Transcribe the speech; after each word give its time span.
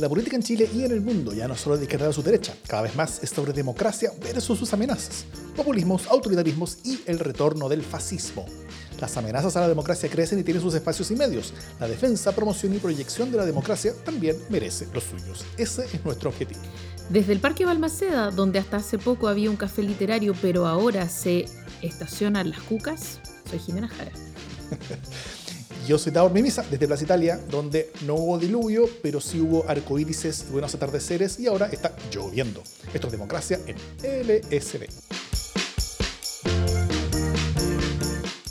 La 0.00 0.08
política 0.08 0.34
en 0.34 0.42
Chile 0.42 0.66
y 0.74 0.82
en 0.82 0.92
el 0.92 1.02
mundo 1.02 1.34
ya 1.34 1.46
no 1.46 1.54
solo 1.54 1.76
de 1.76 1.82
izquierda 1.82 2.08
a 2.08 2.12
su 2.14 2.22
derecha, 2.22 2.54
cada 2.66 2.80
vez 2.80 2.96
más 2.96 3.22
es 3.22 3.28
sobre 3.28 3.52
democracia 3.52 4.10
versus 4.22 4.58
sus 4.58 4.72
amenazas, 4.72 5.26
populismos, 5.54 6.06
autoritarismos 6.06 6.78
y 6.84 7.00
el 7.04 7.18
retorno 7.18 7.68
del 7.68 7.82
fascismo. 7.82 8.46
Las 8.98 9.18
amenazas 9.18 9.56
a 9.56 9.60
la 9.60 9.68
democracia 9.68 10.08
crecen 10.08 10.38
y 10.38 10.42
tienen 10.42 10.62
sus 10.62 10.72
espacios 10.72 11.10
y 11.10 11.16
medios. 11.16 11.52
La 11.78 11.86
defensa, 11.86 12.34
promoción 12.34 12.74
y 12.74 12.78
proyección 12.78 13.30
de 13.30 13.36
la 13.36 13.44
democracia 13.44 13.92
también 14.02 14.38
merece 14.48 14.88
los 14.94 15.04
suyos. 15.04 15.44
Ese 15.58 15.84
es 15.84 16.02
nuestro 16.02 16.30
objetivo. 16.30 16.62
Desde 17.10 17.34
el 17.34 17.40
Parque 17.40 17.66
Balmaceda, 17.66 18.30
donde 18.30 18.58
hasta 18.58 18.78
hace 18.78 18.96
poco 18.96 19.28
había 19.28 19.50
un 19.50 19.56
café 19.56 19.82
literario, 19.82 20.34
pero 20.40 20.66
ahora 20.66 21.10
se 21.10 21.44
estacionan 21.82 22.48
las 22.48 22.60
cucas, 22.60 23.20
soy 23.50 23.58
Jimena 23.58 23.88
Jara. 23.88 24.12
Yo 25.90 25.98
soy 25.98 26.12
Davor 26.12 26.32
Mimisa, 26.32 26.64
desde 26.70 26.86
Plaza 26.86 27.02
Italia, 27.02 27.40
donde 27.50 27.90
no 28.06 28.14
hubo 28.14 28.38
diluvio, 28.38 28.88
pero 29.02 29.20
sí 29.20 29.40
hubo 29.40 29.68
arcoírises 29.68 30.48
buenos 30.48 30.72
atardeceres, 30.72 31.40
y 31.40 31.48
ahora 31.48 31.66
está 31.66 31.96
lloviendo. 32.12 32.62
Esto 32.94 33.08
es 33.08 33.10
democracia 33.10 33.58
en 33.66 33.76
LSD. 33.98 34.84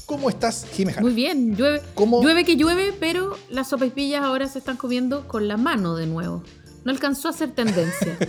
¿Cómo 0.05 0.29
estás, 0.29 0.65
Jimena? 0.73 0.99
Muy 0.99 1.13
bien, 1.13 1.55
llueve, 1.55 1.81
llueve 1.95 2.43
que 2.43 2.57
llueve, 2.57 2.93
pero 2.99 3.37
las 3.49 3.69
sopaipillas 3.69 4.21
ahora 4.21 4.49
se 4.49 4.59
están 4.59 4.75
comiendo 4.75 5.25
con 5.25 5.47
la 5.47 5.55
mano 5.55 5.95
de 5.95 6.07
nuevo. 6.07 6.43
No 6.83 6.91
alcanzó 6.91 7.29
a 7.29 7.33
ser 7.33 7.51
tendencia. 7.51 8.17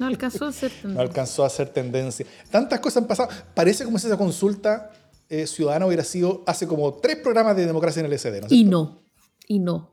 No 0.00 0.06
alcanzó 0.06 0.46
a 0.46 0.52
ser 0.52 0.70
tendencia. 0.70 0.94
No 0.94 1.00
alcanzó 1.02 1.44
a 1.44 1.50
ser 1.50 1.68
tendencia. 1.68 2.26
Tantas 2.50 2.80
cosas 2.80 3.02
han 3.02 3.06
pasado. 3.06 3.28
Parece 3.54 3.84
como 3.84 3.98
si 3.98 4.06
esa 4.06 4.16
consulta 4.16 4.90
eh, 5.28 5.46
ciudadana 5.46 5.86
hubiera 5.86 6.04
sido 6.04 6.42
hace 6.46 6.66
como 6.66 6.94
tres 6.94 7.16
programas 7.16 7.56
de 7.56 7.66
democracia 7.66 8.00
en 8.00 8.06
el 8.06 8.18
SD. 8.18 8.40
¿no 8.42 8.46
y 8.50 8.64
no. 8.64 9.02
Y 9.48 9.58
no. 9.58 9.92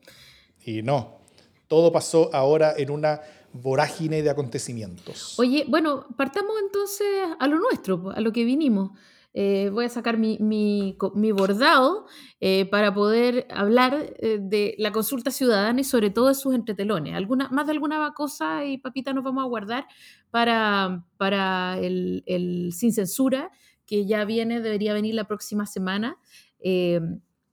Y 0.63 0.81
no. 0.81 1.21
Todo 1.67 1.91
pasó 1.91 2.29
ahora 2.33 2.73
en 2.77 2.91
una 2.91 3.21
vorágine 3.53 4.21
de 4.21 4.29
acontecimientos. 4.29 5.37
Oye, 5.39 5.65
bueno, 5.67 6.05
partamos 6.17 6.55
entonces 6.63 7.07
a 7.39 7.47
lo 7.47 7.59
nuestro, 7.59 8.11
a 8.11 8.21
lo 8.21 8.31
que 8.31 8.43
vinimos. 8.43 8.91
Eh, 9.33 9.69
voy 9.71 9.85
a 9.85 9.89
sacar 9.89 10.17
mi, 10.17 10.37
mi, 10.39 10.97
mi 11.15 11.31
bordado 11.31 12.05
eh, 12.41 12.65
para 12.65 12.93
poder 12.93 13.47
hablar 13.49 14.13
eh, 14.19 14.39
de 14.41 14.75
la 14.77 14.91
consulta 14.91 15.31
ciudadana 15.31 15.79
y 15.79 15.85
sobre 15.85 16.09
todo 16.09 16.27
de 16.27 16.35
sus 16.35 16.53
entretelones. 16.53 17.15
Alguna, 17.15 17.47
más 17.49 17.65
de 17.65 17.71
alguna 17.71 18.13
cosa 18.13 18.65
y 18.65 18.77
papita 18.77 19.13
nos 19.13 19.23
vamos 19.23 19.43
a 19.43 19.47
guardar 19.47 19.87
para, 20.31 21.05
para 21.17 21.77
el, 21.79 22.23
el 22.25 22.73
sin 22.73 22.91
censura, 22.91 23.51
que 23.91 24.05
ya 24.05 24.23
viene, 24.23 24.61
debería 24.61 24.93
venir 24.93 25.15
la 25.15 25.25
próxima 25.25 25.65
semana. 25.65 26.17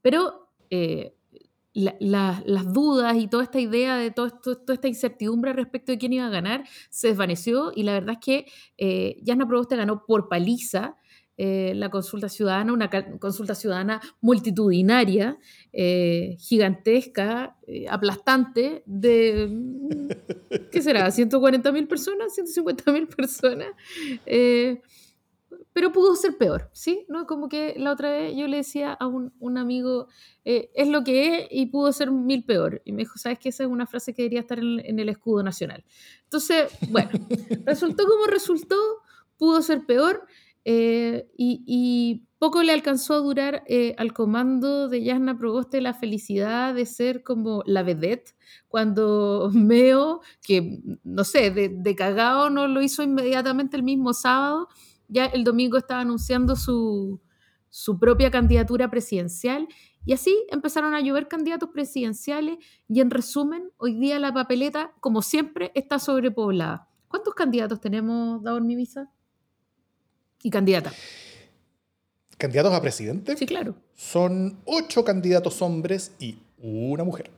pero 0.03 0.49
las 1.75 2.73
dudas 2.73 3.17
y 3.17 3.27
toda 3.27 3.43
esta 3.43 3.59
idea 3.59 3.97
de 3.97 4.11
todo 4.13 4.31
toda 4.31 4.75
esta 4.75 4.89
incertidumbre 4.89 5.53
respecto 5.53 5.93
de 5.93 5.99
quién 5.99 6.13
iba 6.13 6.27
a 6.27 6.31
ganar 6.31 6.65
se 6.91 7.09
desvaneció 7.09 7.73
y 7.75 7.83
la 7.83 7.93
verdad 7.93 8.17
es 8.21 8.25
que 8.25 8.47
eh, 8.77 9.17
Proboste 9.49 9.77
ganó 9.77 10.05
por 10.07 10.29
paliza. 10.29 10.97
Eh, 11.41 11.73
la 11.77 11.89
consulta 11.89 12.29
ciudadana, 12.29 12.73
una 12.73 12.91
consulta 13.21 13.55
ciudadana 13.55 14.01
multitudinaria, 14.21 15.39
eh, 15.73 16.35
gigantesca, 16.37 17.57
eh, 17.65 17.87
aplastante, 17.89 18.83
de, 18.87 19.49
¿qué 20.73 20.83
será? 20.83 21.07
¿140 21.13 21.73
mil 21.73 21.87
personas? 21.87 22.37
¿150 22.37 22.93
mil 22.93 23.07
personas? 23.07 23.69
Pero 25.79 25.93
pudo 25.93 26.17
ser 26.17 26.37
peor, 26.37 26.69
¿sí? 26.73 27.07
¿No? 27.09 27.25
Como 27.25 27.49
que 27.49 27.77
la 27.77 27.93
otra 27.93 28.11
vez 28.11 28.35
yo 28.37 28.49
le 28.49 28.57
decía 28.57 28.95
a 28.95 29.07
un, 29.07 29.33
un 29.39 29.59
amigo, 29.59 30.09
es 30.45 30.89
lo 30.89 31.05
que 31.05 31.37
es 31.37 31.49
y 31.53 31.67
pudo 31.67 31.93
ser 31.93 32.11
mil 32.11 32.43
peor. 32.43 32.83
Y 32.85 32.91
me 32.91 33.03
dijo, 33.03 33.17
¿sabes 33.17 33.39
qué? 33.39 33.51
Esa 33.51 33.63
es 33.63 33.71
una 33.71 33.87
frase 33.87 34.13
que 34.13 34.23
debería 34.23 34.41
estar 34.41 34.59
en, 34.59 34.81
en 34.85 34.99
el 34.99 35.09
escudo 35.09 35.45
nacional. 35.45 35.85
Entonces, 36.25 36.73
bueno, 36.91 37.11
resultó 37.65 38.07
como 38.09 38.27
resultó, 38.27 38.77
pudo 39.37 39.63
ser 39.63 39.87
peor. 39.87 40.27
Eh, 40.71 41.31
y, 41.39 42.25
poco 42.39 42.63
le 42.63 42.73
alcanzó 42.73 43.15
a 43.15 43.19
durar 43.19 43.65
eh, 43.67 43.95
al 43.99 44.13
comando 44.13 44.89
de 44.89 45.03
Yasna 45.03 45.37
Proboste 45.39 45.81
la 45.81 45.93
felicidad 45.93 46.73
de 46.73 46.87
ser 46.87 47.25
como 47.25 47.65
la 47.67 47.83
vedette, 47.83 48.37
cuando 48.69 49.51
Meo, 49.53 50.21
que 50.43 50.81
no 51.03 51.25
sé, 51.25 51.51
de, 51.51 51.95
cagado 51.97 52.49
no 52.49 52.69
lo 52.69 52.81
hizo 52.81 53.03
inmediatamente 53.03 53.77
el 53.77 53.83
mismo 53.83 54.13
sábado, 54.13 54.69
ya 55.09 55.27
el 55.27 55.45
domingo 55.45 55.77
estaba 55.77 56.01
anunciando 56.01 56.57
su, 56.57 57.21
su 57.69 57.99
propia 57.99 58.31
candidatura 58.31 58.91
presidencial 58.91 59.67
y 60.05 60.13
así 60.13 60.47
empezaron 60.51 60.95
a 60.95 61.01
llover 61.01 61.29
candidatos 61.29 61.71
presidenciales 61.71 62.59
y 62.89 63.01
en 63.01 63.11
resumen, 63.11 63.71
hoy 63.77 63.95
día 63.95 64.19
la 64.19 64.33
papeleta, 64.33 64.93
como 65.01 65.23
siempre, 65.23 65.73
está 65.75 65.99
sobrepoblada. 65.99 66.89
¿Cuántos 67.09 67.35
candidatos 67.35 67.81
tenemos, 67.81 68.43
Davor 68.43 68.63
Mimisa? 68.63 69.11
y 70.43 70.51
candidata. 70.51 70.93
¿Candidatos 72.37 72.73
a 72.73 72.81
presidente? 72.81 73.37
Sí, 73.37 73.47
claro. 73.47 73.75
Son 73.95 74.61
ocho 74.65 75.05
candidatos 75.05 75.61
hombres 75.61 76.13
y 76.21 76.39
una 76.59 77.05
mujer. 77.05 77.31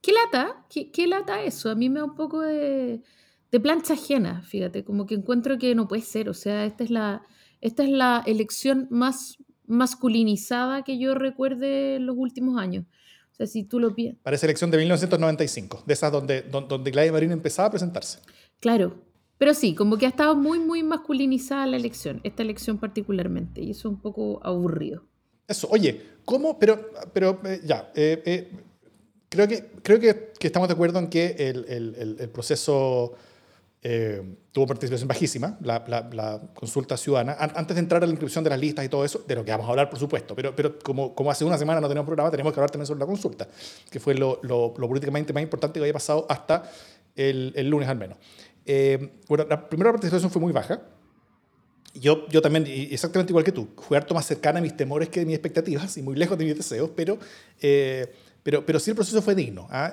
¿Qué 0.00 0.12
lata? 0.12 0.64
¿Qué, 0.68 1.06
lata 1.06 1.42
eso? 1.42 1.70
A 1.70 1.74
mí 1.74 1.90
me 1.90 2.00
da 2.00 2.04
un 2.04 2.14
poco 2.14 2.40
de, 2.40 3.02
de, 3.50 3.60
plancha 3.60 3.94
ajena, 3.94 4.42
fíjate, 4.42 4.84
como 4.84 5.06
que 5.06 5.14
encuentro 5.14 5.58
que 5.58 5.74
no 5.74 5.88
puede 5.88 6.02
ser. 6.02 6.28
O 6.28 6.34
sea, 6.34 6.64
esta 6.64 6.84
es 6.84 6.90
la, 6.90 7.22
esta 7.60 7.82
es 7.82 7.90
la 7.90 8.22
elección 8.26 8.88
más 8.90 9.38
masculinizada 9.66 10.82
que 10.82 10.98
yo 10.98 11.14
recuerde 11.14 11.96
en 11.96 12.06
los 12.06 12.16
últimos 12.18 12.60
años. 12.60 12.84
O 13.32 13.34
sea, 13.34 13.46
si 13.46 13.64
tú 13.64 13.78
lo 13.78 13.94
piensas. 13.94 14.20
Parece 14.22 14.46
elección 14.46 14.70
de 14.70 14.78
1995, 14.78 15.84
de 15.86 15.94
esas 15.94 16.12
donde, 16.12 16.42
donde, 16.42 16.90
Gladys 16.90 17.12
Marín 17.12 17.30
empezaba 17.30 17.68
a 17.68 17.70
presentarse. 17.70 18.18
Claro, 18.58 19.02
pero 19.38 19.54
sí, 19.54 19.74
como 19.74 19.96
que 19.96 20.06
ha 20.06 20.10
estado 20.10 20.34
muy, 20.34 20.58
muy 20.58 20.82
masculinizada 20.82 21.66
la 21.66 21.76
elección, 21.76 22.20
esta 22.24 22.42
elección 22.42 22.78
particularmente, 22.78 23.62
y 23.62 23.70
eso 23.70 23.88
es 23.88 23.94
un 23.94 24.00
poco 24.00 24.40
aburrido. 24.44 25.04
Eso, 25.48 25.68
oye, 25.70 26.02
¿cómo? 26.24 26.58
Pero, 26.58 26.90
pero 27.12 27.40
eh, 27.44 27.60
ya, 27.64 27.90
eh, 27.94 28.22
eh, 28.26 28.50
creo, 29.28 29.48
que, 29.48 29.70
creo 29.82 29.98
que, 29.98 30.32
que, 30.38 30.46
estamos 30.46 30.68
de 30.68 30.74
acuerdo 30.74 30.98
en 30.98 31.08
que 31.08 31.36
el, 31.38 31.64
el, 31.68 32.16
el 32.20 32.28
proceso 32.28 33.14
tuvo 34.52 34.66
participación 34.66 35.08
bajísima, 35.08 35.56
la, 35.62 35.82
la, 36.12 36.40
consulta 36.54 36.98
ciudadana, 36.98 37.36
antes 37.38 37.74
de 37.74 37.80
entrar 37.80 38.02
a 38.02 38.06
la 38.06 38.12
inscripción 38.12 38.44
de 38.44 38.50
las 38.50 38.60
listas 38.60 38.84
y 38.84 38.90
todo 38.90 39.06
eso, 39.06 39.24
de 39.26 39.34
lo 39.34 39.42
que 39.42 39.50
vamos 39.52 39.66
a 39.66 39.70
hablar, 39.70 39.88
por 39.88 39.98
supuesto, 39.98 40.34
pero, 40.34 40.54
pero 40.54 40.78
como, 40.78 41.14
como 41.14 41.30
hace 41.30 41.46
una 41.46 41.56
semana 41.56 41.80
no 41.80 41.88
tenemos 41.88 42.06
programa, 42.06 42.30
tenemos 42.30 42.52
que 42.52 42.60
hablar 42.60 42.70
también 42.70 42.86
sobre 42.86 43.00
la 43.00 43.06
consulta, 43.06 43.48
que 43.90 43.98
fue 43.98 44.14
lo, 44.14 44.38
lo, 44.42 44.74
lo 44.76 44.88
políticamente 44.88 45.32
más 45.32 45.42
importante 45.42 45.78
que 45.78 45.84
había 45.84 45.94
pasado 45.94 46.26
hasta 46.28 46.70
el, 47.16 47.54
el 47.56 47.68
lunes 47.68 47.88
al 47.88 47.96
menos. 47.96 48.18
Eh, 48.66 49.14
bueno, 49.28 49.46
la 49.48 49.68
primera 49.68 49.90
participación 49.90 50.30
fue 50.30 50.40
muy 50.40 50.52
baja. 50.52 50.82
Yo, 51.94 52.28
yo 52.28 52.40
también, 52.40 52.66
exactamente 52.68 53.32
igual 53.32 53.44
que 53.44 53.52
tú, 53.52 53.68
fui 53.76 53.96
harto 53.96 54.14
más 54.14 54.26
cercana 54.26 54.60
a 54.60 54.62
mis 54.62 54.76
temores 54.76 55.08
que 55.08 55.22
a 55.22 55.24
mis 55.24 55.34
expectativas 55.34 55.96
y 55.96 56.02
muy 56.02 56.14
lejos 56.14 56.38
de 56.38 56.44
mis 56.44 56.56
deseos, 56.56 56.90
pero, 56.94 57.18
eh, 57.60 58.12
pero, 58.42 58.64
pero 58.64 58.78
sí 58.78 58.90
el 58.90 58.96
proceso 58.96 59.20
fue 59.22 59.34
digno. 59.34 59.66
¿ah? 59.70 59.92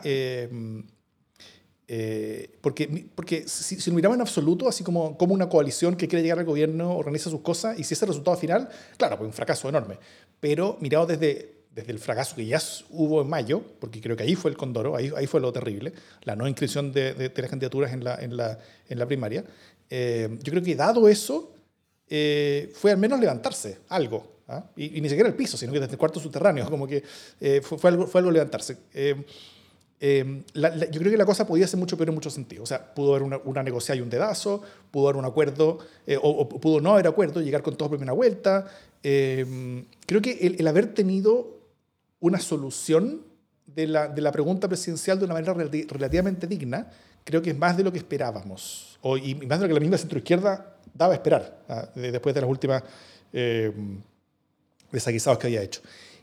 Eh, 1.90 2.58
porque 2.60 3.08
porque 3.16 3.48
si, 3.48 3.80
si, 3.80 3.90
lo 3.90 3.96
miramos 3.96 4.16
en 4.16 4.22
absoluto, 4.22 4.68
así 4.68 4.84
como, 4.84 5.18
como 5.18 5.34
una 5.34 5.48
coalición 5.48 5.96
que 5.96 6.08
quiere 6.08 6.22
llegar 6.22 6.40
al 6.40 6.46
gobierno, 6.46 6.98
organiza 6.98 7.30
sus 7.30 7.42
cosas, 7.42 7.80
y 7.80 7.84
si 7.84 7.94
ese 7.94 8.06
resultado 8.06 8.36
final, 8.36 8.70
claro, 8.98 9.18
pues 9.18 9.28
un 9.28 9.34
fracaso 9.34 9.70
enorme. 9.70 9.98
Pero 10.40 10.78
mirado 10.82 11.06
desde 11.06 11.58
desde 11.78 11.92
el 11.92 12.00
fracaso 12.00 12.36
que 12.36 12.44
ya 12.44 12.60
hubo 12.90 13.22
en 13.22 13.30
mayo, 13.30 13.62
porque 13.80 14.02
creo 14.02 14.18
que 14.18 14.24
ahí 14.24 14.34
fue 14.34 14.50
el 14.50 14.58
condoro, 14.58 14.96
ahí, 14.96 15.12
ahí 15.16 15.28
fue 15.28 15.40
lo 15.40 15.54
terrible, 15.54 15.94
la 16.24 16.36
no 16.36 16.48
inscripción 16.48 16.92
de, 16.92 17.14
de, 17.14 17.32
las 17.40 17.52
candidaturas 17.52 17.94
en 17.94 18.04
la, 18.04 18.16
en 18.16 18.36
la, 18.36 18.58
en 18.90 18.98
la 18.98 19.06
primaria, 19.06 19.46
eh, 19.88 20.28
yo 20.42 20.52
creo 20.52 20.64
que 20.64 20.76
dado 20.76 21.08
eso, 21.08 21.54
eh, 22.10 22.72
fue 22.74 22.90
al 22.90 22.98
menos 22.98 23.20
levantarse 23.20 23.78
algo, 23.90 24.40
¿ah? 24.48 24.64
y, 24.76 25.00
ni 25.00 25.08
siquiera 25.08 25.30
el 25.30 25.36
piso, 25.36 25.56
sino 25.56 25.72
que 25.72 25.80
desde 25.80 25.92
el 25.92 26.00
cuarto 26.00 26.20
subterráneo, 26.20 26.66
como 26.72 26.88
que 26.88 27.04
eh, 27.40 27.62
fue, 27.62 27.78
fue, 27.78 27.92
algo, 27.92 28.08
fue 28.08 28.22
algo 28.22 28.32
levantarse. 28.32 28.78
Yo 30.00 31.00
creo 31.00 31.12
que 31.12 31.18
la 31.18 31.26
cosa 31.26 31.48
podía 31.48 31.68
ser 31.68 31.80
mucho 31.80 31.98
peor 31.98 32.10
en 32.10 32.16
muchos 32.16 32.34
sentidos. 32.34 32.64
O 32.64 32.68
sea, 32.68 32.94
pudo 32.94 33.12
haber 33.12 33.24
una, 33.24 33.38
una 33.44 33.64
negociación 33.64 34.00
y 34.00 34.02
un 34.02 34.10
dedazo, 34.10 34.62
pudo 34.92 35.10
haber 35.10 35.18
un 35.18 35.26
acuerdo, 35.26 35.80
o, 36.22 36.30
o, 36.30 36.50
pudo 36.50 36.82
no 36.82 36.94
haber 36.94 37.08
acuerdo, 37.08 37.42
llegar 37.42 37.64
con 37.64 37.76
todo 37.76 37.90
por 37.90 37.98
primera 37.98 38.14
vuelta. 38.14 38.68
creo 39.02 40.22
que 40.22 40.38
el, 40.42 40.56
el 40.60 40.68
haber 40.68 40.94
tenido 40.94 41.58
una 42.20 42.40
solución 42.40 43.22
de 43.68 43.88
la, 43.88 44.08
de 44.08 44.22
la 44.22 44.32
pregunta 44.32 44.68
presidencial 44.68 45.20
de 45.20 45.26
una 45.26 45.34
manera 45.34 45.54
relativamente 45.54 46.48
digna, 46.48 46.90
creo 47.24 47.42
que 47.42 47.52
es 47.52 47.58
más 47.58 47.78
de 47.78 47.84
lo 47.84 47.92
que 47.92 48.00
esperábamos, 48.00 48.98
o, 49.02 49.18
y 49.18 49.36
más 49.36 49.60
de 49.60 49.66
lo 49.66 49.68
que 49.68 49.74
la 49.74 49.80
misma 49.80 49.98
centroizquierda 49.98 50.78
daba 50.94 51.14
a 51.14 51.16
esperar 51.16 51.64
¿ah? 51.70 51.88
después 51.94 52.34
de 52.34 52.42
las 52.42 52.50
últimas 52.50 52.84
eh, 53.34 53.72
desaguisados 54.92 55.38
que 55.38 55.48
había 55.48 55.62
hecho. 55.62 55.82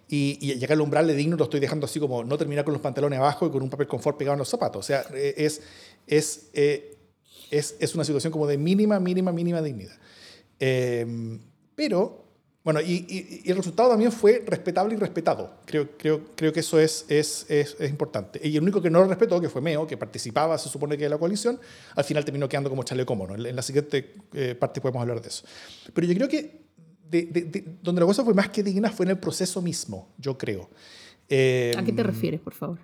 Y, 0.09 0.39
y, 0.41 0.55
llegar 0.55 0.73
al 0.73 0.83
umbral 0.83 1.07
de 1.07 1.15
digno 1.15 1.37
lo 1.37 1.45
estoy 1.45 1.61
dejando 1.61 1.87
así 1.87 1.99
como 1.99 2.25
no 2.25 2.37
terminar 2.37 2.65
con 2.65 2.73
los 2.75 2.83
pantalones 2.83 3.19
abajo 3.19 3.47
y 3.47 3.51
con 3.51 3.63
un 3.63 3.71
papel 3.71 3.87
confort 3.87 4.19
pegado 4.19 4.35
en 4.35 4.41
los 4.41 4.49
zapatos. 4.49 4.81
O 4.81 4.87
sea, 4.87 5.05
eh, 5.15 5.35
es, 5.39 5.63
es, 6.07 6.51
eh, 6.53 6.97
es, 7.51 7.77
es 7.79 7.95
una 7.95 8.05
situación 8.05 8.33
como 8.33 8.47
de 8.47 8.59
mínima, 8.59 9.01
mínima, 9.01 9.33
mínima 9.33 9.63
dignidad. 9.63 9.97
Eh, 10.61 11.39
pero 11.75 12.25
bueno, 12.65 12.81
y, 12.81 13.43
el 13.45 13.57
resultado 13.57 13.91
también 13.91 14.11
fue 14.11 14.43
respetable 14.47 14.95
y 14.95 14.97
respetado. 14.97 15.59
Creo, 15.67 15.91
creo, 15.99 16.23
creo 16.35 16.51
que 16.51 16.61
eso 16.61 16.81
es, 16.81 17.05
es, 17.11 17.45
es, 17.51 17.79
importante. 17.91 18.41
Y 18.43 18.57
el 18.57 18.63
único 18.63 18.81
que 18.81 18.89
no 18.89 19.01
lo 19.01 19.07
respetó, 19.07 19.39
que 19.39 19.51
fue 19.51 19.61
Meo, 19.61 19.87
que 19.87 19.99
participaba, 19.99 20.57
se 20.57 20.71
supone 20.71 20.97
que 20.97 21.05
de 21.05 21.11
la 21.11 21.19
coalición, 21.19 21.61
al 21.95 22.05
final 22.05 22.25
terminó 22.25 22.49
quedando 22.49 22.71
como 22.71 22.83
chaleco 22.83 23.15
como 23.19 23.35
En, 23.35 23.55
la 23.55 23.61
siguiente 23.61 24.15
eh, 24.33 24.55
parte 24.55 24.81
podemos 24.81 25.03
hablar 25.03 25.21
de 25.21 25.29
eso. 25.29 25.45
Pero 25.93 26.07
yo 26.07 26.15
creo 26.15 26.27
que 26.27 26.64
donde 27.83 28.01
la 28.01 28.07
cosa 28.07 28.25
fue 28.25 28.35
más 28.35 28.49
que 28.49 28.63
digna 28.63 28.91
fue 28.91 29.07
en 29.07 29.11
el 29.11 29.19
proceso 29.19 29.61
mismo, 29.63 30.09
yo 30.19 30.37
creo. 30.37 30.71
¿A 31.25 31.83
qué 31.85 31.93
te 31.95 32.01
em, 32.01 32.07
refieres, 32.07 32.41
por 32.41 32.55
favor? 32.55 32.79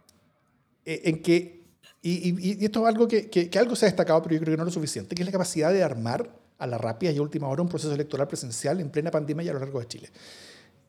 Eh, 0.85 1.03
en 1.05 1.23
que, 1.23 1.63
y, 2.03 2.51
y, 2.51 2.65
esto 2.65 2.81
es 2.81 2.87
algo 2.87 3.07
que, 3.07 3.29
que, 3.29 3.51
que 3.51 3.59
algo 3.59 3.77
se 3.77 3.87
ha 3.87 3.89
destacado, 3.89 4.23
pero 4.23 4.35
yo 4.35 4.41
creo 4.41 4.53
que 4.53 4.57
no 4.57 4.63
es 4.63 4.69
lo 4.69 4.73
suficiente, 4.73 5.15
que 5.15 5.23
es 5.23 5.27
la 5.27 5.33
capacidad 5.33 5.73
de 5.73 5.83
armar 5.83 6.31
a 6.59 6.67
la 6.67 6.79
rápida 6.79 7.11
y 7.11 7.19
última 7.19 7.49
hora 7.49 7.63
un 7.63 7.69
proceso 7.69 7.93
electoral 7.93 8.29
presencial 8.29 8.81
en 8.81 8.91
plena 8.91 9.11
pandemia 9.11 9.45
y 9.45 9.49
a 9.49 9.53
lo 9.55 9.61
largo 9.61 9.81
de 9.81 9.87
Chile. 9.89 10.11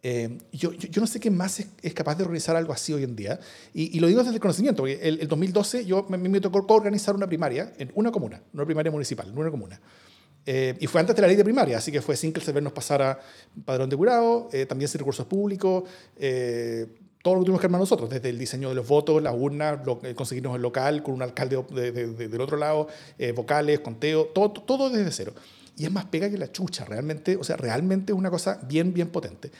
Eh, 0.04 0.38
yo, 0.51 0.74
yo, 0.74 1.00
no 1.00 1.06
sé 1.06 1.19
quién 1.19 1.38
más 1.38 1.60
es, 1.60 1.94
capaz 1.94 2.16
de 2.16 2.24
organizar 2.24 2.56
algo 2.56 2.74
así 2.74 2.92
hoy 2.92 3.04
en 3.04 3.16
día. 3.16 3.39
Y, 3.74 4.00
lo 4.00 4.07
digo 4.07 4.22
desde 4.22 4.34
el 4.34 4.39
conocimiento, 4.42 4.81
porque 4.84 5.00
el, 5.01 5.19
el 5.19 5.27
2012 5.27 5.86
yo, 5.86 6.06
me, 6.10 6.18
me 6.18 6.42
tocó 6.42 6.66
organizar 6.74 7.16
una 7.16 7.27
primaria 7.27 7.74
en 7.77 7.92
una 7.94 8.12
comuna, 8.12 8.42
una 8.54 8.66
primaria 8.66 8.92
municipal, 8.92 9.30
en 9.30 9.38
una 9.38 9.51
comuna. 9.51 9.80
Eh, 10.45 10.75
y 10.79 10.88
fue 10.88 11.01
antes 11.01 11.15
de 11.15 11.21
la 11.21 11.27
ley 11.27 11.38
de 11.38 11.43
primaria, 11.43 11.77
así 11.77 11.91
que 11.91 12.01
fue 12.01 12.15
sin 12.15 12.33
que 12.33 12.39
el 12.39 12.45
CERVEL 12.45 12.63
nos 12.63 12.73
pasara 12.73 13.19
padrón 13.63 13.89
de 13.89 13.95
jurado, 13.95 14.49
eh, 14.51 14.65
también 14.65 14.89
sin 14.89 14.99
recursos 14.99 15.25
públicos, 15.25 15.83
todo 17.23 17.35
lo 17.35 17.41
que 17.41 17.45
tuvimos 17.45 17.61
que 17.61 17.67
armar 17.67 17.79
nosotros, 17.79 18.09
desde 18.09 18.29
el 18.29 18.39
diseño 18.39 18.69
de 18.69 18.75
los 18.75 18.88
votos, 18.88 19.21
las 19.21 19.35
urnas, 19.38 19.85
lo, 19.85 19.99
conseguirnos 20.15 20.55
el 20.55 20.61
local 20.63 21.03
con 21.03 21.13
un 21.13 21.21
alcalde 21.21 21.63
del 21.69 22.41
otro 22.41 22.57
lado, 22.57 22.88
vocales, 23.35 23.81
conteo, 23.81 24.25
todo, 24.25 24.51
todo 24.51 24.89
desde 24.89 25.11
cero 25.11 25.33
y 25.77 25.85
es 25.85 25.91
más 25.91 26.05
pega 26.05 26.29
que 26.29 26.38
la 26.38 26.51
chucha, 26.51 26.85
realmente, 26.85 27.38
o 27.38 27.43
sea, 27.43 27.57
realmente 27.57 28.11
es 28.11 28.17
una 28.17 28.29
cosa 28.29 28.59
bien, 28.67 28.93
bien 28.93 29.09
potente. 29.09 29.51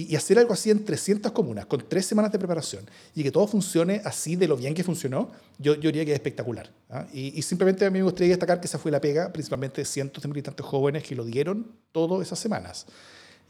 Y, 0.00 0.14
hacer 0.14 0.38
algo 0.38 0.52
así 0.52 0.70
en 0.70 0.84
300 0.84 1.32
comunas, 1.32 1.66
con 1.66 1.88
tres 1.88 2.06
semanas 2.06 2.30
de 2.30 2.38
preparación, 2.38 2.88
y 3.16 3.24
que 3.24 3.32
todo 3.32 3.48
funcione 3.48 4.00
así 4.04 4.36
de 4.36 4.46
lo 4.46 4.56
bien 4.56 4.72
que 4.72 4.84
funcionó, 4.84 5.32
yo, 5.58 5.74
diría 5.74 6.04
que 6.04 6.12
es 6.12 6.14
espectacular. 6.14 6.70
¿ah? 6.88 7.04
Y, 7.12 7.42
simplemente 7.42 7.84
a 7.84 7.90
mí 7.90 7.98
me 7.98 8.04
gustaría 8.04 8.30
destacar 8.30 8.60
que 8.60 8.68
esa 8.68 8.78
fue 8.78 8.92
la 8.92 9.00
pega, 9.00 9.32
principalmente 9.32 9.80
de 9.80 9.84
cientos 9.84 10.22
de 10.22 10.28
militantes 10.28 10.64
jóvenes 10.64 11.02
que 11.02 11.16
lo 11.16 11.24
dieron 11.24 11.72
todas 11.90 12.24
esas 12.24 12.38
semanas. 12.38 12.86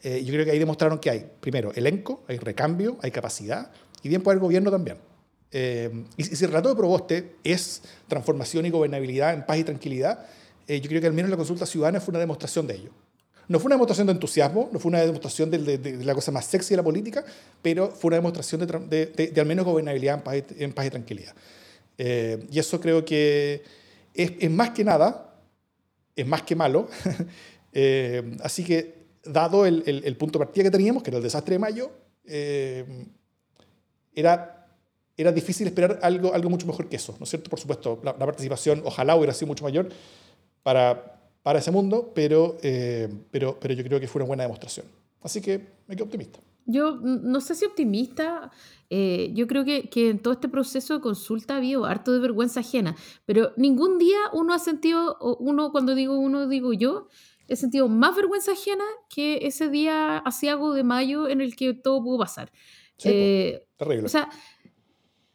Eh, 0.02 0.24
yo 0.24 0.32
creo 0.32 0.46
que 0.46 0.52
ahí 0.52 0.58
demostraron 0.58 0.98
que 0.98 1.10
hay, 1.10 1.30
primero, 1.38 1.70
elenco, 1.74 2.24
hay 2.28 2.38
recambio, 2.38 2.96
hay 3.02 3.10
capacidad, 3.10 3.70
y 4.02 4.08
bien 4.08 4.22
por 4.22 4.32
el 4.32 4.40
gobierno 4.40 4.70
también. 4.70 4.96
Eh, 5.52 5.90
y, 6.16 6.22
y 6.22 6.36
si 6.36 6.44
el 6.46 6.50
rato 6.50 6.70
de 6.70 6.76
Proboste 6.76 7.36
es 7.44 7.82
transformación 8.06 8.64
y 8.64 8.70
gobernabilidad 8.70 9.34
en 9.34 9.44
paz 9.44 9.58
y 9.58 9.64
tranquilidad, 9.64 10.26
eh, 10.68 10.82
yo 10.82 10.88
creo 10.88 11.00
que 11.00 11.06
al 11.06 11.14
menos 11.14 11.30
la 11.30 11.36
consulta 11.38 11.64
ciudadana 11.64 11.98
fue 11.98 12.12
una 12.12 12.20
demostración 12.20 12.66
de 12.66 12.74
ello. 12.74 12.90
No 13.48 13.58
fue 13.58 13.68
una 13.68 13.76
demostración 13.76 14.06
de 14.06 14.12
entusiasmo, 14.12 14.68
no 14.72 14.78
fue 14.78 14.90
una 14.90 15.00
demostración 15.00 15.50
de, 15.50 16.04
la 16.04 16.14
cosa 16.14 16.30
más 16.30 16.44
sexy 16.44 16.70
de 16.70 16.76
la 16.76 16.82
política, 16.82 17.24
pero 17.62 17.90
fue 17.90 18.08
una 18.08 18.16
demostración 18.16 18.60
de, 18.88 19.34
al 19.36 19.46
menos 19.46 19.64
gobernabilidad 19.64 20.22
en 20.58 20.72
paz, 20.72 20.86
y 20.86 20.90
tranquilidad. 20.90 21.34
Eh, 21.96 22.46
y 22.50 22.58
eso 22.58 22.78
creo 22.78 23.04
que 23.06 23.62
es, 24.12 24.50
más 24.50 24.70
que 24.70 24.84
nada, 24.84 25.34
es 26.14 26.26
más 26.26 26.42
que 26.42 26.54
malo. 26.54 26.88
Eh, 27.80 28.38
así 28.42 28.64
que, 28.64 29.04
dado 29.22 29.66
el, 29.66 30.16
punto 30.16 30.38
de 30.38 30.46
partida 30.46 30.64
que 30.64 30.70
teníamos, 30.70 31.02
que 31.02 31.10
era 31.10 31.18
el 31.18 31.22
desastre 31.22 31.56
de 31.56 31.58
mayo, 31.58 31.92
era, 34.14 34.66
era 35.16 35.30
difícil 35.30 35.66
esperar 35.66 36.00
algo, 36.02 36.32
algo 36.32 36.48
mucho 36.48 36.66
mejor 36.66 36.88
que 36.88 36.96
eso, 36.96 37.14
¿no 37.20 37.24
es 37.24 37.30
cierto? 37.30 37.50
Por 37.50 37.60
supuesto, 37.60 38.00
la, 38.02 38.12
la 38.18 38.24
participación 38.24 38.82
ojalá 38.84 39.14
hubiera 39.14 39.34
sido 39.34 39.48
mucho 39.48 39.64
mayor, 39.64 39.90
para, 40.62 41.17
para 41.42 41.58
ese 41.58 41.70
mundo, 41.70 42.12
pero, 42.14 42.56
eh, 42.62 43.08
pero, 43.30 43.58
pero 43.60 43.74
yo 43.74 43.84
creo 43.84 44.00
que 44.00 44.08
fue 44.08 44.20
una 44.20 44.28
buena 44.28 44.42
demostración. 44.44 44.86
Así 45.22 45.40
que 45.40 45.60
me 45.86 45.96
quedo 45.96 46.04
optimista. 46.04 46.40
Yo 46.66 46.96
no 47.00 47.40
sé 47.40 47.54
si 47.54 47.64
optimista, 47.64 48.50
eh, 48.90 49.30
yo 49.34 49.46
creo 49.46 49.64
que, 49.64 49.88
que, 49.88 50.10
en 50.10 50.18
todo 50.18 50.34
este 50.34 50.48
proceso 50.48 50.94
de 50.94 51.00
consulta 51.00 51.56
había 51.56 51.78
harto 51.86 52.12
de 52.12 52.18
vergüenza 52.18 52.60
ajena, 52.60 52.94
pero 53.24 53.52
ningún 53.56 53.98
día 53.98 54.18
uno 54.34 54.52
ha 54.52 54.58
sentido, 54.58 55.16
uno 55.40 55.72
cuando 55.72 55.94
digo 55.94 56.18
uno 56.18 56.46
digo 56.46 56.74
yo, 56.74 57.08
he 57.48 57.56
sentido 57.56 57.88
más 57.88 58.14
vergüenza 58.14 58.52
ajena 58.52 58.84
que 59.08 59.46
ese 59.46 59.70
día 59.70 60.18
asiago 60.18 60.74
de 60.74 60.84
mayo 60.84 61.28
en 61.28 61.40
el 61.40 61.56
que 61.56 61.72
todo 61.72 62.02
pudo 62.02 62.18
pasar. 62.18 62.52
eh, 63.02 63.66
terrible. 63.78 64.04
O 64.04 64.08
sea, 64.10 64.28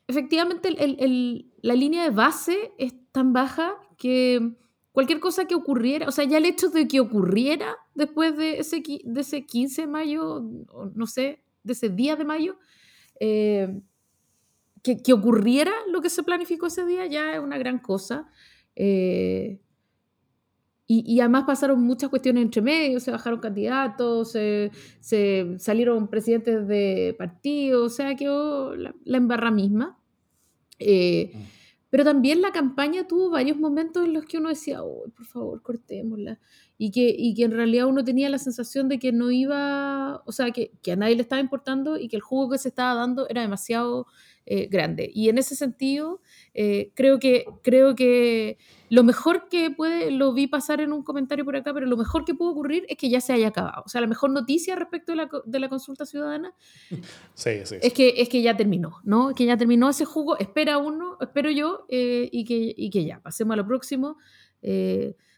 efectivamente 0.08 0.68
el, 0.70 0.98
el, 1.00 1.52
la 1.62 1.74
línea 1.74 2.04
de 2.04 2.12
base 2.12 2.74
es 2.78 2.94
tan 3.12 3.34
baja 3.34 3.76
que 3.98 4.56
cualquier 4.94 5.20
cosa 5.20 5.46
que 5.46 5.56
ocurriera, 5.56 6.08
o 6.08 6.12
sea, 6.12 6.24
ya 6.24 6.38
el 6.38 6.46
hecho 6.46 6.70
de 6.70 6.88
que 6.88 7.02
ocurriera 7.02 7.76
después 7.96 8.38
de 8.38 8.60
ese, 8.60 8.82
de 9.04 9.22
ese 9.22 9.46
15 9.46 9.82
de 9.82 9.88
mayo, 9.88 10.42
no 10.94 11.08
sé, 11.08 11.44
de 11.64 11.74
ese 11.74 11.90
día 11.90 12.16
de 12.16 12.24
mayo, 12.24 12.58
eh, 13.20 13.82
que, 14.84 15.02
que, 15.02 15.14
ocurriera 15.14 15.72
lo 15.90 16.02
que 16.02 16.10
se 16.10 16.24
planificó 16.24 16.68
ese 16.68 16.86
día 16.86 17.08
ya 17.08 17.34
es 17.34 17.40
una 17.40 17.58
gran 17.58 17.80
cosa. 17.80 18.30
Eh, 18.76 19.60
y, 20.86 21.04
y, 21.12 21.22
además 21.22 21.46
pasaron 21.48 21.82
muchas 21.82 22.10
cuestiones 22.10 22.44
entre 22.44 22.62
medio, 22.62 23.00
se 23.00 23.10
bajaron 23.10 23.40
candidatos, 23.40 24.32
se, 24.32 24.72
se 25.00 25.56
salieron 25.58 26.08
presidentes 26.08 26.68
de 26.68 27.16
partidos, 27.18 27.94
o 27.94 27.96
sea, 27.96 28.16
quedó 28.16 28.76
la, 28.76 28.94
la 29.06 29.18
embarra 29.18 29.50
misma. 29.50 29.98
Eh, 30.78 31.32
mm. 31.34 31.63
Pero 31.94 32.06
también 32.06 32.42
la 32.42 32.52
campaña 32.52 33.06
tuvo 33.08 33.30
varios 33.30 33.56
momentos 33.60 34.04
en 34.04 34.14
los 34.14 34.26
que 34.26 34.40
uno 34.40 34.50
decía, 34.50 34.80
por 34.80 35.26
favor, 35.28 35.62
cortémosla. 35.62 36.40
Y 36.76 36.90
que, 36.90 37.14
y 37.16 37.36
que 37.36 37.44
en 37.44 37.52
realidad 37.52 37.86
uno 37.86 38.04
tenía 38.04 38.32
la 38.32 38.40
sensación 38.40 38.90
de 38.90 38.98
que 38.98 39.12
no 39.12 39.30
iba, 39.30 40.24
o 40.26 40.32
sea, 40.32 40.50
que, 40.50 40.72
que 40.82 40.94
a 40.94 40.96
nadie 40.96 41.16
le 41.16 41.22
estaba 41.22 41.40
importando 41.40 42.00
y 42.00 42.08
que 42.08 42.16
el 42.16 42.24
jugo 42.24 42.50
que 42.50 42.58
se 42.58 42.70
estaba 42.70 42.96
dando 42.96 43.30
era 43.30 43.42
demasiado 43.42 44.08
eh, 44.48 44.66
grande. 44.72 45.12
Y 45.14 45.30
en 45.30 45.38
ese 45.38 45.56
sentido, 45.56 46.20
eh, 46.54 46.92
creo, 46.94 47.20
que, 47.20 47.46
creo 47.64 47.96
que 47.96 48.58
lo 48.90 49.04
mejor 49.04 49.50
que 49.50 49.72
puede, 49.72 50.12
lo 50.12 50.34
vi 50.34 50.48
pasar 50.48 50.82
en 50.82 50.94
un 50.94 51.04
comentario 51.04 51.44
por 51.46 51.56
acá, 51.56 51.74
pero 51.74 51.86
lo 51.88 51.98
mejor 51.98 52.26
que 52.26 52.36
puede 52.36 52.52
ocurrir 52.52 52.86
es 52.90 52.98
que 52.98 53.10
ya 53.10 53.22
se 53.22 53.34
haya 53.34 53.48
acabado. 53.48 53.84
O 53.86 53.90
sea, 53.90 54.02
la 54.02 54.08
mejor 54.08 54.30
noticia 54.30 54.76
respecto 54.76 55.12
de 55.12 55.16
la, 55.18 55.30
de 55.46 55.60
la 55.60 55.70
consulta 55.70 56.06
ciudadana 56.06 56.54
Es, 57.82 57.94
que, 57.94 58.14
es 58.18 58.30
que 58.30 58.42
ya 58.42 58.56
terminó, 58.56 58.98
¿no? 59.04 59.34
Que 59.34 59.46
ya 59.46 59.58
terminó 59.58 59.90
ese 59.90 60.06
jugo, 60.06 60.38
espera 60.38 60.78
uno, 60.78 61.18
espero 61.20 61.50
yo, 61.50 61.86
eh, 61.90 62.30
y, 62.32 62.46
que, 62.46 62.74
y 62.76 62.90
que 62.90 63.06
ya, 63.06 63.20
pasemos 63.22 63.54
a 63.54 63.58
lo 63.58 63.68
próximo. 63.68 64.18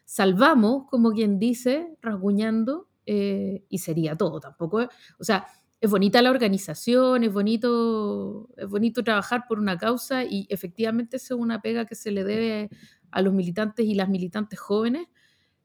salvamos, 0.03 0.87
como 0.89 1.11
quien 1.11 1.39
dice, 1.39 1.95
rasguñando, 2.01 2.89
y 3.05 3.77
sería 3.77 4.15
todo. 4.15 4.39
Tampoco, 4.39 4.89
o 5.19 5.23
sea, 5.23 5.47
es 5.81 5.89
bonita 5.89 6.21
la 6.21 6.31
organización, 6.31 7.23
es 7.23 7.33
bonito, 7.33 8.49
es 8.57 8.67
bonito 8.67 9.03
trabajar 9.03 9.43
por 9.47 9.59
una 9.59 9.77
causa 9.77 10.23
y 10.23 10.47
efectivamente 10.49 11.17
es 11.17 11.31
una 11.31 11.61
pega 11.61 11.85
que 11.85 11.95
se 11.95 12.11
le 12.11 12.23
debe 12.23 12.69
a 13.11 13.21
los 13.21 13.33
militantes 13.33 13.85
y 13.85 13.93
las 13.93 14.09
militantes 14.09 14.59
jóvenes. 14.59 15.07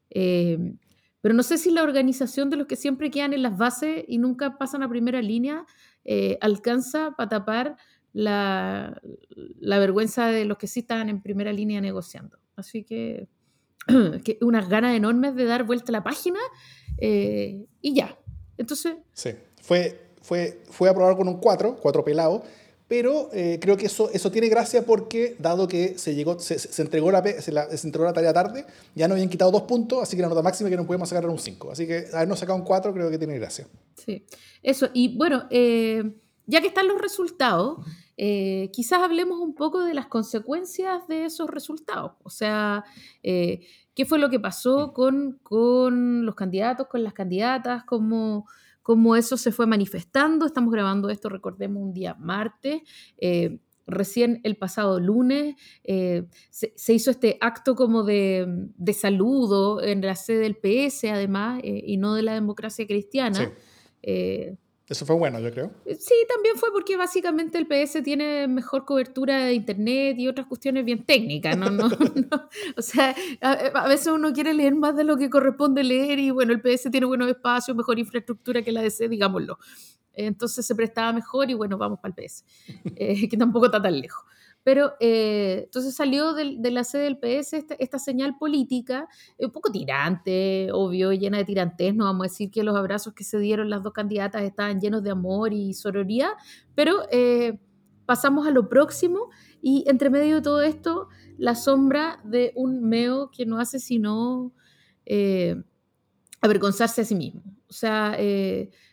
Eh, 0.09 0.75
pero 1.21 1.33
no 1.33 1.43
sé 1.43 1.57
si 1.57 1.71
la 1.71 1.83
organización 1.83 2.49
de 2.49 2.57
los 2.57 2.67
que 2.67 2.75
siempre 2.75 3.11
quedan 3.11 3.33
en 3.33 3.43
las 3.43 3.57
bases 3.57 4.03
y 4.07 4.17
nunca 4.17 4.57
pasan 4.57 4.83
a 4.83 4.89
primera 4.89 5.21
línea 5.21 5.65
eh, 6.03 6.37
alcanza 6.41 7.11
para 7.15 7.29
tapar 7.29 7.77
la, 8.11 8.99
vergüenza 9.61 10.27
de 10.27 10.45
los 10.45 10.57
que 10.57 10.67
sí 10.67 10.81
están 10.81 11.09
en 11.09 11.21
primera 11.21 11.53
línea 11.53 11.79
negociando. 11.79 12.37
Así 12.55 12.83
que, 12.83 13.29
que 14.23 14.37
unas 14.41 14.67
ganas 14.67 14.95
enormes 14.95 15.35
de 15.35 15.45
dar 15.45 15.63
vuelta 15.63 15.91
a 15.91 15.93
la 15.93 16.03
página 16.03 16.39
eh, 16.97 17.65
y 17.81 17.95
ya. 17.95 18.17
Entonces... 18.57 18.97
Sí 19.13 19.29
fue, 19.61 19.99
fue, 20.21 20.61
fue 20.69 20.89
aprobado 20.89 21.17
con 21.17 21.27
un 21.27 21.37
4, 21.37 21.77
4 21.81 22.03
pelado, 22.03 22.43
pero 22.91 23.29
eh, 23.31 23.57
creo 23.61 23.77
que 23.77 23.85
eso, 23.85 24.09
eso 24.11 24.33
tiene 24.33 24.49
gracia 24.49 24.85
porque, 24.85 25.37
dado 25.39 25.65
que 25.65 25.97
se, 25.97 26.13
llegó, 26.13 26.39
se, 26.39 26.59
se 26.59 26.81
entregó 26.81 27.09
la, 27.09 27.23
se, 27.23 27.87
entregó 27.87 28.03
la 28.03 28.11
tarea 28.11 28.33
tarde, 28.33 28.65
ya 28.95 29.07
nos 29.07 29.15
habían 29.15 29.29
quitado 29.29 29.49
dos 29.49 29.61
puntos, 29.61 30.03
así 30.03 30.17
que 30.17 30.21
la 30.21 30.27
nota 30.27 30.41
máxima 30.41 30.69
que 30.69 30.75
no 30.75 30.85
podemos 30.85 31.07
sacar 31.07 31.23
era 31.23 31.31
un 31.31 31.39
5. 31.39 31.71
Así 31.71 31.87
que 31.87 32.07
habernos 32.11 32.39
sacado 32.39 32.59
un 32.59 32.65
4 32.65 32.93
creo 32.93 33.09
que 33.09 33.17
tiene 33.17 33.39
gracia. 33.39 33.65
Sí, 33.95 34.25
eso. 34.61 34.89
Y 34.93 35.15
bueno, 35.15 35.45
eh, 35.51 36.03
ya 36.47 36.59
que 36.59 36.67
están 36.67 36.89
los 36.89 37.01
resultados, 37.01 37.77
eh, 38.17 38.69
quizás 38.73 38.99
hablemos 38.99 39.39
un 39.39 39.55
poco 39.55 39.85
de 39.85 39.93
las 39.93 40.07
consecuencias 40.07 41.07
de 41.07 41.23
esos 41.23 41.49
resultados. 41.49 42.11
O 42.23 42.29
sea, 42.29 42.83
¿qué 43.23 44.05
fue 44.05 44.19
lo 44.19 44.29
que 44.29 44.41
pasó 44.41 44.91
con, 44.91 45.39
con 45.43 46.25
los 46.25 46.35
candidatos, 46.35 46.87
con 46.87 47.05
las 47.05 47.13
candidatas? 47.13 47.85
¿Cómo 47.85 48.47
cómo 48.81 49.15
eso 49.15 49.37
se 49.37 49.51
fue 49.51 49.67
manifestando. 49.67 50.45
Estamos 50.45 50.71
grabando 50.71 51.09
esto, 51.09 51.29
recordemos, 51.29 51.81
un 51.81 51.93
día 51.93 52.15
martes. 52.15 52.81
Eh, 53.17 53.59
recién 53.87 54.39
el 54.43 54.57
pasado 54.57 54.99
lunes 54.99 55.55
eh, 55.83 56.25
se, 56.49 56.93
hizo 56.93 57.11
este 57.11 57.37
acto 57.41 57.75
como 57.75 58.03
de, 58.03 58.45
de, 58.77 58.93
en 59.81 60.01
la 60.01 60.15
sede 60.15 60.39
del 60.39 60.55
PS, 60.55 61.05
además, 61.05 61.61
eh, 61.63 61.83
y 61.85 61.97
no 61.97 62.13
de 62.15 62.23
la 62.23 62.33
democracia 62.33 62.85
cristiana. 62.87 63.51
Sí. 64.03 64.57
Eso 64.91 65.05
fue 65.05 65.15
bueno, 65.15 65.39
yo 65.39 65.49
creo. 65.51 65.71
Eh, 65.85 65.95
sí, 65.95 66.13
también 66.27 66.57
fue 66.57 66.69
porque 66.73 66.97
básicamente 66.97 67.57
el 67.57 67.65
PS 67.65 68.03
tiene 68.03 68.45
mejor 68.49 68.83
cobertura 68.83 69.45
de 69.45 69.53
internet 69.53 70.17
y 70.19 70.27
otras 70.27 70.47
cuestiones 70.47 70.83
bien 70.83 71.05
técnicas, 71.05 71.55
¿no? 71.55 71.69
no, 71.69 71.87
no. 71.87 72.49
O 72.75 72.81
sea, 72.81 73.15
a, 73.39 73.87
veces 73.87 74.07
uno 74.07 74.33
quiere 74.33 74.53
leer 74.53 74.75
más 74.75 74.93
de 74.97 75.05
lo 75.05 75.15
que 75.15 75.29
corresponde 75.29 75.85
leer 75.85 76.19
y 76.19 76.31
bueno, 76.31 76.51
el 76.51 76.59
PS 76.59 76.91
tiene 76.91 77.05
buenos 77.05 77.29
espacios, 77.29 77.77
mejor 77.77 77.99
infraestructura 77.99 78.63
que 78.63 78.73
la 78.73 78.81
DC, 78.81 79.07
digámoslo. 79.07 79.59
Entonces 80.11 80.65
se 80.65 80.75
prestaba 80.75 81.13
mejor 81.13 81.49
y 81.49 81.53
bueno, 81.53 81.77
vamos 81.77 81.97
para 82.01 82.13
el 82.13 82.25
PS, 82.25 82.43
eh, 82.97 83.29
que 83.29 83.37
tampoco 83.37 83.67
está 83.67 83.81
tan 83.81 83.97
lejos. 83.97 84.25
Pero 84.63 84.93
eh, 84.99 85.63
entonces 85.65 85.95
salió 85.95 86.33
de, 86.33 86.57
la 86.71 86.83
sede 86.83 87.03
del 87.03 87.17
PS 87.17 87.53
esta, 87.79 87.99
señal 87.99 88.37
política, 88.37 89.07
un 89.39 89.51
poco 89.51 89.71
tirante, 89.71 90.69
obvio, 90.71 91.11
llena 91.13 91.39
de 91.39 91.45
tirantes. 91.45 91.95
No 91.95 92.05
vamos 92.05 92.25
a 92.25 92.29
decir 92.29 92.51
que 92.51 92.63
los 92.63 92.75
abrazos 92.75 93.13
que 93.13 93.23
se 93.23 93.39
dieron 93.39 93.69
las 93.69 93.81
dos 93.81 93.93
candidatas 93.93 94.43
estaban 94.43 94.79
llenos 94.79 95.03
de 95.03 95.11
amor 95.11 95.53
y 95.53 95.73
sororidad, 95.73 96.31
pero 96.75 97.03
eh, 97.11 97.59
pasamos 98.05 98.45
a 98.45 98.51
lo 98.51 98.69
próximo 98.69 99.29
y 99.61 99.83
entre 99.87 100.09
medio 100.09 100.35
de 100.35 100.41
todo 100.41 100.61
esto, 100.61 101.07
la 101.37 101.55
sombra 101.55 102.19
de 102.23 102.51
un 102.55 102.83
meo 102.83 103.31
que 103.31 103.45
no 103.45 103.59
hace 103.59 103.79
sino 103.79 104.53
eh, 105.05 105.55
avergonzarse 106.39 107.01
a 107.01 107.05
sí 107.05 107.15
mismo. 107.15 107.41
O 107.67 107.73
sea, 107.73 108.15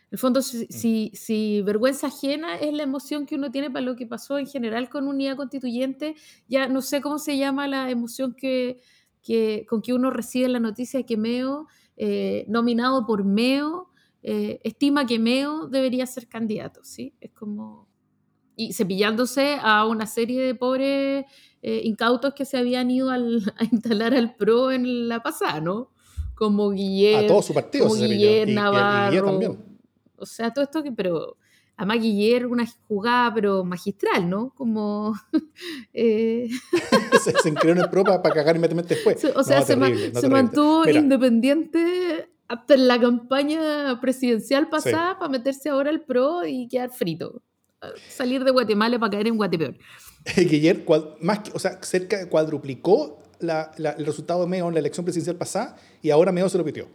en 0.09 0.15
el 0.15 0.19
fondo, 0.19 0.39
mm. 0.39 0.43
si, 0.43 1.11
si, 1.13 1.61
vergüenza 1.61 2.07
ajena 2.07 2.55
es 2.55 2.73
la 2.73 2.81
emoción 2.81 3.27
que 3.27 3.35
uno 3.35 3.51
tiene 3.51 3.69
para 3.69 3.85
lo 3.85 3.95
que 3.95 4.07
pasó 4.07 4.39
en 4.39 4.47
general 4.47 4.89
con 4.89 5.07
unidad 5.07 5.35
constituyente, 5.35 6.15
ya 6.47 6.67
no 6.67 6.81
sé 6.81 6.99
cómo 6.99 7.19
se 7.19 7.37
llama 7.37 7.67
la 7.67 7.91
emoción 7.91 8.33
que, 8.33 8.79
que 9.21 9.67
con 9.69 9.83
que 9.83 9.93
uno 9.93 10.09
recibe 10.09 10.49
la 10.49 10.59
noticia 10.59 10.99
de 10.99 11.05
que 11.05 11.15
Meo, 11.15 11.67
eh, 11.95 12.43
nominado 12.47 13.05
por 13.05 13.23
Meo, 13.23 13.91
eh, 14.23 14.59
estima 14.63 15.05
que 15.05 15.19
Meo 15.19 15.67
debería 15.67 16.07
ser 16.07 16.27
candidato, 16.27 16.81
¿sí? 16.83 17.13
Es 17.21 17.31
como... 17.31 17.87
Y 18.55 18.73
cepillándose 18.73 19.57
a 19.61 19.85
una 19.85 20.05
serie 20.05 20.41
de 20.41 20.53
pobres 20.53 21.25
eh, 21.61 21.81
incautos 21.85 22.33
que 22.33 22.43
se 22.43 22.57
habían 22.57 22.91
ido 22.91 23.09
a 23.11 23.17
instalar 23.71 24.15
al 24.15 24.35
PRO 24.35 24.71
en 24.71 25.07
la 25.07 25.21
pasada, 25.21 25.61
¿no? 25.61 25.91
Como 26.35 26.71
Guillermo. 26.71 27.25
A 27.25 27.27
todo 27.27 27.41
su 27.43 27.53
partido 27.53 27.87
como 27.87 28.01
Guillermo, 28.01 28.55
Navarro, 28.55 29.23
también 29.23 29.68
o 30.19 30.25
sea, 30.25 30.53
todo 30.53 30.63
esto 30.63 30.83
que, 30.83 30.91
pero 30.91 31.37
a 31.79 31.95
Guiller 31.95 32.45
una 32.45 32.65
jugada, 32.87 33.33
pero 33.33 33.63
magistral, 33.63 34.29
¿no? 34.29 34.53
Como... 34.53 35.13
eh... 35.93 36.49
se, 37.23 37.31
se 37.31 37.49
en 37.49 37.77
el 37.77 37.89
pro 37.89 38.03
para, 38.03 38.21
cagar 38.21 38.57
inmediatamente 38.57 38.95
después. 38.95 39.23
O 39.35 39.43
sea, 39.43 39.61
se, 39.61 39.77
mantuvo 39.77 40.87
independiente 40.89 42.29
hasta 42.49 42.73
en 42.73 42.87
la 42.87 42.99
campaña 42.99 44.01
presidencial 44.01 44.69
pasada 44.69 45.17
para 45.19 45.29
meterse 45.29 45.69
ahora 45.69 45.89
al 45.89 46.01
pro 46.01 46.45
y 46.45 46.67
quedar 46.67 46.89
frito. 46.89 47.41
Salir 48.09 48.43
de 48.43 48.51
Guatemala 48.51 48.99
para 48.99 49.11
caer 49.11 49.27
en 49.27 49.37
Guatepeor. 49.37 49.77
Guiller, 50.35 50.85
más 51.21 51.39
o 51.53 51.59
sea, 51.59 51.81
cerca 51.81 52.17
de 52.17 52.27
cuadruplicó 52.27 53.23
la, 53.39 53.71
el 53.77 54.05
resultado 54.05 54.41
de 54.41 54.47
Meo 54.47 54.67
en 54.67 54.73
la 54.73 54.81
elección 54.81 55.05
presidencial 55.05 55.37
pasada 55.37 55.77
y 56.01 56.09
ahora 56.09 56.33
Meo 56.33 56.49
se 56.49 56.57
lo 56.57 56.65
pitió. 56.65 56.89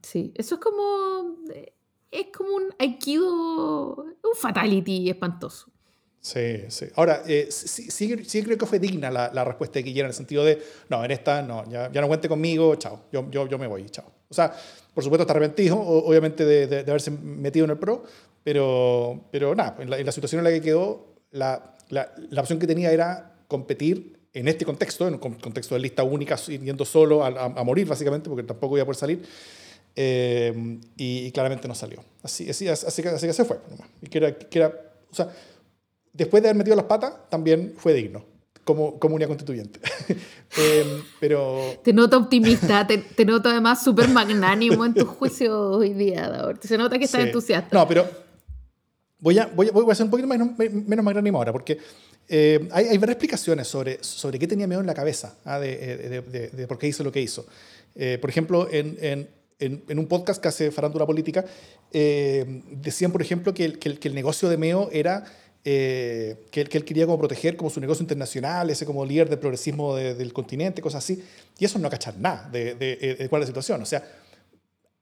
Sí, 0.00 0.32
eso 0.36 0.54
es 0.54 0.60
como 0.60 1.36
es 2.14 2.26
como 2.36 2.54
un 2.54 2.74
aikido, 2.78 3.96
un 3.96 4.36
fatality 4.36 5.10
espantoso. 5.10 5.66
Sí, 6.20 6.64
sí. 6.68 6.86
Ahora, 6.94 7.22
eh, 7.26 7.48
sí, 7.50 7.90
sí, 7.90 8.42
creo 8.42 8.56
que 8.56 8.64
fue 8.64 8.78
digna 8.78 9.10
la, 9.10 9.30
la, 9.34 9.44
respuesta 9.44 9.74
de 9.74 9.82
Guillermo 9.82 10.06
en 10.06 10.10
el 10.10 10.14
sentido 10.14 10.42
de, 10.42 10.58
no, 10.88 11.04
en 11.04 11.10
esta, 11.10 11.42
no, 11.42 11.68
ya, 11.68 11.92
ya 11.92 12.00
no 12.00 12.08
cuente 12.08 12.30
conmigo, 12.30 12.76
chao, 12.76 13.02
yo, 13.12 13.30
yo, 13.30 13.46
yo 13.46 13.58
me 13.58 13.66
voy, 13.66 13.90
chao. 13.90 14.10
O 14.30 14.32
sea, 14.32 14.50
por 14.94 15.04
supuesto 15.04 15.24
está 15.24 15.34
arrepentido, 15.34 15.78
obviamente, 15.78 16.46
de, 16.46 16.66
de, 16.66 16.78
haberse 16.80 17.10
metido 17.10 17.66
en 17.66 17.72
el 17.72 17.78
pro, 17.78 18.04
pero, 18.42 19.26
pero 19.30 19.54
nada, 19.54 19.76
en 19.80 19.90
la, 19.90 19.98
en 19.98 20.06
la 20.06 20.12
situación 20.12 20.38
en 20.38 20.44
la 20.44 20.50
que 20.50 20.62
quedó, 20.62 21.14
la, 21.32 21.74
la, 21.90 22.40
opción 22.40 22.58
que 22.58 22.66
tenía 22.66 22.90
era 22.90 23.36
competir 23.46 24.18
en 24.32 24.48
este 24.48 24.64
contexto, 24.64 25.06
en 25.06 25.14
un 25.14 25.20
contexto 25.20 25.74
de 25.74 25.82
lista 25.82 26.04
única, 26.04 26.36
yendo 26.36 26.86
solo 26.86 27.22
a, 27.22 27.28
a, 27.28 27.44
a 27.44 27.64
morir, 27.64 27.86
básicamente, 27.86 28.30
porque 28.30 28.44
tampoco 28.44 28.78
iba 28.78 28.82
a 28.84 28.86
poder 28.86 28.96
salir 28.96 29.26
Em, 29.96 30.80
y, 30.96 31.30
claramente 31.30 31.68
no 31.68 31.74
salió. 31.74 32.02
Así, 32.22 32.48
así, 32.50 32.68
así, 32.68 33.02
que, 33.02 33.08
así 33.08 33.26
que 33.26 33.32
se 33.32 33.44
fue. 33.44 33.58
Y 34.02 34.08
que 34.08 34.18
era, 34.18 34.36
que 34.36 34.58
era, 34.58 34.72
o 35.10 35.14
sea, 35.14 35.28
después 36.12 36.42
de 36.42 36.48
haber 36.48 36.58
metido 36.58 36.76
las 36.76 36.86
patas, 36.86 37.14
también 37.30 37.74
fue 37.76 37.92
digno 37.94 38.24
como 38.64 38.98
comunidad 38.98 39.28
constituyente. 39.28 39.80
Em, 40.56 41.02
pero... 41.18 41.80
Te 41.82 41.92
noto 41.92 42.16
optimista, 42.16 42.86
te, 42.86 42.98
te 42.98 43.24
noto 43.24 43.48
además 43.48 43.82
súper 43.82 44.08
magnánimo 44.08 44.84
en 44.84 44.94
tu 44.94 45.04
juicio 45.04 45.72
hoy 45.72 45.92
día, 45.92 46.54
Se 46.60 46.78
nota 46.78 46.96
que 46.96 47.06
estás 47.06 47.22
entusiasta. 47.22 47.76
No, 47.76 47.88
pero 47.88 48.08
voy 49.18 49.36
a, 49.38 49.46
voy 49.46 49.68
a, 49.68 49.72
voy 49.72 49.90
a 49.90 49.94
ser 49.96 50.04
un 50.04 50.10
poquito 50.10 50.28
menos, 50.28 50.50
menos 50.56 51.04
magnánimo 51.04 51.38
ahora, 51.38 51.50
porque 51.50 51.78
eh, 52.28 52.68
hay, 52.70 52.86
hay, 52.86 52.98
varias 52.98 53.16
explicaciones 53.16 53.66
sobre, 53.66 53.98
sobre 54.02 54.38
qué 54.38 54.46
tenía 54.46 54.68
miedo 54.68 54.80
en 54.80 54.86
la 54.86 54.94
cabeza 54.94 55.36
¿ah? 55.44 55.58
de, 55.58 56.22
de, 56.22 56.48
de, 56.50 56.66
por 56.68 56.78
qué 56.78 56.86
hizo 56.86 57.02
lo 57.02 57.10
que 57.10 57.20
hizo. 57.20 57.44
Eh, 57.96 58.18
por 58.20 58.30
ejemplo, 58.30 58.68
en, 58.70 58.96
en 59.00 59.28
en, 59.58 59.98
un 59.98 60.06
podcast 60.06 60.42
que 60.42 60.48
hace 60.48 60.70
Farándula 60.70 61.06
Política, 61.06 61.44
eh, 61.92 62.62
decían, 62.70 63.12
por 63.12 63.22
ejemplo, 63.22 63.54
que 63.54 63.64
el, 63.64 63.78
que 63.78 64.08
el, 64.08 64.14
negocio 64.14 64.48
de 64.48 64.56
Meo 64.56 64.88
era 64.92 65.24
eh, 65.64 66.44
que, 66.50 66.64
que, 66.64 66.76
él 66.76 66.84
quería 66.84 67.06
como 67.06 67.18
proteger 67.18 67.56
como 67.56 67.70
su 67.70 67.80
negocio 67.80 68.02
internacional, 68.02 68.68
ese 68.68 68.84
como 68.84 69.04
líder 69.04 69.30
del 69.30 69.38
progresismo 69.38 69.96
del 69.96 70.32
continente, 70.32 70.82
cosas 70.82 71.04
así. 71.04 71.24
Y 71.58 71.64
eso 71.64 71.78
no 71.78 71.88
cachar 71.88 72.18
nada 72.18 72.48
de, 72.50 72.74
de, 72.74 73.16
de, 73.18 73.28
cuál 73.28 73.42
es 73.42 73.48
la 73.48 73.52
situación. 73.52 73.80
O 73.80 73.86
sea, 73.86 74.02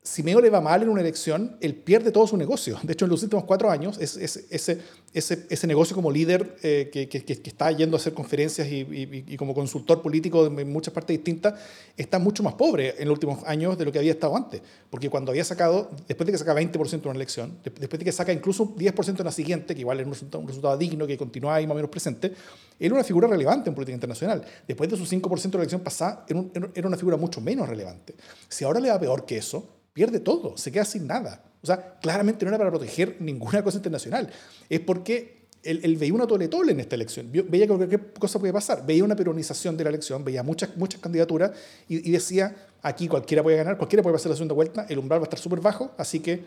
si 0.04 0.25
Meo 0.25 0.40
le 0.40 0.50
va 0.50 0.61
mal 0.61 0.82
en 0.82 0.88
una 0.88 1.00
elección, 1.00 1.56
él 1.61 1.76
pierde 1.76 2.11
todo 2.11 2.26
su 2.26 2.37
negocio. 2.37 2.76
De 2.82 2.92
hecho, 2.92 3.04
en 3.04 3.11
los 3.12 3.23
últimos 3.23 3.44
cuatro 3.44 3.71
años, 3.71 3.99
es, 3.99 4.16
ese, 4.16 4.47
ese, 4.50 5.47
ese, 5.49 5.66
negocio 5.68 5.94
como 5.94 6.11
líder 6.11 6.56
eh, 6.64 6.90
que, 6.92 7.09
que, 7.09 7.25
que, 7.25 7.49
está 7.49 7.71
yendo 7.71 7.97
a 7.97 8.00
hacer 8.00 8.12
conferencias 8.12 8.66
y, 8.66 8.85
y, 9.28 9.37
como 9.37 9.54
consultor 9.54 10.02
político 10.02 10.47
en 10.47 10.73
muchas 10.73 10.92
partes 10.92 11.16
distintas, 11.16 11.54
está 11.97 12.18
mucho 12.18 12.42
más 12.42 12.54
pobre 12.54 12.97
en 12.99 13.06
los 13.06 13.14
últimos 13.14 13.44
años 13.47 13.78
de 13.78 13.85
lo 13.85 13.92
que 13.92 14.00
había 14.00 14.11
estado 14.11 14.37
antes. 14.37 14.61
Porque 14.90 15.09
cuando 15.09 15.30
había 15.30 15.44
sacado, 15.44 15.88
después 16.09 16.26
de 16.26 16.32
que 16.32 16.38
saca 16.38 16.52
20% 16.52 16.94
en 16.94 17.00
una 17.09 17.14
elección, 17.14 17.59
después 17.62 18.00
de 18.00 18.04
que 18.04 18.11
saca 18.11 18.32
incluso 18.32 18.75
10% 18.75 19.21
en 19.21 19.25
la 19.25 19.30
siguiente, 19.30 19.73
que 19.73 19.82
igual 19.82 20.00
es 20.00 20.06
un 20.06 20.14
resultado, 20.14 20.40
un 20.40 20.49
resultado 20.49 20.76
digno, 20.76 21.06
que 21.06 21.16
continúa 21.16 21.54
ahí 21.54 21.66
más 21.68 21.75
o 21.75 21.76
menos 21.76 21.90
presente, 21.92 22.32
era 22.76 22.92
una 22.92 23.04
figura 23.04 23.28
relevante 23.28 23.68
en 23.68 23.75
política 23.76 23.94
internacional. 23.94 24.44
Después 24.66 24.90
de 24.90 24.97
su 24.97 25.04
5% 25.04 25.42
de 25.42 25.50
la 25.50 25.59
elección 25.59 25.82
pasada, 25.82 26.26
era 26.75 26.88
una 26.88 26.97
figura 26.97 27.16
mucho 27.16 27.40
menos 27.40 27.68
relevante. 27.68 28.16
Si 28.49 28.64
ahora 28.64 28.80
le 28.80 28.88
va 28.88 28.99
peor 28.99 29.25
que 29.25 29.37
eso, 29.37 29.82
pierde 29.93 30.21
todo, 30.21 30.57
se 30.57 30.73
queda 30.73 30.85
sin 30.85 31.07
nada. 31.07 31.45
O 31.63 31.67
sea, 31.67 31.99
claramente 32.01 32.45
no 32.45 32.51
era 32.51 32.59
para 32.59 32.71
proteger 32.71 33.17
ninguna 33.21 33.63
cosa 33.63 33.77
internacional. 33.77 34.31
Es 34.69 34.81
porque 34.81 35.43
él, 35.63 35.97
veía 35.97 36.13
una 36.13 36.27
tole 36.27 36.49
tole 36.49 36.73
en 36.73 36.81
esta 36.81 36.97
elección. 36.97 37.31
Veía 37.31 37.67
que 37.67 37.75
cualquier 37.75 38.13
cosa 38.15 38.39
puede 38.39 38.53
pasar. 38.53 38.85
Veía 38.85 39.05
una 39.05 39.15
peronización 39.15 39.77
de 39.77 39.85
la 39.85 39.91
elección, 39.91 40.25
veía 40.25 40.43
muchas, 40.43 40.77
muchas 40.77 41.01
candidaturas 41.01 41.53
y, 41.89 42.11
decía, 42.11 42.55
aquí 42.83 43.07
cualquiera 43.07 43.43
puede 43.43 43.57
ganar, 43.57 43.77
cualquiera 43.77 44.03
puede 44.03 44.15
pasar 44.15 44.31
la 44.31 44.37
segunda 44.37 44.55
vuelta, 44.55 44.87
el 44.89 44.99
umbral 44.99 45.21
va 45.21 45.25
a 45.25 45.27
estar 45.27 45.39
súper 45.39 45.61
bajo, 45.61 45.93
así 45.99 46.21
que... 46.21 46.43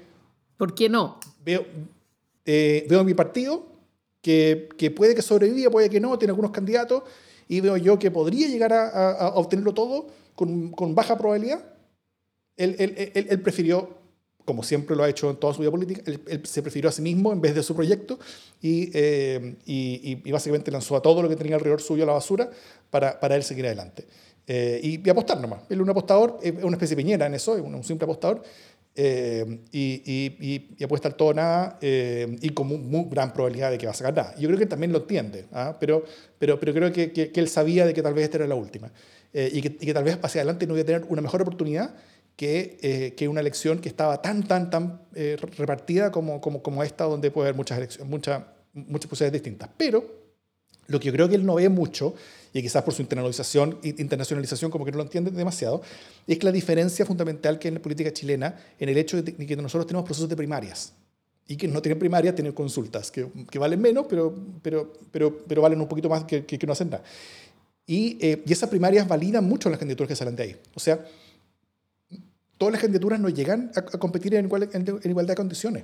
¿Por 0.58 0.74
qué 0.76 0.90
no? 0.90 1.20
Veo, 1.44 1.66
eh, 2.46 2.86
veo 2.90 3.04
mi 3.04 3.14
partido, 3.14 3.66
que, 4.22 4.70
que, 4.78 4.92
puede 4.92 5.16
que 5.16 5.22
sobreviva, 5.22 5.72
puede 5.72 5.90
que 5.90 6.00
no, 6.00 6.18
tiene 6.18 6.32
algunos 6.32 6.52
candidatos, 6.52 7.04
y 7.48 7.62
veo 7.62 7.78
yo 7.78 8.00
que 8.00 8.12
podría 8.12 8.48
llegar 8.48 8.74
a, 8.74 9.12
a 9.12 9.28
obtenerlo 9.36 9.74
todo 9.74 10.08
con, 10.36 10.72
con 10.72 10.96
baja 10.96 11.18
probabilidad 11.18 11.75
él, 12.58 12.76
él, 12.80 13.28
él, 13.30 13.42
prefirió, 13.42 13.90
como 14.46 14.64
siempre 14.64 14.96
lo 14.96 15.04
ha 15.04 15.10
hecho 15.10 15.30
en 15.30 15.38
toda 15.38 15.54
su 15.54 15.62
vida 15.62 15.72
política, 15.72 16.02
él, 16.06 16.42
se 16.46 16.62
prefirió 16.62 16.90
a 16.90 16.92
sí 16.94 17.02
mismo 17.02 17.34
en 17.34 17.42
vez 17.42 17.56
de 17.56 17.64
su 17.64 17.76
proyecto 17.76 18.20
y, 18.62 18.92
eh, 18.94 19.56
y, 19.66 20.22
y, 20.24 20.32
básicamente 20.32 20.72
lanzó 20.72 20.96
a 20.96 21.02
todo 21.02 21.22
lo 21.22 21.30
que 21.30 21.36
tenía 21.36 21.56
alrededor 21.56 21.82
suyo 21.82 22.04
a 22.04 22.08
la 22.08 22.14
basura 22.14 22.50
para, 22.90 23.20
para 23.20 23.36
él 23.36 23.44
seguir 23.44 23.66
adelante. 23.66 24.06
Eh, 24.48 24.80
y, 24.84 25.10
apostar 25.10 25.42
nomás. 25.42 25.62
Él 25.70 25.78
es 25.78 25.82
un 25.82 25.90
apostador, 25.90 26.38
es 26.42 26.54
una 26.64 26.78
especie 26.78 26.96
de 26.96 27.02
piñera 27.02 27.26
en 27.26 27.34
eso, 27.34 27.58
es 27.58 27.62
un, 27.62 27.84
simple 27.84 28.06
apostador. 28.06 28.44
Eh, 28.98 29.60
y, 29.74 30.70
y, 30.80 30.84
apuesta 30.84 31.10
al 31.10 31.16
todo 31.16 31.34
nada 31.34 31.78
y 31.82 32.50
con 32.52 32.68
muy, 32.68 33.08
gran 33.10 33.34
probabilidad 33.34 33.72
de 33.72 33.78
que 33.78 33.88
va 33.88 33.92
a 33.92 33.96
sacar 33.96 34.16
nada. 34.16 34.36
Yo 34.38 34.48
creo 34.48 34.60
que 34.60 34.68
también 34.68 34.94
lo 34.94 35.00
entiende, 35.00 35.46
¿ah? 35.52 35.76
pero, 35.80 36.06
pero, 36.38 36.60
pero 36.60 36.74
creo 36.74 36.94
que, 36.94 37.12
que, 37.12 37.32
él 37.34 37.50
sabía 37.50 37.86
de 37.86 37.94
que 37.94 38.02
tal 38.02 38.14
vez 38.14 38.26
esta 38.26 38.38
era 38.38 38.48
la 38.48 38.56
última 38.56 38.92
y 39.34 39.62
que, 39.62 39.68
y, 39.68 39.86
que, 39.86 39.94
tal 39.94 40.06
vez 40.06 40.18
hacia 40.22 40.40
adelante 40.42 40.66
no 40.66 40.76
iba 40.76 40.84
a 40.84 40.86
tener 40.86 41.06
una 41.10 41.22
mejor 41.22 41.42
oportunidad 41.42 41.94
que, 42.36 42.78
eh, 42.82 43.14
que, 43.16 43.28
una 43.28 43.40
elección 43.40 43.80
que 43.80 43.90
estaba 43.90 44.22
tan, 44.22 44.44
tan, 44.44 44.70
tan 44.70 45.02
eh, 45.14 45.38
repartida 45.58 46.12
como, 46.12 46.42
como, 46.42 46.62
como, 46.62 46.84
esta, 46.84 47.06
donde 47.06 47.32
puede 47.32 47.48
haber 47.50 47.56
muchas, 47.56 47.78
elecciones, 47.78 48.10
muchas, 48.10 48.44
muchas 48.74 49.10
posibilidades 49.10 49.42
distintas. 49.42 49.70
Pero 49.78 50.26
lo 50.88 51.00
que 51.00 51.08
yo 51.08 51.14
creo 51.14 51.30
que 51.30 51.36
él 51.36 51.46
no 51.46 51.56
ve 51.56 51.70
mucho, 51.70 52.14
y 52.54 52.62
quizás 52.62 52.84
por 52.84 52.94
su 52.94 53.02
internalización, 53.02 53.80
internacionalización 53.84 54.70
como 54.70 54.86
que 54.86 54.92
no 54.92 54.98
lo 54.98 55.04
entiende 55.04 55.32
demasiado, 55.32 55.82
es 56.28 56.38
que 56.38 56.46
la 56.46 56.52
diferencia 56.52 57.06
fundamental 57.06 57.58
que 57.58 57.68
hay 57.68 57.70
en 57.70 57.76
la 57.76 57.82
política 57.82 58.12
chilena 58.12 58.56
en 58.80 58.90
el 58.90 58.98
hecho 58.98 59.22
de 59.22 59.34
que 59.34 59.56
nosotros 59.56 59.88
tenemos 59.88 60.06
procesos 60.06 60.30
de 60.30 60.36
primarias 60.36 60.94
y 61.48 61.58
que 61.58 61.68
no 61.68 61.82
tienen 61.82 62.00
primarias 62.00 62.36
tienen 62.36 62.54
consultas, 62.54 63.12
que, 63.12 63.28
que, 63.50 63.60
valen 63.60 63.80
menos, 63.80 64.06
pero, 64.10 64.34
pero, 64.62 64.92
pero, 65.12 65.38
pero 65.48 65.62
valen 65.62 65.80
un 65.80 65.88
poquito 65.88 66.10
más 66.10 66.24
que, 66.24 66.46
que, 66.46 66.66
no 66.66 66.74
hacen 66.74 66.90
nada. 66.90 67.04
Y, 67.86 68.18
eh, 68.20 68.44
y 68.46 68.52
esas 68.52 68.70
primarias 68.70 69.08
validan 69.08 69.44
mucho 69.44 69.70
las 69.70 69.78
candidaturas 69.78 70.10
que 70.10 70.16
salen 70.16 70.36
de 70.36 70.44
ahí. 70.44 70.56
O 70.74 70.80
sea, 70.80 71.06
todas 72.58 72.74
las 72.74 72.82
candidaturas 72.82 73.20
no 73.20 73.30
llegan 73.30 73.72
a, 73.76 73.82
competir 73.82 74.36
en, 74.36 74.46
igual, 74.46 74.70
en, 74.72 75.00
igualdad 75.04 75.34
de 75.34 75.36
condiciones. 75.36 75.84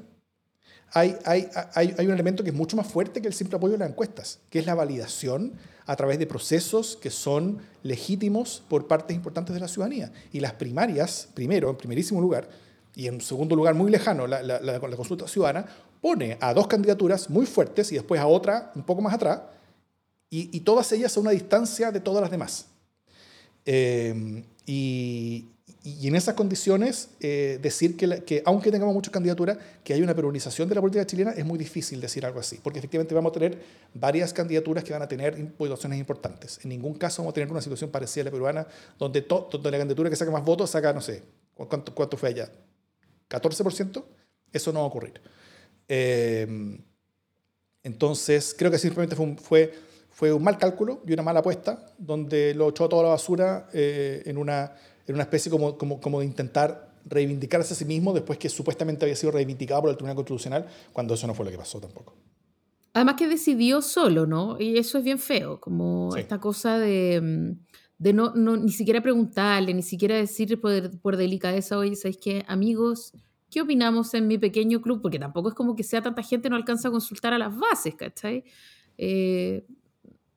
hay, 0.94 1.16
hay, 1.26 1.50
hay, 1.74 1.96
hay, 1.98 2.08
un 2.08 2.14
elemento 2.14 2.44
que 2.44 2.50
es 2.50 2.56
mucho 2.56 2.76
más 2.78 2.88
fuerte 2.88 3.22
que 3.22 3.28
el 3.28 3.34
simple 3.34 3.58
apoyo 3.58 3.74
de 3.74 3.80
las 3.80 3.90
encuestas, 3.90 4.40
que 4.50 4.60
es 4.60 4.66
la 4.66 4.76
validación 4.76 5.54
a 5.86 5.96
través 5.96 6.20
de 6.20 6.28
procesos 6.28 6.98
que 7.02 7.10
son 7.10 7.60
legítimos 7.84 8.64
por 8.70 8.88
partes 8.88 9.16
importantes 9.16 9.54
de 9.54 9.62
la 9.62 9.68
ciudadanía. 9.68 10.12
Y 10.32 10.40
las 10.40 10.54
primarias, 10.54 11.28
primero, 11.34 11.70
en 11.70 11.78
primerísimo 11.78 12.22
lugar, 12.22 12.50
y 12.96 13.08
en 13.08 13.22
segundo 13.22 13.56
lugar, 13.56 13.74
muy 13.74 13.90
lejano, 13.90 14.28
la 14.28 14.80
consulta 14.96 15.28
ciudadana, 15.28 15.66
pone 16.02 16.38
a 16.42 16.54
dos 16.54 16.68
candidaturas 16.68 17.30
muy 17.30 17.46
fuertes 17.46 17.92
y 17.92 17.96
después 17.96 18.20
a 18.20 18.28
otra 18.28 18.72
un 18.76 18.84
poco 18.84 19.02
más 19.02 19.14
atrás, 19.14 19.42
y, 20.30 20.56
y 20.56 20.62
todas 20.62 20.92
ellas 20.92 21.16
a 21.16 21.20
una 21.20 21.32
distancia 21.32 21.92
de 21.92 22.00
todas 22.00 22.22
las 22.22 22.32
demás. 22.32 22.68
Eh, 23.66 24.44
y, 24.66 25.48
y, 25.84 26.08
en 26.08 26.16
esas 26.16 26.36
condiciones, 26.36 27.10
eh, 27.20 27.58
decir 27.62 27.98
que, 27.98 28.24
que, 28.24 28.44
aunque 28.46 28.72
tengamos 28.72 28.94
muchas 28.94 29.12
candidaturas, 29.12 29.58
que 29.84 29.94
hay 29.94 30.02
una 30.04 30.14
peruanización 30.14 30.70
de 30.70 30.76
la 30.76 30.82
política 30.82 31.06
chilena, 31.08 31.32
es 31.32 31.44
muy 31.44 31.58
difícil 31.58 32.00
decir 32.00 32.24
algo 32.24 32.40
así, 32.40 32.60
porque 32.62 32.78
efectivamente 32.78 33.16
vamos 33.16 33.32
a 33.32 33.34
tener 33.34 33.58
varias 33.94 34.32
candidaturas 34.32 34.84
que 34.84 34.94
van 34.94 35.02
a 35.02 35.08
tener 35.08 35.36
votaciones 35.58 35.98
importantes. 35.98 36.60
En 36.64 36.70
ningún 36.70 36.94
caso 36.94 37.24
vamos 37.24 37.32
a 37.32 37.36
tener 37.36 37.52
una 37.52 37.62
situación 37.62 37.90
parecida 37.90 38.22
a 38.22 38.26
la 38.26 38.32
peruana, 38.32 38.68
donde, 39.00 39.24
to, 39.24 39.50
donde 39.52 39.72
la 39.72 39.80
candidatura 39.80 40.10
que 40.10 40.16
saca 40.16 40.30
más 40.30 40.46
votos 40.46 40.70
saca, 40.70 40.94
no 40.94 41.02
sé, 41.02 41.24
¿cuánto, 41.56 41.96
cuánto 41.96 42.16
fue 42.16 42.30
allá? 42.30 42.52
¿14%? 43.28 44.04
Eso 44.54 44.72
no 44.72 44.80
va 44.80 44.86
a 44.86 44.88
ocurrir. 44.88 45.20
Eh, 45.88 46.78
entonces, 47.84 48.54
creo 48.56 48.70
que 48.70 48.78
simplemente 48.78 49.16
fue 49.16 49.26
un, 49.26 49.38
fue, 49.38 49.74
fue 50.12 50.32
un 50.32 50.44
mal 50.44 50.58
cálculo 50.58 51.02
y 51.08 51.14
una 51.14 51.24
mala 51.24 51.40
apuesta, 51.40 51.92
donde 51.98 52.54
lo 52.54 52.70
echó 52.70 52.88
toda 52.88 53.04
la 53.04 53.10
basura 53.10 53.68
eh, 53.74 54.22
en 54.26 54.38
una 54.38 54.76
en 55.12 55.16
una 55.16 55.24
especie 55.24 55.52
como, 55.52 55.78
como, 55.78 56.00
como 56.00 56.20
de 56.20 56.26
intentar 56.26 56.92
reivindicarse 57.06 57.74
a 57.74 57.78
sí 57.78 57.86
mismo 57.86 58.14
después 58.14 58.38
que 58.40 58.50
supuestamente 58.50 59.06
había 59.06 59.16
sido 59.16 59.32
reivindicado 59.32 59.82
por 59.82 59.90
el 59.90 59.98
Tribunal 59.98 60.16
Constitucional, 60.16 60.68
cuando 60.94 61.14
eso 61.14 61.28
no 61.28 61.34
fue 61.34 61.46
lo 61.46 61.52
que 61.52 61.58
pasó 61.58 61.80
tampoco. 61.80 62.16
Además 62.94 63.16
que 63.16 63.28
decidió 63.28 63.82
solo, 63.82 64.26
¿no? 64.26 64.58
Y 64.60 64.78
eso 64.78 64.98
es 64.98 65.04
bien 65.04 65.18
feo, 65.18 65.60
como 65.60 66.12
sí. 66.14 66.20
esta 66.20 66.40
cosa 66.40 66.78
de, 66.78 67.56
de 67.98 68.14
no, 68.14 68.34
no, 68.36 68.58
ni 68.58 68.72
siquiera 68.72 69.02
preguntarle, 69.02 69.74
ni 69.74 69.84
siquiera 69.84 70.16
decir 70.16 70.60
por, 70.60 71.00
por 71.00 71.18
delicadeza, 71.18 71.78
oye, 71.78 71.96
¿sabéis 71.96 72.18
qué, 72.18 72.46
amigos? 72.48 73.14
¿Qué 73.50 73.62
opinamos 73.62 74.14
en 74.14 74.28
mi 74.28 74.38
pequeño 74.38 74.82
club? 74.82 75.02
Porque 75.02 75.20
tampoco 75.20 75.50
es 75.50 75.56
como 75.56 75.76
que 75.76 75.84
sea 75.84 76.02
tanta 76.02 76.22
gente, 76.22 76.50
no 76.50 76.56
alcanza 76.56 76.90
a 76.90 76.92
consultar 76.92 77.34
a 77.34 77.38
las 77.38 77.56
bases, 77.58 77.96
¿cachai? 77.96 78.44
Eh, 78.98 79.66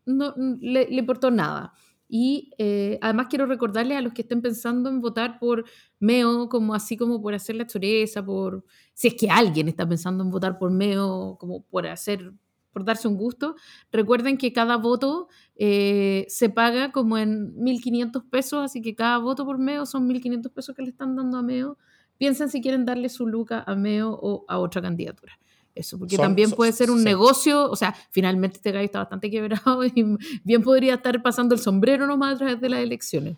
no, 0.06 0.34
le, 0.60 0.88
le 0.88 0.96
importó 0.96 1.30
nada. 1.30 1.72
Y 2.16 2.52
eh, 2.58 2.96
además 3.02 3.26
quiero 3.28 3.44
recordarles 3.44 3.98
a 3.98 4.00
los 4.00 4.12
que 4.12 4.22
estén 4.22 4.40
pensando 4.40 4.88
en 4.88 5.00
votar 5.00 5.40
por 5.40 5.64
Meo, 5.98 6.48
como 6.48 6.72
así 6.72 6.96
como 6.96 7.20
por 7.20 7.34
hacer 7.34 7.56
la 7.56 7.66
choreza, 7.66 8.24
por 8.24 8.64
si 8.92 9.08
es 9.08 9.14
que 9.14 9.30
alguien 9.30 9.66
está 9.66 9.84
pensando 9.88 10.22
en 10.22 10.30
votar 10.30 10.56
por 10.56 10.70
Meo, 10.70 11.36
como 11.40 11.64
por 11.64 11.88
hacer, 11.88 12.32
por 12.72 12.84
darse 12.84 13.08
un 13.08 13.16
gusto, 13.16 13.56
recuerden 13.90 14.38
que 14.38 14.52
cada 14.52 14.76
voto 14.76 15.26
eh, 15.56 16.24
se 16.28 16.50
paga 16.50 16.92
como 16.92 17.18
en 17.18 17.52
1.500 17.56 18.30
pesos, 18.30 18.64
así 18.64 18.80
que 18.80 18.94
cada 18.94 19.18
voto 19.18 19.44
por 19.44 19.58
Meo 19.58 19.84
son 19.84 20.08
1.500 20.08 20.52
pesos 20.52 20.76
que 20.76 20.82
le 20.82 20.90
están 20.90 21.16
dando 21.16 21.38
a 21.38 21.42
Meo. 21.42 21.78
Piensen 22.16 22.48
si 22.48 22.62
quieren 22.62 22.84
darle 22.84 23.08
su 23.08 23.26
luca 23.26 23.64
a 23.66 23.74
Meo 23.74 24.16
o 24.22 24.44
a 24.46 24.60
otra 24.60 24.80
candidatura. 24.80 25.36
Eso, 25.74 25.98
porque 25.98 26.16
son, 26.16 26.24
también 26.24 26.50
son, 26.50 26.56
puede 26.56 26.72
ser 26.72 26.90
un 26.90 26.98
sí. 26.98 27.04
negocio, 27.04 27.68
o 27.68 27.74
sea, 27.74 27.94
finalmente 28.10 28.58
este 28.58 28.70
gallo 28.70 28.84
está 28.84 29.00
bastante 29.00 29.30
quebrado 29.30 29.84
y 29.94 30.16
bien 30.44 30.62
podría 30.62 30.94
estar 30.94 31.20
pasando 31.22 31.54
el 31.54 31.60
sombrero 31.60 32.06
nomás 32.06 32.34
a 32.34 32.38
través 32.38 32.60
de 32.60 32.68
las 32.68 32.80
elecciones. 32.80 33.36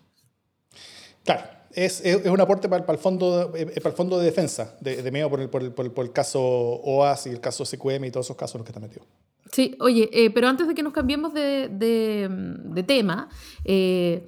Claro, 1.25 1.45
es, 1.73 2.01
es 2.05 2.27
un 2.27 2.41
aporte 2.41 2.69
para, 2.69 2.85
para, 2.85 2.97
el 2.97 3.03
fondo, 3.03 3.53
para 3.53 3.89
el 3.91 3.97
fondo 3.97 4.19
de 4.19 4.27
defensa 4.27 4.77
de, 4.81 5.03
de 5.03 5.11
MEO 5.11 5.29
por 5.31 5.41
el, 5.41 5.49
por, 5.49 5.63
el, 5.63 5.73
por, 5.73 5.87
el, 5.87 5.93
por 5.93 6.05
el 6.05 6.13
caso 6.13 6.41
OAS 6.41 7.27
y 7.27 7.31
el 7.31 7.41
caso 7.41 7.65
CQM 7.65 8.05
y 8.05 8.11
todos 8.11 8.27
esos 8.27 8.37
casos 8.37 8.57
en 8.57 8.59
los 8.61 8.67
que 8.67 8.71
está 8.71 8.81
metido. 8.81 9.05
Sí, 9.53 9.77
oye, 9.81 10.11
eh, 10.13 10.31
pero 10.31 10.49
antes 10.49 10.67
de 10.67 10.75
que 10.75 10.83
nos 10.83 10.93
cambiemos 10.93 11.33
de, 11.33 11.69
de, 11.69 12.29
de 12.31 12.83
tema, 12.83 13.29
eh, 13.65 14.27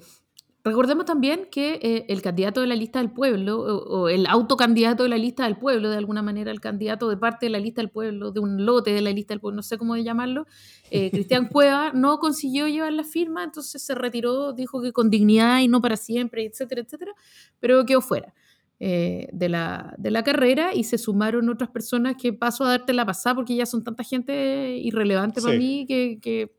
Recordemos 0.69 1.05
también 1.05 1.47
que 1.51 1.79
eh, 1.81 2.05
el 2.09 2.21
candidato 2.21 2.61
de 2.61 2.67
la 2.67 2.75
lista 2.75 2.99
del 2.99 3.11
pueblo, 3.11 3.59
o, 3.59 4.01
o, 4.01 4.09
el 4.09 4.27
autocandidato 4.27 5.01
de 5.01 5.09
la 5.09 5.17
lista 5.17 5.45
del 5.45 5.57
pueblo, 5.57 5.89
de 5.89 5.97
alguna 5.97 6.21
manera 6.21 6.51
el 6.51 6.61
candidato 6.61 7.09
de 7.09 7.17
parte 7.17 7.47
de 7.47 7.49
la 7.49 7.59
lista 7.59 7.81
del 7.81 7.89
pueblo, 7.89 8.31
de 8.31 8.39
un 8.39 8.65
lote 8.65 8.91
de 8.91 9.01
la 9.01 9.11
lista 9.11 9.33
del 9.33 9.41
pueblo, 9.41 9.55
no 9.55 9.63
sé 9.63 9.79
cómo 9.79 9.97
llamarlo, 9.97 10.45
eh, 10.91 11.09
Cristian 11.11 11.47
Cueva, 11.47 11.91
no 11.93 12.19
consiguió 12.19 12.67
llevar 12.67 12.93
la 12.93 13.03
firma, 13.03 13.43
entonces 13.43 13.81
se 13.81 13.95
retiró, 13.95 14.53
dijo 14.53 14.79
que 14.81 14.93
con 14.93 15.09
dignidad 15.09 15.59
y 15.59 15.67
no 15.67 15.81
para 15.81 15.97
siempre, 15.97 16.45
etcétera, 16.45 16.81
etcétera, 16.81 17.13
pero 17.59 17.85
quedó 17.85 18.01
fuera. 18.01 18.33
Eh, 18.81 19.27
de, 19.33 19.49
la, 19.49 19.93
de 19.97 20.09
la 20.09 20.23
carrera 20.23 20.73
y 20.73 20.85
se 20.85 20.97
sumaron 20.97 21.49
otras 21.49 21.69
personas 21.69 22.15
que 22.15 22.31
paso 22.31 22.63
a 22.63 22.69
darte 22.69 22.93
la 22.93 23.05
pasada 23.05 23.35
porque 23.35 23.53
ya 23.53 23.65
son 23.65 23.83
tanta 23.83 24.05
gente 24.05 24.77
irrelevante 24.77 25.41
sí. 25.41 25.45
para 25.45 25.57
mí 25.57 25.85
que, 25.85 26.19
que 26.21 26.58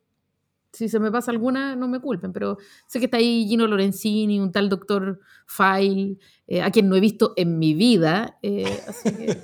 si 0.73 0.89
se 0.89 1.01
me 1.01 1.11
pasa 1.11 1.31
alguna, 1.31 1.77
no 1.77 1.89
me 1.89 2.01
culpen, 2.01 2.33
pero 2.33 2.59
sé 2.87 2.99
que 2.99 3.07
está 3.07 3.17
ahí 3.17 3.47
Gino 3.49 3.67
Lorenzini, 3.67 4.39
un 4.39 4.53
tal 4.53 4.69
doctor 4.69 5.21
File, 5.47 6.17
eh, 6.47 6.63
a 6.63 6.71
quien 6.71 6.89
no 6.89 6.97
he 6.97 7.01
visto 7.01 7.33
en 7.37 7.59
mi 7.59 7.75
vida. 7.75 8.39
Eh. 8.43 8.81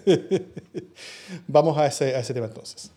Vamos 1.49 1.77
a 1.79 1.87
ese, 1.87 2.15
a 2.15 2.21
ese 2.21 2.35
tema 2.35 2.47
entonces. 2.47 2.93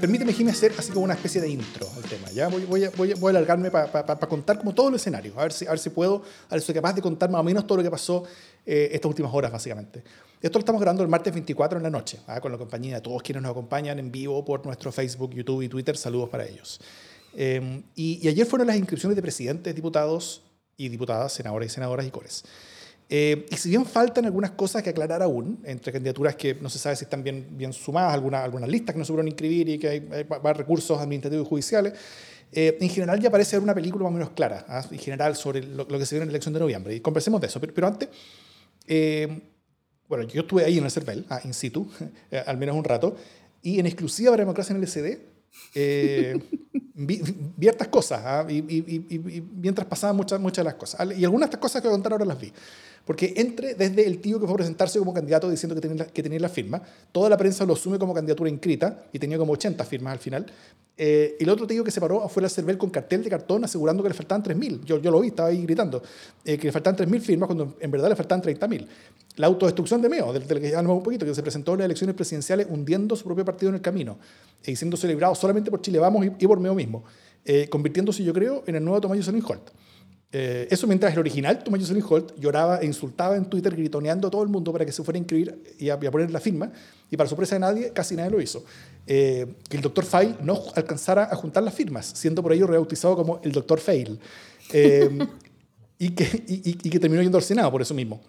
Permíteme, 0.00 0.32
Jimmy, 0.32 0.50
hacer 0.50 0.72
así 0.78 0.92
como 0.92 1.04
una 1.04 1.14
especie 1.14 1.40
de 1.40 1.48
intro 1.48 1.88
al 1.96 2.02
tema. 2.02 2.30
¿ya? 2.30 2.48
Voy, 2.48 2.64
voy, 2.64 2.84
a, 2.84 2.90
voy, 2.90 3.14
voy 3.14 3.30
a 3.30 3.30
alargarme 3.30 3.70
para 3.70 3.90
pa, 3.90 4.06
pa, 4.06 4.18
pa 4.18 4.28
contar 4.28 4.58
como 4.58 4.72
todo 4.74 4.88
el 4.90 4.94
escenario, 4.94 5.32
a 5.36 5.42
ver, 5.42 5.52
si, 5.52 5.66
a 5.66 5.70
ver 5.70 5.78
si 5.78 5.90
puedo, 5.90 6.22
a 6.48 6.54
ver 6.54 6.60
si 6.60 6.66
soy 6.66 6.74
capaz 6.74 6.92
de 6.92 7.02
contar 7.02 7.30
más 7.30 7.40
o 7.40 7.44
menos 7.44 7.66
todo 7.66 7.78
lo 7.78 7.84
que 7.84 7.90
pasó 7.90 8.24
eh, 8.64 8.90
estas 8.92 9.08
últimas 9.08 9.32
horas, 9.34 9.50
básicamente. 9.50 10.04
Esto 10.40 10.58
lo 10.58 10.60
estamos 10.60 10.80
grabando 10.80 11.02
el 11.02 11.08
martes 11.08 11.32
24 11.32 11.78
en 11.78 11.82
la 11.82 11.90
noche, 11.90 12.20
¿ah? 12.28 12.40
con 12.40 12.52
la 12.52 12.58
compañía 12.58 12.96
de 12.96 13.00
todos 13.00 13.22
quienes 13.22 13.42
nos 13.42 13.50
acompañan 13.50 13.98
en 13.98 14.12
vivo 14.12 14.44
por 14.44 14.64
nuestro 14.64 14.92
Facebook, 14.92 15.34
YouTube 15.34 15.62
y 15.62 15.68
Twitter. 15.68 15.96
Saludos 15.96 16.28
para 16.28 16.46
ellos. 16.46 16.80
Eh, 17.34 17.82
y, 17.96 18.20
y, 18.22 18.28
ayer 18.28 18.46
fueron 18.46 18.68
las 18.68 18.76
inscripciones 18.76 19.16
de 19.16 19.22
presidentes, 19.22 19.74
diputados 19.74 20.42
y 20.76 20.88
diputadas, 20.88 21.32
senadores 21.32 21.72
y 21.72 21.74
senadoras 21.74 22.06
y 22.06 22.10
cores. 22.10 22.44
Eh, 23.10 23.46
y 23.50 23.56
si 23.56 23.70
bien 23.70 23.86
faltan 23.86 24.26
algunas 24.26 24.50
cosas 24.50 24.82
que 24.82 24.90
aclarar 24.90 25.22
aún, 25.22 25.60
entre 25.64 25.92
candidaturas 25.92 26.36
que 26.36 26.54
no 26.54 26.68
se 26.68 26.78
sabe 26.78 26.94
si 26.94 27.04
están 27.04 27.22
bien, 27.22 27.46
bien 27.52 27.72
sumadas, 27.72 28.12
algunas, 28.12 28.44
algunas 28.44 28.68
listas 28.68 28.92
que 28.94 28.98
no 28.98 29.04
se 29.04 29.12
pudieron 29.12 29.28
inscribir 29.28 29.68
y 29.68 29.78
que 29.78 29.88
hay, 29.88 30.08
hay, 30.12 30.26
hay 30.44 30.52
recursos 30.52 31.00
administrativos 31.00 31.46
y 31.46 31.48
judiciales, 31.48 31.94
eh, 32.52 32.76
en 32.80 32.88
general 32.88 33.20
ya 33.20 33.30
parece 33.30 33.56
haber 33.56 33.64
una 33.64 33.74
película 33.74 34.04
más 34.04 34.10
o 34.10 34.14
menos 34.14 34.30
clara, 34.30 34.64
¿ah? 34.68 34.84
en 34.90 34.98
general 34.98 35.36
sobre 35.36 35.62
lo, 35.62 35.86
lo, 35.88 35.98
que 35.98 36.06
se 36.06 36.16
vio 36.16 36.22
en 36.22 36.28
la 36.28 36.32
elección 36.32 36.52
de 36.54 36.60
noviembre. 36.60 36.94
Y 36.94 37.00
conversemos 37.00 37.40
de 37.40 37.46
eso. 37.46 37.60
Pero, 37.60 37.74
pero 37.74 37.86
antes, 37.86 38.08
eh, 38.86 39.40
bueno, 40.06 40.24
yo 40.24 40.42
estuve 40.42 40.64
ahí 40.64 40.78
en 40.78 40.84
el 40.84 40.90
CERVEL, 40.90 41.26
ah, 41.30 41.40
in 41.44 41.54
situ, 41.54 41.90
al 42.46 42.56
menos 42.58 42.76
un 42.76 42.84
rato, 42.84 43.16
y 43.62 43.80
en 43.80 43.86
exclusiva 43.86 44.30
para 44.30 44.42
Democracia 44.42 44.74
en 44.74 44.82
el 44.82 44.88
SD, 44.88 45.20
eh, 45.74 46.38
vi, 46.94 47.22
vi, 47.56 47.68
hartas 47.68 47.88
cosas 47.88 48.20
¿ah? 48.24 48.46
y, 48.48 48.58
y, 48.58 49.06
y, 49.08 49.14
y, 49.14 49.40
mientras 49.40 49.86
pasaban 49.86 50.16
muchas, 50.16 50.40
muchas 50.40 50.64
de 50.64 50.70
las 50.70 50.74
cosas. 50.74 51.06
Y 51.16 51.24
algunas 51.24 51.48
de 51.48 51.54
estas 51.54 51.60
cosas 51.60 51.82
que 51.82 51.88
voy 51.88 51.94
a 51.94 51.96
contar 51.96 52.12
ahora 52.12 52.24
las 52.24 52.40
vi. 52.40 52.52
Porque 53.04 53.34
entre 53.36 53.74
desde 53.74 54.06
el 54.06 54.18
tío 54.20 54.38
que 54.38 54.46
fue 54.46 54.54
a 54.54 54.56
presentarse 54.56 54.98
como 54.98 55.14
candidato 55.14 55.48
diciendo 55.50 55.74
que 55.74 55.80
tenía, 55.80 56.04
la, 56.04 56.06
que 56.06 56.22
tenía 56.22 56.38
la 56.38 56.48
firma, 56.48 56.82
toda 57.12 57.30
la 57.30 57.36
prensa 57.36 57.64
lo 57.64 57.72
asume 57.72 57.98
como 57.98 58.12
candidatura 58.12 58.50
inscrita 58.50 59.04
y 59.12 59.18
tenía 59.18 59.38
como 59.38 59.52
80 59.52 59.84
firmas 59.84 60.12
al 60.12 60.18
final. 60.18 60.46
Eh, 61.00 61.36
el 61.38 61.48
otro 61.48 61.64
tío 61.64 61.84
que 61.84 61.92
se 61.92 62.00
paró 62.00 62.24
afuera 62.24 62.48
del 62.48 62.54
CERVEL 62.54 62.76
con 62.76 62.90
cartel 62.90 63.22
de 63.22 63.30
cartón 63.30 63.64
asegurando 63.64 64.02
que 64.02 64.08
le 64.08 64.14
faltaban 64.14 64.42
3.000. 64.42 64.84
Yo, 64.84 64.98
lo 64.98 65.20
vi, 65.20 65.28
estaba 65.28 65.48
ahí 65.48 65.62
gritando. 65.62 66.02
Eh, 66.44 66.58
que 66.58 66.66
le 66.66 66.72
faltaban 66.72 66.98
3.000 66.98 67.20
firmas 67.20 67.46
cuando 67.46 67.76
en 67.78 67.90
verdad 67.90 68.08
le 68.08 68.16
faltaban 68.16 68.42
30.000. 68.42 68.86
La 69.36 69.46
autodestrucción 69.46 70.02
de 70.02 70.08
Meo, 70.08 70.32
del, 70.32 70.46
del 70.46 70.60
que 70.60 70.74
hablamos 70.74 70.98
un 70.98 71.02
poquito, 71.04 71.24
que 71.24 71.34
se 71.34 71.42
presentó 71.42 71.74
en 71.74 71.78
las 71.78 71.84
elecciones 71.84 72.16
presidenciales 72.16 72.66
hundiendo 72.68 73.14
su 73.14 73.24
propio 73.24 73.44
partido 73.44 73.68
en 73.68 73.76
el 73.76 73.80
camino 73.80 74.18
y 74.66 74.74
siendo 74.74 74.96
celebrado 74.96 75.36
solamente 75.36 75.70
por 75.70 75.80
Chile 75.80 76.00
Vamos 76.00 76.26
y, 76.26 76.46
por 76.46 76.58
Meo 76.58 76.74
mismo, 76.74 77.04
eh, 77.44 77.68
convirtiéndose, 77.68 78.24
yo 78.24 78.32
creo, 78.32 78.64
en 78.66 78.74
el 78.74 78.84
nuevo 78.84 79.00
Tomayo 79.00 79.22
Selin 79.22 79.44
Holt. 79.46 79.70
Eh, 80.30 80.68
eso 80.70 80.86
mientras 80.86 81.12
el 81.14 81.18
original, 81.18 81.62
Tomayo 81.64 81.86
Selin 81.86 82.04
Holt, 82.06 82.38
lloraba 82.38 82.80
e 82.80 82.86
insultaba 82.86 83.36
en 83.36 83.46
Twitter, 83.46 83.74
gritoneando 83.74 84.28
a 84.28 84.30
todo 84.30 84.42
el 84.42 84.48
mundo 84.48 84.72
para 84.72 84.84
que 84.84 84.92
se 84.92 85.02
fuera 85.02 85.16
a 85.16 85.20
inscribir 85.20 85.74
y 85.78 85.88
a, 85.88 85.98
poner 85.98 86.30
la 86.30 86.40
firma, 86.40 86.70
y 87.10 87.16
para 87.16 87.28
sorpresa 87.28 87.54
de 87.54 87.60
nadie, 87.60 87.92
casi 87.92 88.14
nadie 88.14 88.30
lo 88.30 88.40
hizo. 88.40 88.62
Eh, 89.06 89.46
que 89.68 89.76
el 89.76 89.82
doctor 89.82 90.04
Fail 90.04 90.36
no 90.42 90.62
alcanzara 90.74 91.24
a 91.24 91.36
juntar 91.36 91.62
las 91.62 91.72
firmas, 91.72 92.06
siendo 92.14 92.42
por 92.42 92.52
ello 92.52 92.66
rebautizado 92.66 93.16
como 93.16 93.40
el 93.42 93.52
doctor 93.52 93.80
Fail, 93.80 94.18
eh, 94.72 95.18
y, 95.98 96.10
que, 96.10 96.98
terminó 97.00 97.22
yendo 97.22 97.38
al 97.38 97.44
Senado 97.44 97.70
por 97.70 97.82
eso 97.82 97.94
mismo 97.94 98.20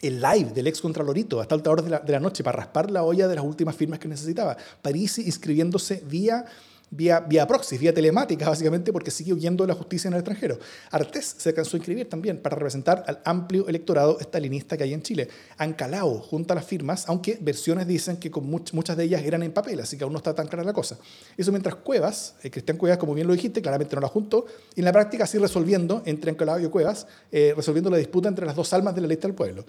el 0.00 0.18
live 0.18 0.52
del 0.54 0.66
ex 0.66 0.80
Contralorito 0.80 1.42
hasta 1.42 1.54
alta 1.54 1.70
hora 1.70 1.82
de 1.82 1.90
la, 1.90 1.98
de 1.98 2.12
la, 2.12 2.20
noche 2.20 2.42
para 2.42 2.56
raspar 2.56 2.90
la 2.90 3.02
olla 3.02 3.28
de 3.28 3.34
las 3.34 3.44
últimas 3.44 3.76
firmas 3.76 3.98
que 3.98 4.08
necesitaba. 4.08 4.56
París 4.80 5.18
inscribiéndose 5.18 6.02
vía 6.08 6.46
vía, 6.90 7.20
vía 7.20 7.46
proxy, 7.46 7.78
vía 7.78 7.94
telemática, 7.94 8.48
básicamente, 8.48 8.92
porque 8.92 9.10
sigue 9.10 9.32
huyendo 9.32 9.64
de 9.64 9.68
la 9.68 9.74
justicia 9.74 10.08
en 10.08 10.14
el 10.14 10.20
extranjero. 10.20 10.58
Artés 10.90 11.36
se 11.38 11.54
cansó 11.54 11.72
de 11.72 11.78
inscribir 11.78 12.08
también 12.08 12.38
para 12.38 12.56
representar 12.56 13.04
al 13.06 13.20
amplio 13.24 13.68
electorado 13.68 14.18
estalinista 14.20 14.76
que 14.76 14.84
hay 14.84 14.94
en 14.94 15.02
Chile. 15.02 15.28
Han 15.56 15.74
calado 15.74 16.20
junto 16.20 16.52
a 16.52 16.56
las 16.56 16.64
firmas, 16.64 17.08
aunque 17.08 17.38
versiones 17.40 17.86
dicen 17.86 18.16
que 18.16 18.30
muchas 18.30 18.96
de 18.96 19.04
ellas 19.04 19.22
eran 19.22 19.42
en 19.42 19.52
papel, 19.52 19.80
así 19.80 19.96
que 19.96 20.04
aún 20.04 20.12
no 20.12 20.18
está 20.18 20.34
tan 20.34 20.48
clara 20.48 20.64
la 20.64 20.72
cosa. 20.72 20.98
Eso 21.36 21.52
mientras 21.52 21.76
Cuevas, 21.76 22.34
eh, 22.42 22.50
Cristian 22.50 22.76
Cuevas, 22.76 22.98
como 22.98 23.14
bien 23.14 23.26
lo 23.26 23.32
dijiste, 23.32 23.62
claramente 23.62 23.94
no 23.94 24.02
la 24.02 24.08
juntó, 24.08 24.46
y 24.74 24.80
en 24.80 24.84
la 24.84 24.92
práctica 24.92 25.24
así 25.24 25.38
resolviendo, 25.38 26.02
entre 26.04 26.30
Ancalao 26.30 26.60
y 26.60 26.68
Cuevas, 26.68 27.06
eh, 27.30 27.54
resolviendo 27.56 27.90
la 27.90 27.96
disputa 27.96 28.28
entre 28.28 28.46
las 28.46 28.56
dos 28.56 28.72
almas 28.72 28.94
de 28.94 29.00
la 29.00 29.06
lista 29.06 29.28
del 29.28 29.34
pueblo. 29.34 29.64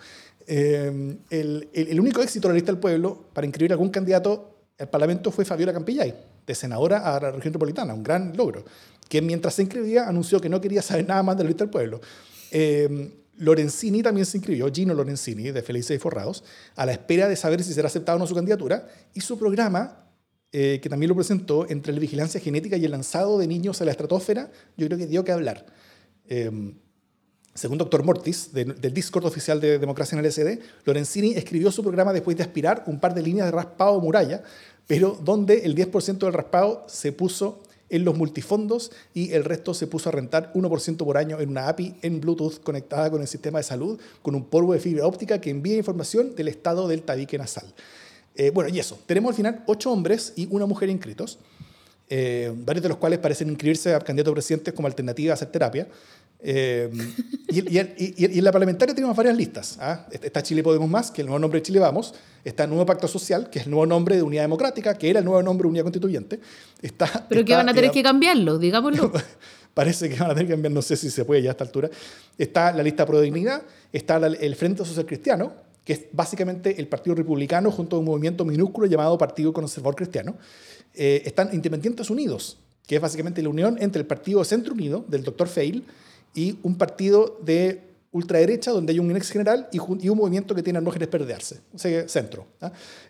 Eh, 0.47 1.17
el, 1.29 1.69
el, 1.73 1.99
único 1.99 2.21
éxito 2.21 2.47
de 2.47 2.53
la 2.53 2.55
lista 2.55 2.71
del 2.71 2.79
pueblo 2.79 3.25
para 3.31 3.45
inscribir 3.45 3.71
algún 3.71 3.89
candidato 3.89 4.55
al 4.79 4.89
Parlamento 4.89 5.31
fue 5.31 5.45
Fabiola 5.45 5.71
Campillay 5.71 6.30
senadora 6.55 6.99
a 6.99 7.19
la 7.19 7.31
región 7.31 7.51
metropolitana, 7.51 7.93
un 7.93 8.03
gran 8.03 8.35
logro, 8.35 8.63
que 9.09 9.21
mientras 9.21 9.55
se 9.55 9.63
inscribía 9.63 10.07
anunció 10.07 10.39
que 10.39 10.49
no 10.49 10.61
quería 10.61 10.81
saber 10.81 11.07
nada 11.07 11.23
más 11.23 11.37
de 11.37 11.43
la 11.43 11.49
lista 11.49 11.63
del 11.63 11.71
pueblo. 11.71 12.01
Eh, 12.51 13.11
Lorenzini 13.37 14.03
también 14.03 14.25
se 14.25 14.37
inscribió, 14.37 14.71
Gino 14.71 14.93
Lorenzini, 14.93 15.51
de 15.51 15.61
Felices 15.63 15.95
y 15.95 15.99
Forrados, 15.99 16.43
a 16.75 16.85
la 16.85 16.91
espera 16.91 17.27
de 17.27 17.35
saber 17.35 17.63
si 17.63 17.73
será 17.73 17.87
aceptado 17.87 18.17
o 18.17 18.19
no 18.19 18.27
su 18.27 18.35
candidatura, 18.35 18.87
y 19.13 19.21
su 19.21 19.37
programa, 19.39 20.05
eh, 20.51 20.79
que 20.81 20.89
también 20.89 21.09
lo 21.09 21.15
presentó 21.15 21.67
entre 21.69 21.93
la 21.93 21.99
vigilancia 21.99 22.39
genética 22.39 22.77
y 22.77 22.85
el 22.85 22.91
lanzado 22.91 23.39
de 23.39 23.47
niños 23.47 23.81
a 23.81 23.85
la 23.85 23.91
estratosfera, 23.91 24.51
yo 24.77 24.85
creo 24.87 24.97
que 24.97 25.07
dio 25.07 25.23
que 25.23 25.31
hablar. 25.31 25.65
Eh, 26.27 26.51
según 27.53 27.77
Dr. 27.77 28.03
Mortis, 28.03 28.53
del 28.53 28.93
Discord 28.93 29.25
oficial 29.25 29.59
de 29.59 29.77
Democracia 29.77 30.17
en 30.17 30.25
el 30.25 30.31
SD, 30.31 30.59
Lorenzini 30.85 31.33
escribió 31.33 31.71
su 31.71 31.83
programa 31.83 32.13
después 32.13 32.37
de 32.37 32.43
aspirar 32.43 32.83
un 32.87 32.99
par 32.99 33.13
de 33.13 33.21
líneas 33.21 33.47
de 33.47 33.51
raspado 33.51 33.99
muralla 33.99 34.43
pero 34.91 35.17
donde 35.23 35.59
el 35.59 35.73
10% 35.73 36.17
del 36.17 36.33
raspado 36.33 36.83
se 36.87 37.13
puso 37.13 37.61
en 37.89 38.03
los 38.03 38.17
multifondos 38.17 38.91
y 39.13 39.31
el 39.31 39.45
resto 39.45 39.73
se 39.73 39.87
puso 39.87 40.09
a 40.09 40.11
rentar 40.11 40.51
1% 40.53 40.97
por 40.97 41.17
año 41.17 41.39
en 41.39 41.47
una 41.47 41.69
API 41.69 41.95
en 42.01 42.19
Bluetooth 42.19 42.61
conectada 42.61 43.09
con 43.09 43.21
el 43.21 43.27
sistema 43.29 43.59
de 43.59 43.63
salud, 43.63 43.97
con 44.21 44.35
un 44.35 44.43
polvo 44.43 44.73
de 44.73 44.81
fibra 44.81 45.05
óptica 45.05 45.39
que 45.39 45.49
envía 45.49 45.77
información 45.77 46.35
del 46.35 46.49
estado 46.49 46.89
del 46.89 47.03
tabique 47.03 47.37
nasal. 47.37 47.73
Eh, 48.35 48.49
bueno, 48.49 48.69
y 48.69 48.79
eso. 48.79 48.99
Tenemos 49.05 49.29
al 49.29 49.35
final 49.35 49.63
ocho 49.65 49.93
hombres 49.93 50.33
y 50.35 50.45
una 50.51 50.65
mujer 50.65 50.89
inscritos, 50.89 51.39
eh, 52.09 52.51
varios 52.53 52.83
de 52.83 52.89
los 52.89 52.97
cuales 52.97 53.19
parecen 53.19 53.47
inscribirse 53.47 53.95
a 53.95 53.99
candidatos 54.01 54.33
presidentes 54.33 54.73
como 54.73 54.89
alternativa 54.89 55.31
a 55.31 55.35
hacer 55.35 55.53
terapia. 55.53 55.87
Eh, 56.43 56.89
y, 57.49 57.77
en 57.77 58.43
la 58.43 58.51
parlamentaria 58.51 58.95
tenemos 58.95 59.15
varias 59.15 59.35
listas. 59.35 59.77
¿ah? 59.79 60.07
Está 60.11 60.41
Chile 60.41 60.63
Podemos 60.63 60.89
Más, 60.89 61.11
que 61.11 61.21
es 61.21 61.23
el 61.23 61.27
nuevo 61.27 61.39
nombre 61.39 61.59
de 61.59 61.63
Chile 61.63 61.79
Vamos. 61.79 62.13
Está 62.43 62.63
el 62.63 62.69
Nuevo 62.69 62.85
Pacto 62.85 63.07
Social, 63.07 63.49
que 63.49 63.59
es 63.59 63.65
el 63.65 63.71
nuevo 63.71 63.85
nombre 63.85 64.15
de 64.15 64.23
Unidad 64.23 64.43
Democrática, 64.43 64.97
que 64.97 65.09
era 65.09 65.19
el 65.19 65.25
nuevo 65.25 65.43
nombre 65.43 65.65
de 65.65 65.69
Unidad 65.69 65.83
Constituyente. 65.83 66.39
Está, 66.81 67.25
Pero 67.29 67.45
que 67.45 67.53
van 67.53 67.69
a 67.69 67.73
tener 67.73 67.91
que 67.91 68.01
cambiarlo, 68.01 68.57
digámoslo. 68.57 69.11
Parece 69.73 70.09
que 70.09 70.15
van 70.15 70.31
a 70.31 70.33
tener 70.33 70.47
que 70.47 70.53
cambiar, 70.53 70.71
no 70.73 70.81
sé 70.81 70.97
si 70.97 71.09
se 71.09 71.23
puede 71.23 71.41
ya 71.41 71.51
a 71.51 71.51
esta 71.51 71.63
altura. 71.63 71.89
Está 72.37 72.73
la 72.73 72.83
lista 72.83 73.05
Pro 73.05 73.21
Dignidad, 73.21 73.61
está 73.93 74.17
el 74.17 74.55
Frente 74.55 74.83
Social 74.83 75.05
Cristiano, 75.05 75.53
que 75.85 75.93
es 75.93 76.01
básicamente 76.11 76.79
el 76.79 76.87
Partido 76.87 77.15
Republicano 77.15 77.71
junto 77.71 77.95
a 77.95 77.99
un 77.99 78.05
movimiento 78.05 78.43
minúsculo 78.43 78.87
llamado 78.87 79.17
Partido 79.17 79.53
Conservador 79.53 79.95
Cristiano. 79.95 80.35
Eh, 80.93 81.21
están 81.25 81.53
Independientes 81.53 82.09
Unidos, 82.09 82.57
que 82.85 82.95
es 82.95 83.01
básicamente 83.01 83.41
la 83.41 83.49
unión 83.49 83.77
entre 83.79 84.01
el 84.01 84.07
Partido 84.07 84.43
Centro 84.43 84.73
Unido, 84.73 85.05
del 85.07 85.23
doctor 85.23 85.47
Feil, 85.47 85.85
y 86.33 86.57
un 86.63 86.77
partido 86.77 87.39
de 87.41 87.91
ultraderecha 88.13 88.71
donde 88.71 88.91
hay 88.91 88.99
un 88.99 89.15
ex 89.15 89.29
general 89.29 89.69
y, 89.71 89.79
un 89.79 90.17
movimiento 90.17 90.53
que 90.53 90.61
tiene 90.61 90.79
a 90.79 90.81
no 90.81 90.91
perderse, 90.91 91.61
o 91.73 91.77
sea, 91.77 92.07
centro. 92.09 92.45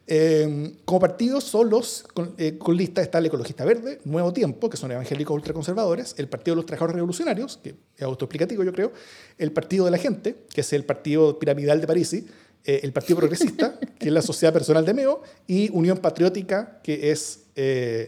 Eh, 0.06 0.76
como 0.86 1.00
partidos 1.00 1.44
solos, 1.44 2.06
con, 2.14 2.36
eh, 2.38 2.58
con, 2.58 2.78
lista 2.78 3.02
está 3.02 3.18
el 3.18 3.26
Ecologista 3.26 3.66
Verde, 3.66 4.00
Nuevo 4.06 4.32
Tiempo, 4.32 4.70
que 4.70 4.78
son 4.78 4.92
evangélicos 4.92 5.34
ultraconservadores, 5.34 6.14
el 6.18 6.28
Partido 6.28 6.54
de 6.54 6.58
los 6.58 6.66
Trabajadores 6.68 6.96
Revolucionarios, 6.96 7.58
que 7.58 7.76
es 7.98 8.04
autoexplicativo 8.04 8.64
yo 8.64 8.72
creo, 8.74 8.92
el 9.40 9.52
Partido 9.52 9.86
de 9.86 9.92
la 9.92 9.98
Gente, 9.98 10.36
que 10.54 10.62
es 10.62 10.72
el 10.74 10.86
partido 10.86 11.40
piramidal 11.40 11.82
de 11.82 11.88
París, 11.88 12.14
eh, 12.14 12.26
el 12.64 12.94
Partido 12.94 13.18
Progresista, 13.18 13.80
que 14.00 14.08
es 14.08 14.14
la 14.14 14.22
Sociedad 14.22 14.54
Personal 14.54 14.86
de 14.86 14.94
Meo, 14.94 15.24
y 15.48 15.70
Unión 15.72 15.98
Patriótica, 15.98 16.80
que 16.84 17.12
es 17.12 17.40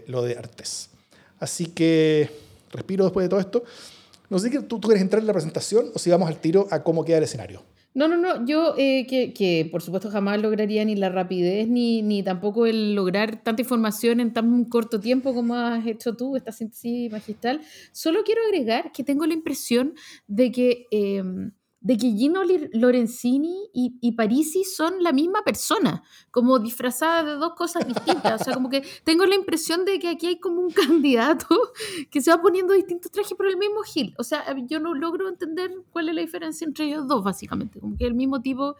lo 0.07 0.23
de 0.23 0.35
Artes. 0.37 0.89
Así 1.39 1.67
que 1.67 2.29
respiro 2.71 3.03
después 3.03 3.25
de 3.25 3.29
todo 3.29 3.39
esto. 3.39 3.63
No 4.33 4.39
sé 4.39 4.49
si 4.49 4.59
tú, 4.63 4.79
tú 4.79 4.87
quieres 4.87 5.03
entrar 5.03 5.21
en 5.21 5.27
la 5.27 5.33
presentación 5.33 5.91
o 5.93 5.99
si 5.99 6.09
vamos 6.09 6.27
al 6.27 6.37
tiro 6.37 6.67
a 6.71 6.81
cómo 6.81 7.05
queda 7.05 7.19
el 7.19 7.25
escenario. 7.25 7.61
No, 7.93 8.07
no, 8.07 8.17
no, 8.17 8.43
yo 8.47 8.73
eh, 8.79 9.05
que, 9.05 9.69
por 9.71 9.83
supuesto 9.83 10.09
jamás 10.09 10.41
lograría 10.41 10.83
ni 10.83 10.95
la 10.95 11.09
rapidez 11.09 11.67
ni, 11.67 12.01
ni 12.01 12.23
tampoco 12.23 12.65
el 12.65 12.95
lograr 12.95 13.43
tanta 13.43 13.61
información 13.61 14.19
en 14.19 14.33
tan 14.33 14.65
corto 14.65 14.99
tiempo 14.99 15.35
como 15.35 15.53
has 15.53 15.85
hecho 15.85 16.15
tú, 16.15 16.35
esta 16.35 16.51
síntesis 16.51 17.11
magistral. 17.11 17.61
Solo 17.91 18.23
quiero 18.25 18.41
agregar 18.47 18.91
que 18.91 19.03
tengo 19.03 19.27
la 19.27 19.35
impresión 19.35 19.93
de 20.25 20.51
que... 20.51 20.87
Em, 20.89 21.51
de 21.83 21.97
que 21.97 22.13
Gino 22.13 22.41
Lorenzini 22.71 23.69
y, 23.73 24.11
Parisi 24.13 24.63
son 24.63 25.03
la 25.03 25.11
misma 25.11 25.43
persona, 25.43 26.01
como 26.31 26.57
disfrazada 26.57 27.23
de 27.25 27.33
dos 27.33 27.55
cosas 27.55 27.85
distintas. 27.85 28.41
O 28.41 28.43
sea, 28.43 28.53
como 28.53 28.69
que 28.69 28.83
tengo 29.03 29.25
la 29.25 29.35
impresión 29.35 29.83
de 29.83 29.99
que 29.99 30.07
aquí 30.07 30.27
hay 30.27 30.39
como 30.39 30.61
un 30.61 30.71
candidato 30.71 31.45
que 32.09 32.21
se 32.21 32.31
va 32.31 32.41
poniendo 32.41 32.73
distintos 32.73 33.11
trajes 33.11 33.33
por 33.33 33.47
el 33.47 33.57
mismo 33.57 33.81
Gil. 33.83 34.15
O 34.17 34.23
sea, 34.23 34.45
yo 34.65 34.79
no 34.79 34.93
logro 34.93 35.27
entender 35.27 35.71
cuál 35.91 36.07
es 36.07 36.15
la 36.15 36.21
diferencia 36.21 36.65
entre 36.65 36.85
ellos 36.85 37.05
dos, 37.05 37.21
básicamente. 37.21 37.81
Como 37.81 37.97
que 37.97 38.05
el 38.05 38.15
mismo 38.15 38.41
tipo... 38.41 38.77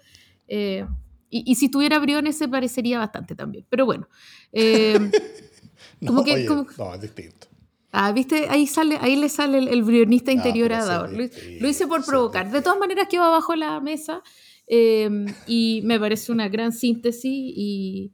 Eh, 0.47 0.87
y, 1.29 1.55
si 1.55 1.67
tuviera 1.67 1.97
briones 1.97 2.37
se 2.37 2.47
parecería 2.47 2.99
bastante 2.99 3.35
también. 3.35 3.65
Pero 3.67 3.85
bueno. 3.85 4.07
Eh, 4.53 5.11
como 6.05 6.23
que, 6.23 6.45
no, 6.45 6.93
es 6.93 7.01
distinto. 7.01 7.47
Ah, 7.95 8.11
viste, 8.11 8.47
ahí 8.49 8.65
sale, 8.65 8.97
ahí 8.99 9.15
le 9.15 9.29
sale 9.29 9.59
el, 9.59 9.67
el 9.67 9.83
brionista 9.83 10.31
ah, 10.31 10.33
interior 10.33 10.73
a. 10.73 11.07
Lo, 11.07 11.69
hice 11.69 11.85
por 11.85 12.03
provocar. 12.03 12.51
De 12.51 12.59
todas 12.63 12.79
maneras 12.79 13.07
quedó 13.07 13.21
abajo 13.21 13.55
la 13.55 13.79
mesa 13.81 14.23
em, 14.65 15.27
y 15.45 15.81
me 15.83 15.99
parece 15.99 16.31
una 16.31 16.49
gran 16.49 16.71
síntesis 16.71 17.31
y, 17.31 18.11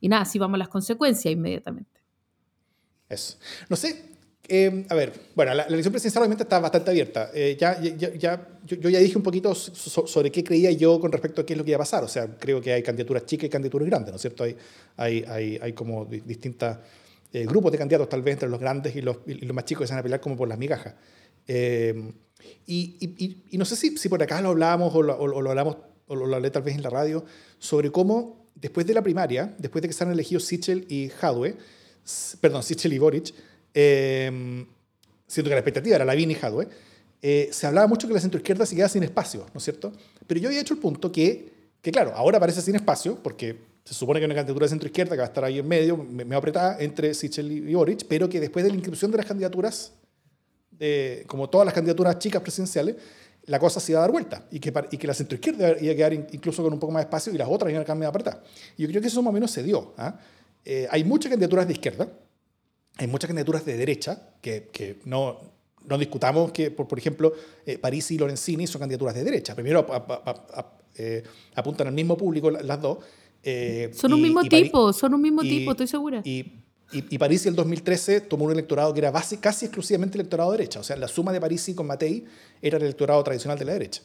y 0.00 0.08
nada, 0.08 0.22
así 0.22 0.38
vamos 0.38 0.54
a 0.54 0.58
las 0.58 0.68
consecuencias 0.68 1.32
inmediatamente. 1.32 2.00
Eso. 3.08 3.36
No 3.68 3.74
sé, 3.74 4.00
em, 4.46 4.86
a 4.88 4.94
ver, 4.94 5.12
bueno, 5.34 5.54
la, 5.54 5.64
elección 5.64 5.90
presidencial 5.90 6.22
obviamente 6.22 6.44
está 6.44 6.60
bastante 6.60 6.92
abierta. 6.92 7.32
Eh, 7.34 7.56
ya, 7.58 7.80
ya, 7.80 8.14
ya 8.14 8.48
yo, 8.64 8.76
yo, 8.76 8.88
ya 8.90 9.00
dije 9.00 9.16
un 9.18 9.24
poquito 9.24 9.56
sobre 9.56 10.30
qué 10.30 10.44
creía 10.44 10.70
yo 10.70 11.00
con 11.00 11.10
respecto 11.10 11.40
a 11.40 11.46
qué 11.46 11.54
es 11.54 11.58
lo 11.58 11.64
que 11.64 11.72
iba 11.72 11.78
a 11.78 11.80
pasar. 11.80 12.04
O 12.04 12.08
sea, 12.08 12.28
creo 12.38 12.60
que 12.60 12.72
hay 12.72 12.84
candidaturas 12.84 13.26
chicas 13.26 13.46
y 13.46 13.50
candidaturas 13.50 13.88
grandes, 13.88 14.12
¿no 14.12 14.16
es 14.16 14.22
cierto? 14.22 14.44
Hay, 14.44 14.56
hay, 14.96 15.24
hay, 15.26 15.58
hay 15.60 15.72
como 15.72 16.04
distintas 16.04 16.78
eh, 17.32 17.46
grupos 17.46 17.72
de 17.72 17.78
candidatos, 17.78 18.08
tal 18.08 18.22
vez 18.22 18.34
entre 18.34 18.48
los 18.48 18.60
grandes 18.60 18.94
y 18.96 19.02
los, 19.02 19.18
los, 19.26 19.54
más 19.54 19.64
chicos 19.64 19.82
que 19.82 19.86
se 19.88 19.92
van 19.94 20.00
a 20.00 20.02
pelear 20.02 20.20
como 20.20 20.36
por 20.36 20.48
las 20.48 20.58
migajas. 20.58 20.94
Eh, 21.46 22.12
y, 22.66 23.44
y, 23.50 23.58
no 23.58 23.64
sé 23.64 23.76
si, 23.76 23.96
si, 23.96 24.08
por 24.08 24.22
acá 24.22 24.40
lo 24.40 24.50
hablábamos 24.50 24.94
o 24.94 25.02
lo, 25.02 25.18
o 25.18 25.42
lo 25.42 25.50
hablamos 25.50 25.76
o 26.08 26.14
lo 26.14 26.36
hablé 26.36 26.50
tal 26.50 26.62
vez 26.62 26.74
en 26.74 26.82
la 26.82 26.90
radio, 26.90 27.24
sobre 27.58 27.90
cómo 27.90 28.46
después 28.54 28.86
de 28.86 28.94
la 28.94 29.02
primaria, 29.02 29.54
después 29.58 29.82
de 29.82 29.88
que 29.88 29.94
se 29.94 30.04
han 30.04 30.12
elegido 30.12 30.40
Sichel 30.40 30.86
y 30.88 31.10
Hadwe, 31.20 31.56
perdón, 32.40 32.62
Sichel 32.62 32.92
y 32.92 32.98
Boric, 32.98 33.34
eh, 33.74 34.66
siento 35.26 35.48
que 35.48 35.54
la 35.54 35.60
expectativa 35.60 35.96
era 35.96 36.04
Lavín 36.04 36.30
y 36.30 36.36
Hadwe, 36.40 36.68
eh, 37.22 37.48
se 37.50 37.66
hablaba 37.66 37.86
mucho 37.86 38.06
que 38.06 38.14
la 38.14 38.20
centroizquierda 38.20 38.66
se 38.66 38.74
quedaba 38.74 38.88
sin 38.88 39.02
espacio, 39.02 39.46
¿no 39.52 39.58
es 39.58 39.64
cierto? 39.64 39.92
Pero 40.26 40.40
yo 40.40 40.48
había 40.48 40.60
hecho 40.60 40.74
el 40.74 40.80
punto 40.80 41.10
que, 41.10 41.52
que 41.82 41.90
claro, 41.90 42.12
ahora 42.14 42.38
parece 42.38 42.62
sin 42.62 42.76
espacio, 42.76 43.20
porque 43.22 43.58
se 43.86 43.94
supone 43.94 44.20
que 44.20 44.24
hay 44.24 44.26
una 44.26 44.34
candidatura 44.34 44.66
de 44.66 44.70
centro 44.70 44.88
izquierda 44.88 45.12
que 45.12 45.18
va 45.18 45.24
a 45.24 45.28
estar 45.28 45.44
ahí 45.44 45.60
en 45.60 45.68
medio, 45.68 45.96
me, 45.96 46.24
me 46.24 46.36
apretada 46.36 46.76
entre 46.80 47.14
Sichel 47.14 47.50
y 47.50 47.74
Boric, 47.74 48.04
pero 48.06 48.28
que 48.28 48.40
después 48.40 48.64
de 48.64 48.70
la 48.70 48.76
inscripción 48.76 49.10
de 49.10 49.16
las 49.16 49.26
candidaturas, 49.26 49.92
como 51.26 51.48
todas 51.48 51.64
las 51.64 51.72
candidaturas 51.72 52.18
chicas 52.18 52.42
presidenciales, 52.42 52.96
la 53.46 53.58
cosa 53.58 53.80
se 53.80 53.92
iba 53.92 54.00
a 54.00 54.02
dar 54.02 54.10
vuelta 54.10 54.44
y 54.50 54.58
que, 54.58 54.72
y 54.90 54.96
que 54.96 55.06
la 55.06 55.14
centroizquierda 55.14 55.78
iba 55.80 55.92
a 55.92 55.96
quedar 55.96 56.12
incluso 56.12 56.62
con 56.62 56.72
un 56.72 56.80
poco 56.80 56.92
más 56.92 57.02
de 57.02 57.04
espacio 57.04 57.32
y 57.32 57.38
las 57.38 57.48
otras 57.48 57.70
iban 57.70 57.88
a 57.88 57.94
medio 57.94 58.08
apretadas. 58.08 58.40
Y 58.76 58.82
yo 58.82 58.88
creo 58.88 59.00
que 59.00 59.08
eso 59.08 59.22
más 59.22 59.30
o 59.30 59.32
menos 59.32 59.50
se 59.50 59.62
dio. 59.62 59.94
¿ah? 59.96 60.18
Eh, 60.64 60.88
hay 60.90 61.04
muchas 61.04 61.30
candidaturas 61.30 61.66
de 61.66 61.72
izquierda, 61.72 62.08
hay 62.96 63.06
muchas 63.06 63.28
candidaturas 63.28 63.64
de 63.64 63.76
derecha, 63.76 64.30
que, 64.40 64.68
que 64.72 65.00
no, 65.04 65.40
no 65.84 65.96
discutamos 65.96 66.50
que, 66.50 66.70
por, 66.70 66.88
por 66.88 66.98
ejemplo, 66.98 67.32
eh, 67.64 67.78
París 67.78 68.10
y 68.10 68.18
Lorenzini 68.18 68.66
son 68.66 68.80
candidaturas 68.80 69.14
de 69.14 69.22
derecha. 69.22 69.54
Primero 69.54 69.86
eh, 70.96 71.22
apuntan 71.54 71.86
al 71.86 71.94
mismo 71.94 72.16
público 72.16 72.50
las 72.50 72.80
dos, 72.80 72.98
eh, 73.48 73.90
son 73.94 74.12
un 74.12 74.20
mismo 74.20 74.42
tipo, 74.42 74.92
son 74.92 75.14
un 75.14 75.22
mismo 75.22 75.42
tipo, 75.42 75.70
estoy 75.70 75.86
segura. 75.86 76.20
Y, 76.24 76.64
y, 76.90 77.16
París 77.16 77.46
en 77.46 77.50
el 77.50 77.56
2013 77.56 78.22
tomó 78.22 78.46
un 78.46 78.50
electorado 78.50 78.92
que 78.92 78.98
era 78.98 79.12
base, 79.12 79.38
casi 79.38 79.66
exclusivamente 79.66 80.18
electorado 80.18 80.50
de 80.50 80.58
derecha. 80.58 80.80
O 80.80 80.82
sea, 80.82 80.96
la 80.96 81.06
suma 81.06 81.32
de 81.32 81.40
París 81.40 81.72
con 81.76 81.86
Matei 81.86 82.24
era 82.60 82.76
el 82.76 82.82
electorado 82.82 83.22
tradicional 83.22 83.56
de 83.56 83.64
la 83.64 83.72
derecha. 83.74 84.02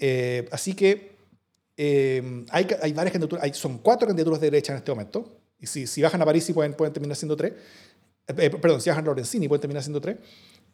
Eh, 0.00 0.48
así 0.50 0.74
que 0.74 1.12
eh, 1.76 2.44
hay, 2.50 2.66
hay, 2.82 2.92
varias 2.92 3.12
candidaturas, 3.12 3.44
hay, 3.44 3.54
son 3.54 3.78
cuatro 3.78 4.08
candidaturas 4.08 4.40
de 4.40 4.48
derecha 4.48 4.72
en 4.72 4.78
este 4.78 4.90
momento. 4.90 5.38
Y 5.60 5.66
si, 5.66 5.86
si 5.86 6.02
bajan 6.02 6.20
a 6.20 6.24
París 6.24 6.50
pueden, 6.52 6.74
pueden 6.74 6.92
terminar 6.92 7.16
siendo 7.16 7.36
tres. 7.36 7.52
perdón, 8.26 8.80
si 8.80 8.90
bajan 8.90 9.04
a 9.04 9.06
Lorenzini 9.06 9.46
pueden 9.46 9.60
terminar 9.60 9.84
siendo 9.84 10.00
tres. 10.00 10.16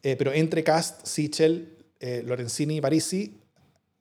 pero 0.01 0.33
entre 0.33 0.63
Cast, 0.63 1.05
Sichel, 1.05 1.77
Lorenzini 2.25 2.77
y 2.77 2.81
Parisi 2.81 3.39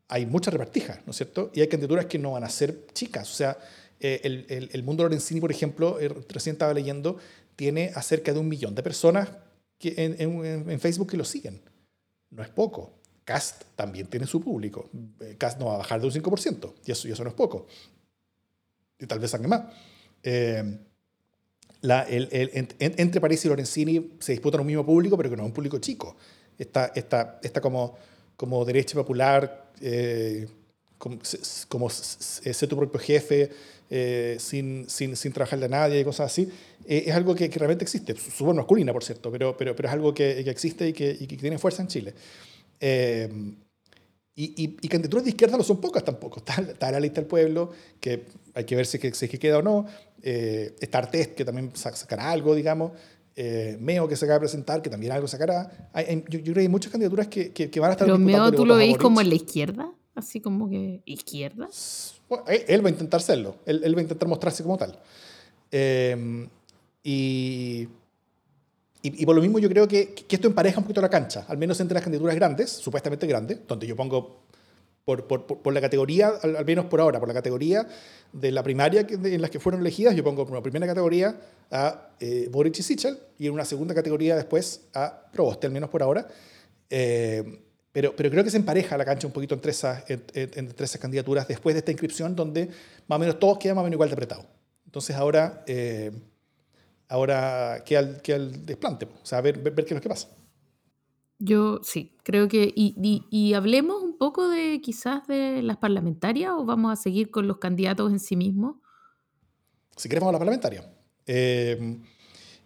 hay 0.09 0.25
muchas 0.25 0.55
repartijas, 0.55 1.01
¿no 1.05 1.11
es 1.11 1.17
cierto? 1.19 1.51
Y 1.53 1.61
hay 1.61 1.69
candidaturas 1.69 2.07
que 2.07 2.19
no 2.19 2.33
van 2.33 2.45
a 2.45 2.49
ser 2.49 2.87
chicas. 2.95 3.31
O 3.31 3.35
sea, 3.35 3.59
eh, 4.01 4.21
el, 4.23 4.71
el, 4.73 4.83
mundo 4.83 5.03
Lorenzini, 5.03 5.41
por 5.41 5.51
ejemplo, 5.51 5.99
eh, 6.01 6.09
recién 6.29 6.55
estaba 6.55 6.73
leyendo, 6.73 7.19
tiene 7.57 7.91
a 7.95 8.03
cerca 8.03 8.33
de 8.33 8.39
un 8.39 8.49
millón 8.49 8.75
de 8.75 8.83
personas 8.83 9.29
que 9.79 9.95
en, 9.97 10.81
Facebook 10.81 11.11
que 11.11 11.17
lo 11.17 11.25
siguen. 11.25 11.61
No 12.31 12.43
es 12.43 12.49
poco. 12.49 12.93
Cast 13.25 13.65
también 13.77 14.07
tiene 14.07 14.27
su 14.27 14.41
público. 14.41 14.89
Eh, 15.21 15.37
Cast 15.39 15.59
no 15.59 15.67
va 15.67 15.75
a 15.75 15.79
bajar 15.79 16.01
de 16.01 16.07
un 16.07 16.13
5%, 16.13 16.75
y 16.85 16.93
eso, 16.93 17.09
y 17.09 17.13
eso 17.13 17.23
no 17.25 17.31
es 17.31 17.37
poco. 17.37 17.67
Y 18.99 19.07
tal 19.07 19.19
vez 19.19 19.33
alguien 19.35 19.51
más. 19.51 19.63
Eh, 20.23 20.79
la, 21.81 22.03
el, 22.03 22.29
entre 22.81 23.21
París 23.21 23.45
y 23.45 23.49
Lorenzini 23.49 24.17
se 24.19 24.33
disputan 24.33 24.61
un 24.61 24.67
mismo 24.67 24.85
público, 24.85 25.17
pero 25.17 25.31
que 25.31 25.37
no 25.37 25.43
es 25.43 25.49
un 25.49 25.55
público 25.55 25.79
chico. 25.79 26.17
Está, 26.59 26.87
está, 26.95 27.39
está 27.43 27.61
como, 27.61 27.97
como 28.37 28.65
derecha 28.65 28.95
popular, 28.95 29.73
eh, 29.81 30.49
como, 30.99 31.19
como 31.69 31.91
ser 31.91 32.69
tu 32.69 32.77
propio 32.77 33.01
jefe, 33.01 33.51
eh, 33.91 34.37
sin, 34.39 34.89
sin, 34.89 35.17
sin, 35.17 35.33
trabajarle 35.33 35.65
a 35.65 35.69
nadie 35.69 36.01
y 36.01 36.05
cosas 36.05 36.31
así, 36.31 36.49
eh, 36.87 37.05
es 37.07 37.15
algo 37.15 37.35
que, 37.35 37.49
realmente 37.49 37.85
existe. 37.85 38.15
Súper 38.17 38.55
masculina, 38.55 38.93
por 38.93 39.03
cierto, 39.03 39.31
pero, 39.31 39.57
pero, 39.57 39.75
pero 39.75 39.89
es 39.89 39.95
algo 39.95 40.13
que, 40.13 40.43
que 40.45 40.51
existe 40.51 40.89
y 40.89 40.93
que, 40.93 41.17
y 41.19 41.27
que, 41.27 41.37
tiene 41.37 41.59
fuerza 41.59 41.83
en 41.83 41.89
Chile. 41.89 42.15
y, 44.35 44.77
y, 44.81 44.89
candidaturas 44.89 45.25
de 45.25 45.31
izquierda 45.31 45.57
no 45.57 45.63
son 45.63 45.81
pocas 45.81 46.05
tampoco. 46.05 46.41
Está, 46.41 46.61
está, 46.61 46.91
la 46.91 47.01
lista 47.01 47.21
del 47.21 47.29
pueblo, 47.29 47.71
que 47.99 48.27
hay 48.55 48.65
que 48.65 48.77
ver 48.77 48.87
si, 48.87 48.99
si 48.99 49.25
es 49.25 49.31
que 49.31 49.39
queda 49.39 49.59
o 49.59 49.63
no. 49.63 49.87
Eh, 50.23 50.75
está 50.81 50.99
Artest, 50.99 51.35
que 51.35 51.45
también 51.45 51.71
sacará 51.75 52.31
algo, 52.31 52.55
digamos. 52.55 52.93
Eh, 53.37 53.77
Meo, 53.81 54.09
que 54.09 54.17
se 54.17 54.25
acaba 54.25 54.39
de 54.39 54.41
presentar, 54.41 54.83
que 54.83 54.91
también 54.91 55.13
algo 55.13 55.29
sacará. 55.29 55.91
yo, 56.29 56.41
creo 56.43 56.55
que 56.55 56.61
hay 56.61 56.69
muchas 56.69 56.91
candidaturas 56.91 57.29
que, 57.29 57.53
que, 57.53 57.81
van 57.81 57.91
a 57.91 57.93
estar... 57.93 58.07
¿Pero 58.07 58.19
Meo 58.19 58.51
tú 58.51 58.67
lo 58.67 58.77
veis 58.77 58.99
como 58.99 59.21
en 59.21 59.29
la 59.29 59.37
izquierda? 59.37 59.93
Así 60.19 60.41
como 60.41 60.69
que... 60.69 61.01
¿Izquierda? 61.05 61.69
él 62.67 62.85
va 62.85 62.89
a 62.89 62.93
intentar 62.93 63.23
serlo. 63.23 63.57
Él, 63.65 63.83
él 63.85 63.95
va 63.95 64.01
a 64.01 64.03
intentar 64.03 64.29
mostrarse 64.29 64.63
como 64.63 64.77
tal. 64.77 64.99
Em, 65.71 66.49
y, 67.05 67.89
y, 69.03 69.25
por 69.25 69.37
lo 69.37 69.41
mismo 69.41 69.59
yo 69.61 69.69
creo 69.69 69.87
que, 69.87 70.13
que, 70.13 70.37
esto 70.37 70.49
empareja 70.49 70.79
un 70.79 70.85
poquito 70.85 71.01
la 71.01 71.09
cancha, 71.09 71.45
al 71.47 71.57
menos 71.57 71.79
entre 71.81 71.95
las 71.95 72.03
candidaturas 72.03 72.35
grandes, 72.35 72.71
supuestamente 72.71 73.27
grandes, 73.27 73.61
donde 73.67 73.87
yo 73.87 73.95
pongo 73.95 74.43
por, 75.05 75.27
por, 75.27 75.47
por 75.47 75.73
la 75.73 75.81
categoría, 75.81 76.33
al, 76.43 76.65
menos 76.67 76.87
por 76.87 77.01
ahora, 77.01 77.21
por 77.21 77.29
la 77.29 77.35
categoría 77.35 77.87
de 78.33 78.51
la 78.51 78.63
primaria 78.63 79.07
que, 79.07 79.15
en 79.15 79.41
las 79.41 79.51
que 79.51 79.61
fueron 79.61 79.81
elegidas, 79.81 80.17
yo 80.17 80.25
pongo 80.25 80.43
en 80.43 80.51
una 80.51 80.63
primera 80.63 80.87
categoría 80.87 81.41
a 81.71 82.11
eh, 82.19 82.49
Boric 82.51 82.79
y 82.81 82.83
Sichel 82.83 83.19
y 83.39 83.47
en 83.47 83.53
una 83.53 83.65
segunda 83.65 83.95
categoría 83.95 84.35
después 84.35 84.83
a 84.95 85.31
Proboste, 85.33 85.69
al 85.69 85.73
menos 85.73 85.91
por 85.91 86.03
ahora. 86.03 86.27
Eh, 86.91 87.63
pero, 87.99 88.15
pero 88.15 88.31
creo 88.31 88.45
que 88.45 88.51
se 88.51 88.59
empareja 88.59 88.97
la 88.97 89.05
cancha 89.05 89.27
un 89.27 89.33
poquito 89.33 89.57
entre 89.57 89.73
esas, 89.73 90.05
entre 90.09 90.85
esas 90.85 91.01
candidaturas 91.01 91.49
después 91.49 91.75
de 91.75 91.81
esta 91.81 91.91
inscripción, 91.91 92.37
donde 92.37 92.69
más 93.09 93.17
o 93.17 93.19
menos 93.19 93.41
todos 93.41 93.59
quedan 93.59 93.75
más 93.75 93.83
o 93.83 93.87
menos 93.87 93.97
igual 93.97 94.09
de 94.09 94.13
apretados. 94.13 94.47
Entonces 94.87 95.17
ahora, 95.17 95.65
eh, 95.67 96.13
ahora 97.09 97.83
queda, 97.85 97.99
el, 97.99 98.23
queda 98.23 98.37
el 98.37 98.65
desplante, 98.65 99.07
o 99.07 99.27
sea, 99.27 99.41
ver, 99.41 99.59
ver, 99.59 99.73
ver 99.73 99.85
qué 99.85 99.95
es 99.95 99.97
lo 99.97 100.01
que 100.01 100.09
pasa. 100.11 100.29
Yo 101.41 101.81
sí, 101.83 102.17
creo 102.23 102.47
que. 102.47 102.73
Y, 102.73 103.27
y, 103.31 103.55
hablemos 103.55 104.01
un 104.01 104.17
poco 104.17 104.49
de 104.49 104.81
quizás 104.81 105.27
de 105.27 105.61
las 105.63 105.79
parlamentarias 105.79 106.53
o 106.57 106.65
vamos 106.65 106.93
a 106.93 107.03
seguir 107.03 107.33
con 107.33 107.49
los 107.49 107.59
candidatos 107.59 108.13
en 108.13 108.21
sí 108.21 108.37
mismos. 108.37 108.77
Si 109.97 110.09
queremos 110.09 110.29
a 110.29 110.33
la 110.35 110.39
parlamentaria. 110.39 110.89
Eh, 111.27 111.99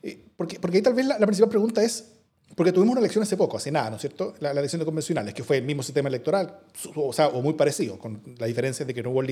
eh, 0.03 0.27
porque, 0.37 0.61
porque 0.61 0.77
ahí 0.77 0.83
tal 0.83 0.93
vez 0.93 1.07
la, 1.07 1.17
principal 1.17 1.49
pregunta 1.49 1.83
es. 1.83 2.12
Porque 2.55 2.73
tuvimos 2.73 2.93
una 2.93 3.01
elección 3.01 3.23
hace 3.23 3.37
poco, 3.37 3.57
hace 3.57 3.71
nada, 3.71 3.91
¿no 3.91 3.97
es 3.97 4.03
cierto? 4.03 4.35
La, 4.41 4.51
elección 4.51 4.81
de 4.81 4.85
convencionales, 4.85 5.35
que 5.35 5.43
fue 5.43 5.59
el 5.59 5.65
mismo 5.65 5.83
sistema 5.83 6.09
electoral, 6.09 6.59
o 6.95 7.13
sea, 7.13 7.29
o 7.29 7.41
muy 7.41 7.55
parecido, 7.55 7.99
con 7.99 8.23
la 8.39 8.47
diferencia 8.47 8.85
de 8.85 8.93
que 8.93 9.03
no 9.03 9.11
hubo 9.11 9.23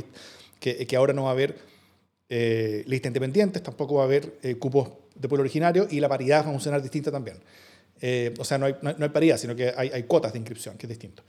que, 0.58 0.86
que 0.86 0.96
ahora 0.96 1.12
no 1.12 1.24
va 1.24 1.30
a 1.30 1.32
haber 1.32 1.56
eh, 2.28 2.84
lista 2.86 3.08
independientes, 3.08 3.62
tampoco 3.62 3.96
va 3.96 4.02
a 4.02 4.04
haber 4.06 4.38
eh, 4.42 4.54
cupos 4.56 4.88
de 5.14 5.28
pueblo 5.28 5.42
originario 5.42 5.86
y 5.90 6.00
la 6.00 6.08
paridad 6.08 6.44
va 6.44 6.50
a 6.50 6.52
funcionar 6.52 6.80
distinta 6.80 7.10
también. 7.10 7.36
Eh, 8.00 8.32
o 8.38 8.44
sea, 8.44 8.58
no 8.58 8.66
hay, 8.66 8.76
no, 8.80 8.94
hay, 8.98 9.08
paridad, 9.10 9.36
sino 9.36 9.54
que 9.54 9.72
hay, 9.76 9.90
hay, 9.92 10.04
cuotas 10.04 10.32
de 10.32 10.38
inscripción, 10.38 10.76
que 10.78 10.86
es 10.86 10.90
distinto. 10.90 11.22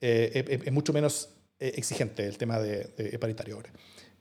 Eh, 0.00 0.62
es, 0.64 0.72
mucho 0.72 0.92
menos 0.92 1.28
eh, 1.58 1.72
exigente 1.76 2.26
el 2.26 2.38
tema 2.38 2.58
de, 2.58 3.18
paritario 3.18 3.56
ahora. 3.56 3.70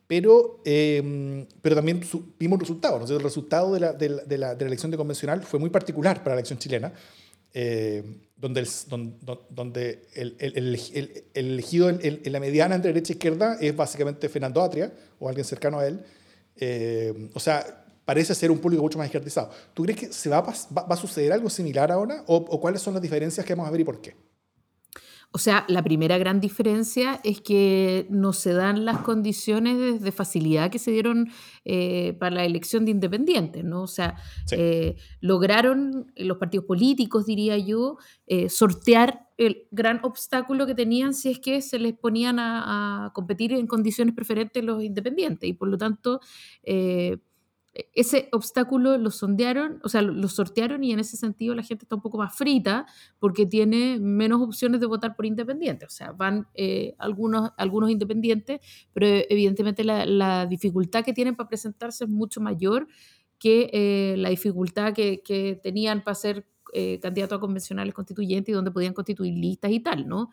Pero, 0.08 0.62
pero 0.64 1.76
también 1.76 2.02
vimos 2.38 2.60
resultados. 2.60 3.10
¿no? 3.10 3.18
El 3.18 3.24
resultado 3.24 3.74
de 3.74 3.80
la, 3.80 3.94
de, 3.94 4.10
la, 4.10 4.24
de, 4.24 4.38
la, 4.38 4.52
elección 4.52 4.92
de 4.92 4.98
convencional 4.98 5.42
fue 5.44 5.60
muy 5.60 5.70
particular 5.70 6.20
para 6.20 6.36
la 6.36 6.42
elección 6.42 6.60
chilena, 6.60 6.94
donde, 8.38 8.60
el, 8.60 8.68
donde 9.50 10.06
el, 10.14 10.36
el, 10.40 10.78
el 10.94 11.26
elegido 11.34 11.90
en, 11.90 12.22
la 12.32 12.40
mediana 12.40 12.76
entre 12.76 12.94
derecha 12.94 13.14
e 13.14 13.16
izquierda 13.16 13.58
es 13.60 13.76
básicamente 13.76 14.30
Fernando 14.30 14.62
Atria 14.62 14.94
o 15.20 15.28
alguien 15.28 15.46
cercano 15.46 15.80
a 15.80 15.88
él. 15.88 16.00
o 17.34 17.40
sea, 17.40 17.86
parece 18.06 18.36
ser 18.36 18.52
un 18.52 18.60
público 18.60 18.84
mucho 18.84 18.98
más 18.98 19.08
izquierdizado. 19.08 19.50
¿Tú 19.74 19.84
crees 19.84 20.00
que 20.00 20.14
se 20.14 20.30
va 20.30 20.38
a, 20.38 20.42
va, 20.42 20.86
a 20.88 20.96
suceder 20.96 21.34
algo 21.34 21.50
similar 21.50 21.92
ahora? 21.92 22.24
O, 22.28 22.60
cuáles 22.62 22.82
son 22.82 22.94
las 22.94 23.02
diferencias 23.02 23.46
que 23.46 23.54
vamos 23.54 23.68
a 23.68 23.72
ver 23.72 23.82
y 23.82 23.84
por 23.84 24.00
qué? 24.00 24.16
O 25.36 25.38
sea, 25.38 25.66
la 25.68 25.84
primera 25.84 26.18
gran 26.18 26.40
diferencia 26.40 27.20
es 27.26 27.42
que 27.42 28.08
no 28.10 28.32
se 28.32 28.54
dan 28.54 28.86
las 28.86 29.00
condiciones 29.00 30.02
de, 30.02 30.12
facilidad 30.14 30.72
que 30.72 30.80
se 30.80 30.92
dieron 30.92 31.30
eh, 31.66 32.16
para 32.22 32.38
la 32.38 32.46
elección 32.46 32.86
de 32.86 32.92
independientes, 32.92 33.62
¿no? 33.66 33.82
O 33.82 33.88
sea, 33.88 34.16
eh, 34.54 34.96
lograron 35.20 36.10
los 36.16 36.38
partidos 36.38 36.66
políticos, 36.66 37.26
diría 37.26 37.58
yo, 37.58 37.98
eh, 38.28 38.48
sortear 38.48 39.28
el 39.38 39.68
gran 39.72 40.00
obstáculo 40.04 40.66
que 40.68 40.74
tenían 40.74 41.14
si 41.14 41.32
es 41.32 41.40
que 41.40 41.62
se 41.62 41.80
les 41.80 41.96
ponían 41.96 42.40
a, 42.40 43.08
a 43.08 43.12
competir 43.12 43.52
en 43.52 43.68
condiciones 43.68 44.16
preferentes 44.16 44.64
los 44.64 44.82
independientes. 44.82 45.50
Y 45.50 45.52
por 45.52 45.68
lo 45.68 45.78
tanto, 45.78 46.22
ese 47.94 48.30
obstáculo 48.32 48.98
lo 48.98 49.12
sondearon, 49.12 49.82
o 49.84 49.90
sea, 49.90 50.02
lo, 50.02 50.28
sortearon 50.30 50.84
y 50.84 50.94
en 50.94 51.00
ese 51.00 51.18
sentido 51.18 51.54
la 51.56 51.64
gente 51.64 51.84
está 51.84 51.96
un 51.96 52.02
poco 52.02 52.18
más 52.18 52.36
frita 52.36 52.86
porque 53.20 53.46
tiene 53.46 54.00
menos 54.00 54.42
opciones 54.42 54.80
de 54.80 54.88
votar 54.88 55.16
por 55.16 55.26
independiente. 55.26 55.86
O 55.86 55.90
sea, 55.90 56.14
van 56.14 56.48
eh, 56.54 56.96
algunos, 56.98 57.52
algunos 57.58 57.90
independientes, 57.90 58.62
pero 58.94 59.08
evidentemente 59.08 59.84
la, 59.84 60.46
dificultad 60.46 61.04
que 61.04 61.14
tienen 61.14 61.36
para 61.36 61.50
presentarse 61.50 62.06
es 62.06 62.10
mucho 62.10 62.40
mayor 62.40 62.88
que 63.40 63.70
eh, 63.74 64.16
la 64.18 64.30
dificultad 64.30 64.94
que, 64.94 65.60
tenían 65.62 66.04
para 66.04 66.16
ser 66.16 66.46
eh, 66.74 67.00
candidatos 67.00 67.38
a 67.38 67.40
convencionales 67.42 67.94
constituyentes 67.94 68.52
y 68.52 68.56
donde 68.56 68.72
podían 68.72 68.94
constituir 68.94 69.34
listas 69.34 69.72
y 69.72 69.82
tal, 69.82 70.08
¿no? 70.08 70.32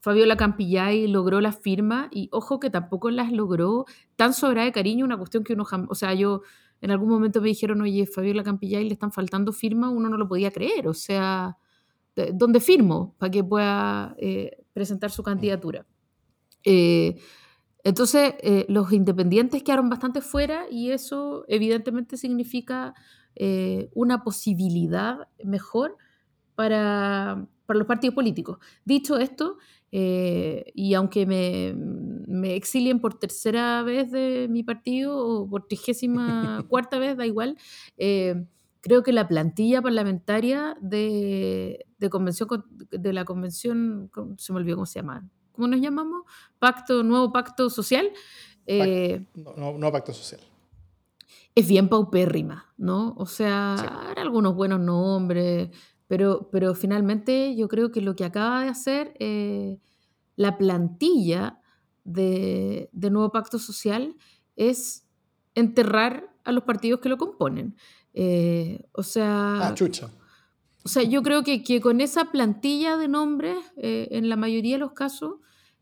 Fabiola 0.00 0.36
Campillay 0.36 1.06
logró 1.08 1.40
la 1.40 1.52
firma 1.52 2.08
y 2.12 2.28
ojo 2.32 2.60
que 2.60 2.70
tampoco 2.70 3.10
las 3.10 3.32
logró 3.32 3.84
tan 4.16 4.32
sobrada 4.32 4.66
de 4.66 4.72
cariño, 4.72 5.04
una 5.04 5.16
cuestión 5.16 5.44
que 5.44 5.54
uno 5.54 5.64
o 5.88 5.94
sea, 5.94 6.14
yo 6.14 6.42
en 6.80 6.90
algún 6.90 7.08
momento 7.08 7.40
me 7.40 7.48
dijeron, 7.48 7.80
oye, 7.80 8.06
Fabiola 8.06 8.44
Campillay 8.44 8.84
le 8.84 8.92
están 8.92 9.12
faltando 9.12 9.52
firma, 9.52 9.90
uno 9.90 10.08
no 10.08 10.16
lo 10.16 10.28
podía 10.28 10.50
creer, 10.50 10.86
o 10.86 10.94
sea, 10.94 11.56
¿dónde 12.32 12.60
firmo 12.60 13.14
para 13.18 13.30
que 13.30 13.44
pueda 13.44 14.14
eh, 14.18 14.64
presentar 14.72 15.10
su 15.10 15.22
candidatura? 15.22 15.86
Eh, 16.64 17.16
entonces, 17.84 18.34
eh, 18.40 18.66
los 18.68 18.92
independientes 18.92 19.62
quedaron 19.62 19.88
bastante 19.88 20.20
fuera 20.20 20.66
y 20.70 20.90
eso 20.90 21.44
evidentemente 21.48 22.16
significa 22.16 22.94
una 23.94 24.24
posibilidad 24.24 25.28
mejor 25.44 25.96
para, 26.56 27.46
para 27.68 27.78
los 27.78 27.86
partidos 27.86 28.14
políticos. 28.14 28.56
Dicho 28.86 29.18
esto, 29.18 29.58
eh, 29.92 30.72
y 30.74 30.94
aunque 30.94 31.26
me, 31.26 31.74
me, 32.26 32.56
exilien 32.56 32.98
por 32.98 33.18
tercera 33.18 33.82
vez 33.82 34.10
de 34.10 34.48
mi 34.48 34.62
partido 34.62 35.14
o 35.18 35.46
por 35.46 35.68
trigésima 35.68 36.64
cuarta 36.70 36.98
vez, 36.98 37.18
da 37.18 37.26
igual, 37.26 37.58
eh, 37.98 38.46
creo 38.80 39.02
que 39.02 39.12
la 39.12 39.28
plantilla 39.28 39.82
parlamentaria 39.82 40.78
de, 40.80 41.84
de, 41.98 42.08
convención, 42.08 42.48
de 42.90 43.12
la 43.12 43.26
convención, 43.26 44.10
se 44.38 44.54
me 44.54 44.60
olvidó 44.60 44.76
cómo 44.76 44.86
se 44.86 45.00
llama, 45.00 45.28
¿cómo 45.52 45.68
nos 45.68 45.82
llamamos? 45.82 46.22
Pacto, 46.58 47.02
nuevo 47.02 47.30
pacto 47.32 47.68
social. 47.68 48.10
Eh, 48.64 49.26
no, 49.34 49.76
no, 49.76 49.92
pacto 49.92 50.14
social. 50.14 50.40
Es 51.54 51.68
bien 51.68 51.90
paupérrima, 51.90 52.72
¿no? 52.78 53.14
O 53.18 53.26
sea, 53.26 53.74
algunos 54.16 54.54
buenos 54.54 54.80
nombres, 54.80 55.68
pero, 56.08 56.48
pero 56.50 56.74
finalmente 56.74 57.54
yo 57.54 57.68
creo 57.68 57.92
que 57.92 58.00
lo 58.00 58.16
que 58.16 58.24
acaba 58.24 58.62
de 58.62 58.70
hacer 58.70 59.14
eh, 59.20 59.78
la 60.36 60.56
plantilla 60.56 61.60
de, 62.04 62.88
Nuevo 62.92 63.30
Pacto 63.30 63.58
Social 63.58 64.16
es 64.56 65.06
enterrar 65.54 66.34
a 66.44 66.52
los 66.52 66.64
partidos 66.64 67.00
que 67.00 67.10
lo 67.10 67.18
componen. 67.18 67.76
Eh, 68.14 68.88
o 68.92 69.02
sea... 69.02 69.68
Ah, 69.68 69.74
chucha. 69.74 70.10
O 70.82 70.88
sea, 70.88 71.02
yo 71.02 71.22
creo 71.22 71.44
que, 71.44 71.62
que 71.62 71.82
con 71.82 72.00
esa 72.00 72.30
plantilla 72.32 72.96
de 72.96 73.08
nombres, 73.08 73.58
eh, 73.76 74.08
en 74.12 74.30
la 74.30 74.36
mayoría 74.36 74.76
de 74.76 74.80
los 74.80 74.92
casos, 74.92 75.34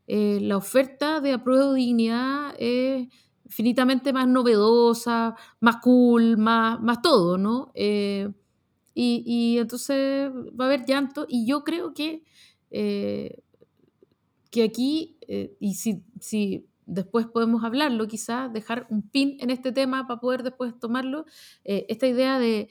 la 0.09 0.55
oferta 0.55 1.19
de 1.19 1.33
apruebo 1.33 1.73
de 1.73 1.79
dignidad 1.79 2.55
es 2.57 3.09
infinitamente 3.43 4.13
más 4.13 4.25
novedosa, 4.25 5.35
más 5.59 5.77
cool, 5.81 6.37
más, 6.37 6.81
más 6.81 7.01
todo, 7.01 7.37
¿no? 7.37 7.73
Y, 8.99 9.59
entonces 9.59 10.31
va 10.59 10.65
a 10.65 10.67
haber 10.67 10.87
llanto 10.87 11.27
y 11.29 11.45
yo 11.45 11.63
creo 11.63 11.93
que, 11.93 12.23
eh, 12.71 13.43
que 14.49 14.63
aquí, 14.63 15.19
eh, 15.27 15.55
y 15.59 15.75
si, 15.75 16.03
si, 16.19 16.65
después 16.87 17.27
podemos 17.27 17.63
hablarlo, 17.63 18.07
quizás 18.07 18.51
dejar 18.51 18.87
un 18.89 19.03
pin 19.03 19.37
en 19.39 19.51
este 19.51 19.71
tema 19.71 20.07
para 20.07 20.19
poder 20.19 20.41
después 20.41 20.79
tomarlo, 20.79 21.25
eh, 21.63 21.85
esta 21.89 22.07
idea 22.07 22.39
de 22.39 22.69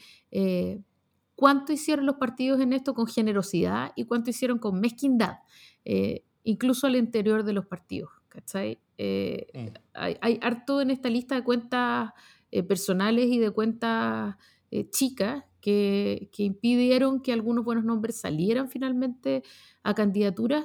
cuánto 1.37 1.73
hicieron 1.73 2.07
los 2.07 2.17
partidos 2.17 2.61
en 2.61 2.73
esto 2.73 2.93
con 2.93 3.07
generosidad 3.07 3.93
y 3.95 4.05
cuánto 4.05 4.31
hicieron 4.31 4.59
con 4.59 4.81
mezquindad, 4.81 5.37
incluso 6.43 6.89
al 6.89 6.97
interior 6.97 7.45
de 7.45 7.53
los 7.53 7.67
partidos. 7.67 8.11
¿cachai? 8.29 8.81
Mm. 8.99 9.77
hay, 9.95 10.17
hay, 10.21 10.41
harto 10.43 10.81
en 10.81 10.91
esta 10.91 11.09
lista 11.09 11.37
de 11.37 11.45
cuentas 11.45 12.11
personales 12.67 13.27
y 13.27 13.39
de 13.39 13.51
cuentas 13.51 14.35
chicas 14.91 15.45
que, 15.67 16.31
impidieron 16.39 17.21
que 17.21 17.33
algunos 17.33 17.65
buenos 17.65 17.85
nombres 17.85 18.21
salieran 18.21 18.69
finalmente 18.69 19.43
a 19.83 19.95
candidaturas 19.95 20.65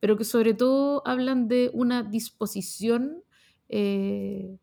pero 0.00 0.16
que 0.16 0.24
sobre 0.24 0.54
todo 0.54 1.02
hablan 1.06 1.48
de 1.48 1.70
una 1.72 2.02
disposición 2.02 3.22
eh, 3.68 4.58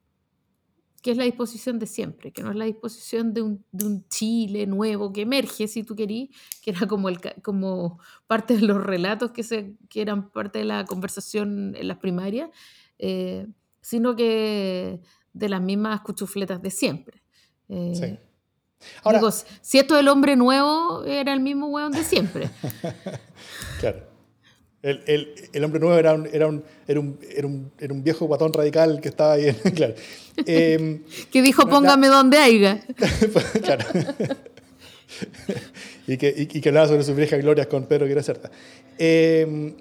que 1.02 1.12
es 1.12 1.17
la 1.17 1.26
disposición 1.26 1.78
de 1.78 1.86
siempre, 1.86 2.32
que 2.32 2.41
no 2.41 2.50
es 2.50 2.56
la 2.56 2.65
disposición 2.65 3.34
de 3.34 3.43
un, 3.43 3.63
Chile 4.10 4.65
nuevo 4.65 5.13
que 5.13 5.21
emerge, 5.21 5.67
si 5.67 5.84
tú 5.84 5.95
querís, 5.95 6.30
que 6.63 6.71
era 6.71 6.88
como 6.88 8.00
parte 8.26 8.56
de 8.56 8.62
los 8.62 8.84
relatos 8.84 9.30
que, 9.32 9.43
se, 9.43 9.76
que 9.88 10.02
eran 10.02 10.32
parte 10.32 10.60
de 10.60 10.65
la 10.65 10.84
conversación 10.86 11.76
en 11.76 11.88
las 11.88 11.98
primarias, 11.98 12.50
eh, 12.98 13.45
sino 13.82 14.15
que 14.15 15.00
de 15.34 15.50
las 15.50 15.62
mismas 15.62 16.02
cuchufletas 16.02 16.60
de 16.62 16.71
siempre. 16.71 17.21
Eh, 17.69 17.93
sí. 17.93 18.35
Ahora, 19.04 19.20
digo, 19.20 19.32
si 19.62 19.80
esto 19.80 19.96
del 19.96 20.08
hombre 20.08 20.36
nuevo 20.36 21.04
era 21.06 21.34
el 21.34 21.40
mismo 21.40 21.68
hueón 21.68 21.92
de 21.92 22.04
siempre. 22.04 22.50
claro. 23.80 24.16
El, 24.82 25.02
el, 25.08 25.34
el, 25.52 25.64
hombre 25.64 25.80
nuevo 25.80 25.98
era 25.98 26.14
un, 26.14 26.28
era, 26.32 26.46
un, 26.46 26.64
era, 26.88 27.00
un, 27.00 27.20
era, 27.28 27.48
un, 27.48 27.72
era 27.80 27.92
un 27.92 28.04
viejo 28.04 28.26
guatón 28.26 28.54
radical 28.54 29.02
que 29.02 29.10
estaba 29.10 29.34
ahí. 29.34 29.52
claro. 29.76 29.96
Eh, 30.46 31.02
que 31.32 31.42
dijo, 31.42 31.68
póngame 31.68 32.08
donde 32.08 32.38
haya. 32.38 32.82
claro. 33.64 33.84
y, 36.06 36.18
que, 36.18 36.34
y, 36.38 36.46
que 36.46 36.70
hablaba 36.70 36.88
sobre 36.88 37.04
sus 37.04 37.16
viejas 37.16 37.40
glorias 37.42 37.66
con 37.66 37.86
Pedro 37.86 38.06
Guerra 38.06 38.22
Certa. 38.22 38.52
Eh, 39.00 39.74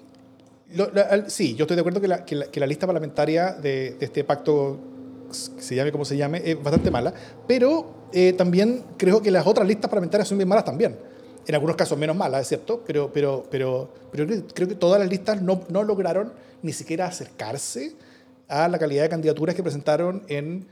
sí, 1.27 1.55
yo 1.55 1.65
estoy 1.65 1.75
de 1.75 1.81
acuerdo 1.81 2.01
que 2.01 2.07
la, 2.07 2.25
que 2.25 2.35
la, 2.35 2.45
que 2.47 2.59
la 2.59 2.67
lista 2.67 2.87
parlamentaria 2.87 3.53
de, 3.53 3.95
de, 3.99 4.05
este 4.05 4.23
pacto, 4.23 4.79
se 5.31 5.75
llame 5.75 5.91
como 5.91 6.05
se 6.05 6.17
llame, 6.17 6.41
es 6.43 6.61
bastante 6.61 6.91
mala, 6.91 7.13
pero 7.47 8.07
eh, 8.11 8.33
también 8.33 8.83
creo 8.97 9.21
que 9.21 9.31
las 9.31 9.45
otras 9.45 9.67
listas 9.67 9.89
parlamentarias 9.89 10.27
son 10.27 10.37
bien 10.37 10.47
malas 10.47 10.65
también 10.65 10.95
en 11.47 11.55
algunos 11.55 11.75
casos 11.75 11.97
menos 11.97 12.15
malas, 12.15 12.41
es 12.41 12.47
cierto, 12.47 12.83
pero, 12.85 13.11
pero, 13.13 13.45
pero, 13.49 13.93
pero 14.11 14.27
creo 14.53 14.67
que 14.67 14.75
todas 14.75 14.99
las 14.99 15.09
listas 15.09 15.41
no, 15.41 15.61
no 15.69 15.83
lograron 15.83 16.33
ni 16.61 16.73
siquiera 16.73 17.05
acercarse 17.05 17.93
a 18.47 18.67
la 18.67 18.79
calidad 18.79 19.03
de 19.03 19.09
candidaturas 19.09 19.55
que 19.55 19.61
presentaron 19.61 20.23
en, 20.27 20.67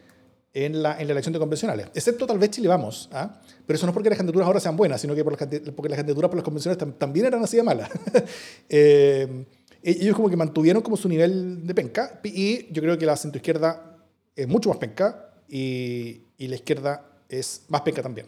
en, 0.54 0.82
la, 0.82 1.00
en 1.00 1.08
la 1.08 1.12
elección 1.14 1.34
de 1.34 1.40
convencionales, 1.40 1.88
excepto 1.94 2.26
tal 2.26 2.40
vez 2.40 2.52
Chile 2.52 2.68
Vamos, 2.68 3.10
¿ah? 3.12 3.40
pero 3.66 3.78
eso 3.78 3.86
no 3.86 3.92
es 3.92 3.94
porque 3.94 4.10
las 4.10 4.18
candidaturas 4.18 4.48
ahora 4.48 4.60
sean 4.60 4.76
buenas, 4.76 5.00
sino 5.02 5.14
que 5.14 5.24
por 5.24 5.40
las, 5.40 5.62
porque 5.76 5.90
las 5.90 5.98
candidaturas 5.98 6.30
por 6.30 6.38
las 6.38 6.44
convencionales 6.44 6.98
también 6.98 7.28
eran 7.28 7.44
así 7.44 7.58
de 7.58 7.64
malas. 7.64 7.90
eh, 8.70 9.46
ellos 9.84 10.16
como 10.16 10.30
que 10.30 10.38
mantuvieron 10.38 10.82
como 10.82 10.96
su 10.96 11.10
nivel 11.10 11.68
de 11.68 11.76
penca 11.76 12.22
y 12.24 12.72
yo 12.72 12.82
creo 12.82 12.98
que 12.98 13.06
la 13.06 13.18
centroizquierda 13.18 13.93
es 14.36 14.48
mucho 14.48 14.70
más 14.70 14.78
penca 14.78 15.34
y, 15.48 16.22
y 16.38 16.48
la 16.48 16.56
izquierda 16.56 17.06
es 17.30 17.66
más 17.70 17.82
penca 17.82 18.02
también. 18.02 18.28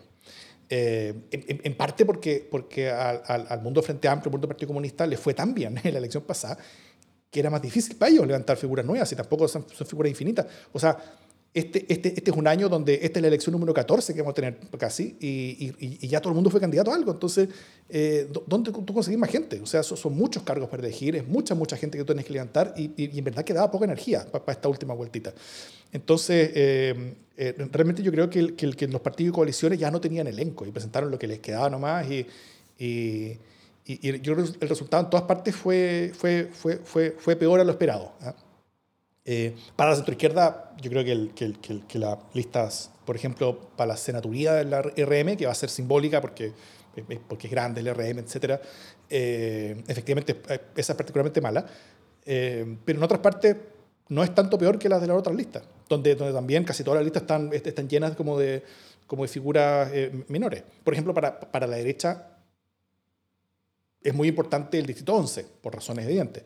Eh, 0.67 1.13
en, 1.31 1.77
parte 1.77 2.05
porque, 2.05 2.47
porque 2.49 2.89
al, 2.89 3.21
al, 3.27 3.61
mundo 3.61 3.83
Frente 3.83 4.07
Amplio, 4.07 4.29
al 4.29 4.31
mundo 4.31 4.47
Partido 4.47 4.69
Comunista, 4.69 5.05
le 5.05 5.15
fue 5.15 5.33
tan 5.33 5.53
bien 5.53 5.79
en 5.83 5.93
la 5.93 5.99
elección 5.99 6.23
pasada 6.23 6.57
que 7.29 7.39
era 7.39 7.49
más 7.49 7.61
difícil 7.61 7.97
para 7.97 8.11
ellos 8.11 8.25
levantar 8.25 8.55
figuras 8.55 8.85
nuevas 8.85 9.11
y 9.11 9.15
tampoco 9.15 9.47
son, 9.47 9.65
son 9.69 9.85
figuras 9.85 10.09
infinitas. 10.09 10.45
O 10.71 10.79
sea, 10.79 10.97
este, 11.55 11.85
este, 11.87 12.09
este, 12.09 12.31
es 12.31 12.35
un 12.35 12.47
año 12.47 12.67
donde 12.67 12.99
esta 13.01 13.19
es 13.19 13.21
la 13.21 13.29
elección 13.29 13.53
número 13.53 13.73
14 13.73 14.13
que 14.13 14.19
vamos 14.19 14.33
a 14.33 14.35
tener 14.35 14.57
casi 14.77 15.15
y, 15.21 15.73
y, 15.79 16.05
ya 16.05 16.19
todo 16.19 16.31
el 16.31 16.35
mundo 16.35 16.49
fue 16.49 16.59
candidato 16.59 16.91
a 16.91 16.95
algo. 16.95 17.13
Entonces, 17.13 17.47
eh, 17.87 18.29
¿dónde 18.45 18.73
tú 18.73 18.93
conseguís 18.93 19.17
más 19.17 19.29
gente? 19.29 19.61
O 19.61 19.65
sea, 19.65 19.81
son, 19.81 19.97
son, 19.97 20.17
muchos 20.17 20.43
cargos 20.43 20.67
para 20.67 20.83
elegir, 20.83 21.15
es 21.15 21.25
mucha, 21.25 21.55
mucha 21.55 21.77
gente 21.77 21.97
que 21.97 22.03
tú 22.03 22.07
tienes 22.07 22.25
que 22.25 22.33
levantar 22.33 22.73
y, 22.75 22.91
y 22.97 23.17
en 23.17 23.23
verdad 23.23 23.45
quedaba 23.45 23.71
poca 23.71 23.85
energía 23.85 24.29
para, 24.29 24.51
esta 24.51 24.67
última 24.67 24.93
vueltita. 24.93 25.33
Entonces, 25.93 26.51
eh, 26.55 27.13
eh, 27.37 27.55
realmente 27.71 28.03
yo 28.03 28.11
creo 28.11 28.29
que, 28.29 28.53
que, 28.53 28.71
que, 28.73 28.87
los 28.89 28.99
partidos 28.99 29.31
y 29.31 29.35
coaliciones 29.35 29.79
ya 29.79 29.89
no 29.89 30.01
tenían 30.01 30.27
elenco 30.27 30.65
y 30.65 30.71
presentaron 30.71 31.09
lo 31.09 31.17
que 31.17 31.27
les 31.27 31.39
quedaba 31.39 31.69
nomás 31.69 32.05
y, 32.11 32.27
y, 32.77 33.39
y 33.85 34.19
yo 34.19 34.33
creo 34.33 34.45
que 34.45 34.57
el 34.59 34.67
resultado 34.67 35.03
en 35.03 35.09
todas 35.09 35.25
partes 35.25 35.55
fue, 35.55 36.11
fue, 36.13 36.49
fue, 36.51 36.81
fue, 36.83 37.15
fue 37.17 37.37
peor 37.37 37.61
a 37.61 37.63
lo 37.63 37.71
esperado. 37.71 38.11
Eh, 39.27 39.55
para 39.75 39.89
la 39.89 39.95
centroizquierda, 39.95 40.71
yo 40.79 40.91
creo 40.91 41.03
que, 41.03 41.11
el, 41.11 41.33
que, 41.33 41.53
que, 41.53 41.81
que 41.87 41.99
las 41.99 42.19
listas, 42.35 42.91
por 43.05 43.15
ejemplo, 43.15 43.59
para 43.75 43.89
la 43.89 43.97
senaturía 43.97 44.53
de 44.53 44.65
la 44.65 44.83
RM, 44.83 45.35
que 45.35 45.47
va 45.47 45.51
a 45.51 45.55
ser 45.55 45.69
simbólica 45.69 46.21
porque, 46.21 46.53
porque 47.27 47.47
es 47.47 47.51
grande 47.51 47.81
el 47.81 47.93
RM, 47.93 48.19
etc., 48.19 48.61
eh, 49.09 49.83
efectivamente 49.87 50.41
eh, 50.49 50.59
esa 50.75 50.93
es 50.93 50.97
particularmente 50.97 51.41
mala. 51.41 51.65
Eh, 52.25 52.77
pero 52.85 52.99
en 52.99 53.03
otras 53.03 53.19
partes 53.19 53.55
no 54.09 54.23
es 54.23 54.33
tanto 54.33 54.57
peor 54.57 54.77
que 54.77 54.89
las 54.89 55.01
de 55.01 55.07
las 55.07 55.17
otras 55.17 55.35
listas, 55.35 55.63
donde, 55.89 56.15
donde 56.15 56.33
también 56.33 56.63
casi 56.63 56.83
todas 56.83 56.97
las 56.97 57.05
listas 57.05 57.23
están, 57.23 57.51
están 57.51 57.89
llenas 57.89 58.15
como 58.15 58.37
de, 58.37 58.63
como 59.07 59.23
de 59.23 59.27
figuras 59.27 59.91
menores. 60.27 60.63
Por 60.83 60.93
ejemplo, 60.93 61.13
para, 61.13 61.39
para 61.39 61.65
la 61.65 61.77
derecha 61.77 62.29
es 64.03 64.13
muy 64.13 64.27
importante 64.27 64.77
el 64.77 64.85
distrito 64.85 65.15
11, 65.15 65.45
por 65.61 65.73
razones 65.73 66.05
evidentes. 66.05 66.43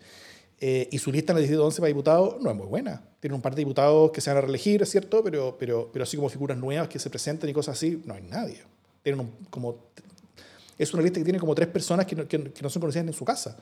Eh, 0.61 0.89
y 0.91 0.97
su 0.99 1.11
lista 1.11 1.31
en 1.31 1.37
el 1.37 1.43
distrito 1.43 1.65
11 1.65 1.79
para 1.79 1.87
diputados 1.87 2.41
no 2.41 2.49
es 2.49 2.55
muy 2.55 2.67
buena. 2.67 3.01
Tiene 3.19 3.35
un 3.35 3.41
par 3.41 3.55
de 3.55 3.61
diputados 3.61 4.11
que 4.11 4.19
se 4.19 4.29
van 4.29 4.37
a 4.37 4.41
reelegir, 4.41 4.81
es 4.81 4.89
cierto, 4.89 5.23
pero, 5.23 5.55
pero, 5.57 5.89
pero 5.91 6.03
así 6.03 6.17
como 6.17 6.29
figuras 6.29 6.57
nuevas 6.57 6.89
que 6.89 6.99
se 6.99 7.09
presenten 7.09 7.49
y 7.49 7.53
cosas 7.53 7.77
así, 7.77 8.01
no 8.05 8.13
hay 8.13 8.23
nadie. 8.23 8.61
Tienen 9.01 9.31
como, 9.49 9.89
es 10.77 10.93
una 10.93 11.03
lista 11.03 11.19
que 11.19 11.23
tiene 11.23 11.39
como 11.39 11.55
tres 11.55 11.69
personas 11.69 12.05
que 12.05 12.15
no, 12.15 12.27
que, 12.27 12.37
no 12.61 12.69
son 12.69 12.81
conocidas 12.81 13.07
en 13.07 13.13
su 13.13 13.23
casa. 13.23 13.57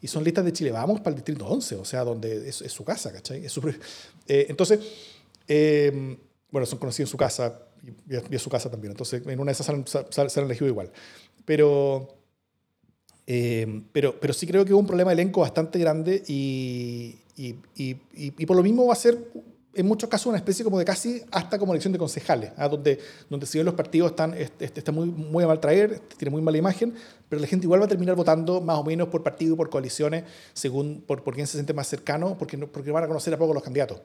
Y 0.00 0.06
son 0.06 0.22
listas 0.22 0.44
de 0.44 0.52
Chile 0.52 0.70
Vamos 0.70 1.00
para 1.00 1.10
el 1.10 1.16
distrito 1.16 1.46
11, 1.46 1.76
o 1.76 1.84
sea, 1.84 2.04
donde 2.04 2.48
es, 2.48 2.56
su 2.56 2.84
casa, 2.84 3.12
¿cachai? 3.12 3.44
Es 3.44 3.58
eh, 4.28 4.46
entonces, 4.48 4.78
eh, 5.48 6.16
bueno, 6.50 6.66
son 6.66 6.78
conocidos 6.78 7.08
en 7.08 7.10
su 7.10 7.16
casa 7.16 7.62
y, 7.82 8.14
y, 8.14 8.36
es 8.36 8.40
su 8.42 8.48
casa 8.48 8.70
también. 8.70 8.92
Entonces, 8.92 9.22
en 9.26 9.40
una 9.40 9.52
de 9.52 9.60
esas 9.60 9.66
se 10.10 10.40
han 10.40 10.46
elegido 10.46 10.68
igual. 10.68 10.92
Pero 11.44 12.17
eh, 13.30 13.82
pero, 13.92 14.18
pero 14.18 14.32
sí 14.32 14.46
creo 14.46 14.64
que 14.64 14.72
hubo 14.72 14.80
un 14.80 14.86
problema 14.86 15.10
de 15.10 15.20
elenco 15.20 15.42
bastante 15.42 15.78
grande 15.78 16.22
y, 16.26 17.14
y, 17.36 17.56
y, 17.76 17.96
y, 18.14 18.46
por 18.46 18.56
lo 18.56 18.62
mismo 18.62 18.86
va 18.86 18.94
a 18.94 18.96
ser 18.96 19.18
en 19.74 19.86
muchos 19.86 20.08
casos 20.08 20.28
una 20.28 20.38
especie 20.38 20.64
como 20.64 20.78
de 20.78 20.86
casi 20.86 21.22
hasta 21.30 21.58
como 21.58 21.74
elección 21.74 21.92
de 21.92 21.98
concejales, 21.98 22.52
¿ah? 22.56 22.70
donde, 22.70 22.98
donde 23.28 23.44
si 23.44 23.58
bien 23.58 23.66
los 23.66 23.74
partidos 23.74 24.12
están, 24.12 24.32
están 24.34 24.94
muy, 24.94 25.08
muy 25.08 25.44
a 25.44 25.46
mal 25.46 25.60
traer, 25.60 26.00
tienen 26.16 26.32
muy 26.32 26.40
mala 26.40 26.56
imagen, 26.56 26.94
pero 27.28 27.42
la 27.42 27.46
gente 27.46 27.66
igual 27.66 27.82
va 27.82 27.84
a 27.84 27.88
terminar 27.88 28.16
votando 28.16 28.62
más 28.62 28.78
o 28.78 28.82
menos 28.82 29.08
por 29.08 29.22
partido, 29.22 29.56
por 29.58 29.68
coaliciones, 29.68 30.24
según 30.54 31.02
por, 31.06 31.22
por 31.22 31.34
quién 31.34 31.46
se 31.46 31.58
siente 31.58 31.74
más 31.74 31.86
cercano, 31.86 32.34
porque, 32.38 32.56
porque 32.56 32.90
van 32.90 33.04
a 33.04 33.08
conocer 33.08 33.34
a 33.34 33.36
poco 33.36 33.52
los 33.52 33.62
candidatos. 33.62 34.00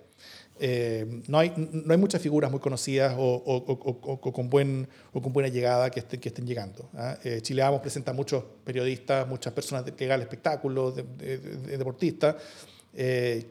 Eh, 0.60 1.22
no, 1.28 1.40
hay, 1.40 1.52
no 1.58 1.92
hay 1.92 1.98
muchas 1.98 2.22
figuras 2.22 2.52
muy 2.52 2.60
conocidas 2.60 3.16
o, 3.18 3.22
o, 3.24 3.56
o, 3.58 4.34
con, 4.34 4.50
buen, 4.50 4.88
o 5.12 5.22
con 5.22 5.34
buena 5.34 5.50
llegada 5.50 5.90
que 5.90 6.00
estén, 6.00 6.20
que 6.20 6.30
estén 6.30 6.46
llegando. 6.46 6.90
¿ah? 6.96 7.18
Eh, 7.24 7.40
Chile 7.42 7.64
Vamos 7.64 7.82
presenta 7.82 8.14
muchos 8.14 8.44
periodistas, 8.64 9.28
muchas 9.28 9.54
personas 9.54 9.84
que 9.92 10.06
hagan 10.06 10.22
espectáculos, 10.22 10.96
de, 10.96 11.04
de, 11.04 11.78
deportistas, 11.78 12.36
eh, 12.94 13.48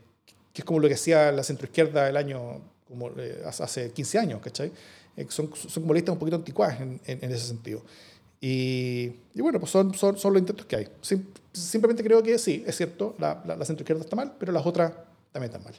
que 0.52 0.62
es 0.62 0.64
como 0.64 0.78
lo 0.78 0.88
que 0.88 0.94
hacía 0.94 1.32
la 1.32 1.42
centroizquierda 1.42 2.08
el 2.08 2.16
año, 2.16 2.60
como 2.86 3.10
eh, 3.18 3.42
hace 3.46 3.90
15 3.90 4.18
años, 4.18 4.40
¿cachai? 4.40 4.70
Eh, 5.16 5.26
son, 5.28 5.50
son 5.54 5.82
como 5.82 5.94
listas 5.94 6.12
un 6.12 6.18
poquito 6.18 6.36
anticuadas 6.36 6.80
en, 6.80 7.00
en, 7.04 7.30
ese 7.30 7.46
sentido. 7.46 7.82
Y, 8.40 9.12
y, 9.34 9.40
bueno, 9.40 9.58
pues 9.60 9.70
son, 9.70 9.94
son, 9.94 10.16
son, 10.16 10.32
los 10.32 10.40
intentos 10.40 10.66
que 10.66 10.76
hay. 10.76 10.88
Sim, 11.00 11.24
simplemente 11.52 12.02
creo 12.02 12.22
que 12.22 12.38
sí, 12.38 12.64
es 12.66 12.76
cierto, 12.76 13.14
la, 13.18 13.42
la, 13.46 13.56
la 13.56 13.64
centroizquierda 13.64 14.02
está 14.02 14.16
mal, 14.16 14.34
pero 14.38 14.52
las 14.52 14.64
otras 14.64 14.92
también 15.32 15.52
están 15.52 15.64
mal. 15.64 15.74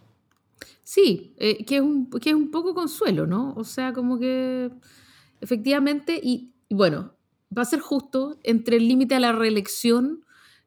Sí, 0.84 1.34
eh, 1.38 1.66
que, 1.66 1.78
es 1.78 1.82
un, 1.82 2.10
que 2.10 2.32
es 2.32 2.36
un 2.36 2.52
poco 2.52 2.74
consuelo, 2.74 3.26
¿no? 3.26 3.54
O 3.56 3.64
sea, 3.64 3.94
como 3.94 4.20
que 4.20 4.70
efectivamente, 5.42 6.20
y, 6.22 6.54
y 6.68 6.76
bueno, 6.76 7.16
va 7.56 7.62
a 7.62 7.66
ser 7.66 7.80
justo 7.80 8.38
entre 8.44 8.78
el 8.78 8.88
límite 8.88 9.16
a 9.16 9.20
la 9.20 9.32
reelección 9.32 10.24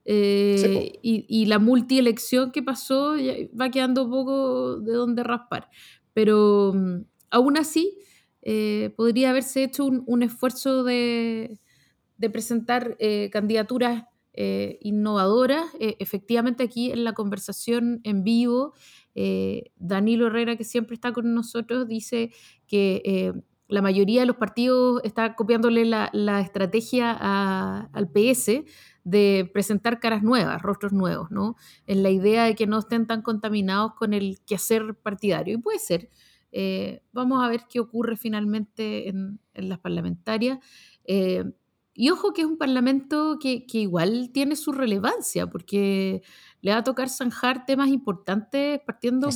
eh, 0.08 0.92
y, 1.02 1.26
y, 1.28 1.46
la 1.46 1.58
multielección 1.58 2.52
que 2.52 2.62
pasó 2.62 3.16
va 3.60 3.70
quedando 3.70 4.08
poco 4.08 4.78
de 4.78 4.92
donde 4.92 5.24
raspar. 5.24 5.68
Pero 6.12 6.70
um, 6.70 7.04
aún 7.30 7.58
así, 7.58 7.98
eh, 8.42 8.94
podría 8.96 9.30
haberse 9.30 9.64
hecho 9.64 9.84
un, 9.84 10.04
un 10.06 10.22
esfuerzo 10.22 10.84
de, 10.84 11.58
de 12.18 12.30
presentar 12.30 12.96
eh, 13.00 13.30
candidaturas 13.32 14.04
innovadoras. 14.80 15.64
efectivamente, 15.80 16.62
aquí 16.62 16.92
en 16.92 17.04
la 17.04 17.14
conversación 17.14 18.00
en 18.04 18.22
vivo, 18.22 18.74
Danilo 19.76 20.26
Herrera, 20.26 20.56
que 20.56 20.64
siempre 20.64 20.94
está 20.94 21.12
con 21.12 21.32
nosotros, 21.32 21.88
dice 21.88 22.32
que 22.66 23.32
la 23.68 23.82
mayoría 23.82 24.20
de 24.20 24.26
los 24.26 24.36
partidos 24.36 25.00
está 25.04 25.34
copiándole 25.34 25.84
la, 25.84 26.40
estrategia 26.40 27.12
al 27.12 28.08
PS 28.10 28.62
de 29.04 29.50
presentar 29.52 30.00
caras 30.00 30.22
nuevas, 30.22 30.62
rostros 30.62 30.92
nuevos, 30.92 31.30
¿no? 31.30 31.56
En 31.86 32.02
la 32.02 32.10
idea 32.10 32.44
de 32.44 32.54
que 32.54 32.66
no 32.66 32.78
estén 32.78 33.06
tan 33.06 33.22
contaminados 33.22 33.94
con 33.94 34.14
el 34.14 34.40
quehacer 34.46 34.94
partidario. 34.96 35.54
Y 35.54 35.58
puede 35.58 35.78
ser. 35.78 36.10
Eh, 36.52 37.02
vamos 37.12 37.44
a 37.44 37.48
ver 37.48 37.62
qué 37.68 37.80
ocurre 37.80 38.16
finalmente 38.16 39.08
en, 39.08 39.40
las 39.54 39.78
parlamentarias. 39.78 40.58
Eh, 41.04 41.44
y 41.98 42.10
ojo 42.10 42.32
que 42.34 42.42
es 42.42 42.46
un 42.46 42.58
parlamento 42.58 43.38
que, 43.40 43.64
igual 43.72 44.30
tiene 44.32 44.54
su 44.54 44.72
relevancia, 44.72 45.46
porque 45.46 46.22
le 46.66 46.72
va 46.72 46.78
a 46.78 46.82
tocar 46.82 47.08
zanjar 47.08 47.64
temas 47.64 47.90
importantes 47.90 48.80
partiendo 48.84 49.28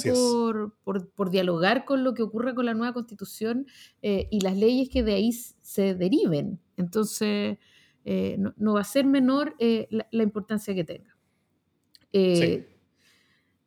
por, 0.83 1.31
dialogar 1.31 1.85
con 1.85 2.03
lo 2.03 2.13
que 2.13 2.25
ocurre 2.25 2.57
con 2.57 2.67
la 2.67 2.75
nueva 2.75 2.93
constitución 2.93 3.69
eh, 4.03 4.27
y 4.33 4.41
las 4.41 4.57
leyes 4.57 4.89
que 4.89 5.05
de 5.05 5.15
ahí 5.15 5.31
se 5.33 5.95
deriven. 5.95 6.59
Entonces, 6.77 7.59
eh, 8.05 8.37
no, 8.57 8.73
va 8.73 8.81
a 8.81 8.85
ser 8.85 9.07
menor 9.07 9.55
eh, 9.61 9.87
la, 9.91 10.23
importancia 10.25 10.75
que 10.75 10.83
tenga. 10.83 11.17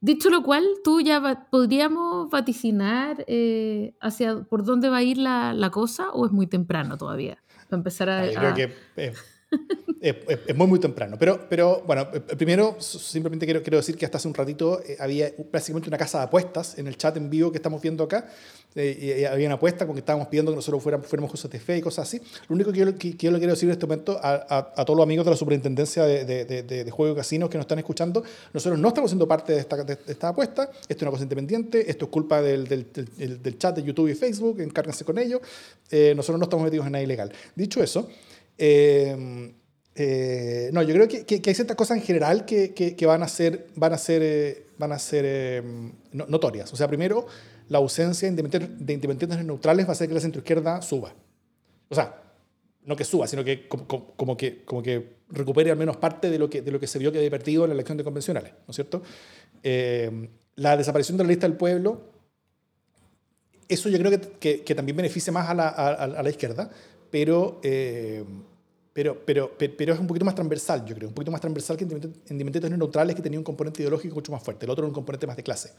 Dicho 0.02 0.30
lo 0.30 0.44
cual, 0.44 0.66
tú 0.84 1.00
ya 1.00 1.48
podríamos 1.50 2.30
vaticinar 2.30 3.26
hacia 4.02 4.44
por 4.44 4.66
dónde 4.66 4.90
va 4.90 4.98
a 4.98 5.04
ir 5.04 5.18
la, 5.18 5.54
la 5.54 5.70
cosa 5.70 6.10
o 6.12 6.26
es 6.26 6.34
muy 6.34 6.48
temprano 6.48 6.98
todavía 6.98 7.42
empezar 7.76 8.10
a... 8.10 8.30
yo 8.30 8.40
creo 8.40 8.54
que 8.54 9.14
es, 10.04 10.56
muy, 10.56 10.68
muy 10.68 10.80
temprano. 10.80 11.16
Pero, 11.18 11.48
pero 11.50 11.82
bueno, 11.88 12.08
eh, 12.14 12.20
primero 12.20 12.76
simplemente 12.80 13.46
quiero, 13.46 13.64
quiero 13.64 13.78
decir 13.78 13.98
que 13.98 14.04
hasta 14.04 14.18
hace 14.18 14.28
un 14.28 14.34
ratito 14.34 14.82
eh, 14.86 14.98
había 15.00 15.32
básicamente 15.52 15.90
una 15.90 15.98
casa 15.98 16.18
de 16.18 16.26
apuestas 16.26 16.78
en 16.78 16.88
el 16.88 16.98
chat 16.98 17.16
en 17.16 17.30
vivo 17.30 17.52
que 17.52 17.58
estamos 17.58 17.82
viendo 17.82 18.04
acá. 18.04 18.28
Eh, 18.76 19.20
y 19.22 19.26
había 19.26 19.46
una 19.48 19.56
apuesta 19.56 19.86
con 19.86 19.96
que 19.96 20.00
estábamos 20.00 20.28
pidiendo 20.28 20.52
que 20.52 20.56
nosotros 20.56 20.82
fuéramos, 20.82 21.08
fuéramos 21.08 21.32
cosas 21.32 21.50
de 21.52 21.60
fe 21.60 21.78
y 21.78 21.82
cosas 21.82 22.08
así. 22.08 22.20
Lo 22.50 22.56
único 22.56 22.74
que 22.74 22.80
yo, 22.80 22.98
que, 22.98 23.14
yo 23.14 23.32
le 23.32 23.38
quiero 23.38 23.54
decir 23.54 23.70
en 23.70 23.74
este 23.74 23.86
momento 23.86 24.20
a, 24.22 24.74
a, 24.76 24.84
todos 24.84 24.98
los 24.98 25.04
amigos 25.04 25.24
de 25.26 25.32
la 25.32 25.38
superintendencia 25.38 26.04
de, 26.04 26.26
de, 26.26 26.44
de, 26.46 26.82
y 26.82 27.16
casinos 27.16 27.50
que 27.50 27.58
nos 27.58 27.64
están 27.64 27.80
escuchando, 27.80 28.24
nosotros 28.52 28.80
no 28.80 28.88
estamos 28.88 29.12
siendo 29.12 29.28
parte 29.28 29.54
de 29.54 29.60
esta, 29.60 29.84
de 29.84 29.98
esta 30.08 30.30
apuesta. 30.30 30.70
Esto 30.82 30.96
es 30.96 31.02
una 31.04 31.12
cosa 31.12 31.24
independiente. 31.24 31.90
Esto 31.90 32.06
es 32.06 32.12
culpa 32.12 32.42
del, 32.42 32.68
del, 32.68 32.92
del, 32.92 33.58
chat 33.58 33.76
de 33.76 33.84
YouTube 33.84 34.10
y 34.10 34.16
Facebook. 34.16 34.60
Encárguense 34.60 35.06
con 35.06 35.18
ello. 35.18 35.40
nosotros 36.16 36.40
no 36.40 36.44
estamos 36.46 36.66
metidos 36.66 36.88
en 36.88 36.92
nada 36.94 37.04
ilegal. 37.04 37.32
Dicho 37.56 37.82
eso, 37.82 38.10
eh, 38.58 39.54
eh, 39.96 40.72
no, 40.74 40.82
yo 40.82 40.94
creo 40.94 41.08
que, 41.08 41.26
que, 41.26 41.42
hay 41.46 41.56
ciertas 41.56 41.78
cosas 41.78 41.98
en 41.98 42.04
general 42.04 42.46
que, 42.46 42.74
que 42.74 43.06
van 43.06 43.22
a 43.22 43.28
ser, 43.28 43.68
van 43.76 43.94
a 43.94 43.98
ser, 43.98 44.68
van 44.78 44.92
a 44.92 45.00
ser 45.00 45.24
eh, 45.28 45.64
notorias. 46.12 46.72
O 46.74 46.76
sea, 46.76 46.88
primero, 46.88 47.28
la 47.70 47.78
ausencia 47.78 48.30
de 48.32 48.94
independientes 48.94 49.46
neutrales 49.46 49.86
va 49.86 49.90
a 49.90 49.92
hacer 49.94 50.08
que 50.08 50.16
la 50.16 50.20
centroizquierda 50.20 50.82
suba. 50.82 51.14
O 51.90 51.96
sea, 51.96 52.22
no 52.86 52.96
que 52.96 53.04
suba, 53.04 53.28
sino 53.28 53.44
que 53.44 53.68
como, 53.68 54.36
que 54.36 54.64
como 54.66 54.82
que 54.82 55.18
recupere 55.30 55.72
al 55.72 55.78
menos 55.78 55.98
parte 55.98 56.30
de 56.30 56.40
lo 56.40 56.50
que, 56.50 56.62
de 56.62 56.72
lo 56.72 56.80
que 56.80 56.88
se 56.88 57.00
vio 57.00 57.12
que 57.12 57.20
había 57.20 57.30
perdido 57.30 57.64
en 57.64 57.70
la 57.70 57.76
elección 57.76 57.98
de 57.98 58.04
convencionales, 58.04 58.52
¿no 58.68 58.72
es 58.72 58.76
cierto? 58.76 59.02
la 60.56 60.76
desaparición 60.76 61.18
de 61.18 61.24
la 61.24 61.30
lista 61.30 61.48
del 61.48 61.56
pueblo, 61.56 62.02
eso 63.70 63.88
yo 63.88 63.98
creo 63.98 64.20
que, 64.40 64.62
que 64.64 64.76
también 64.76 64.98
beneficia 64.98 65.32
más 65.32 65.50
a 65.50 65.54
la, 65.54 65.70
a, 65.70 65.94
a 65.94 66.22
la 66.22 66.30
izquierda, 66.30 66.70
pero 67.10 67.62
pero, 68.94 69.26
pero, 69.26 69.52
pero 69.58 69.94
es 69.94 70.00
un 70.00 70.06
poquito 70.06 70.24
más 70.24 70.36
transversal, 70.36 70.86
yo 70.86 70.96
creo, 70.96 71.10
un 71.10 71.16
poquito 71.16 71.32
más 71.32 71.42
transversal 71.42 71.76
que 71.76 71.84
Independientes 71.84 72.70
Neutrales, 72.70 73.16
que 73.16 73.24
tenía 73.24 73.40
un 73.40 73.44
componente 73.44 73.82
ideológico 73.82 74.14
mucho 74.14 74.32
más 74.32 74.44
fuerte. 74.44 74.66
El 74.66 74.70
otro 74.70 74.84
era 74.84 74.88
un 74.90 74.94
componente 74.94 75.26
más 75.26 75.36
de 75.36 75.44
clase. 75.44 75.72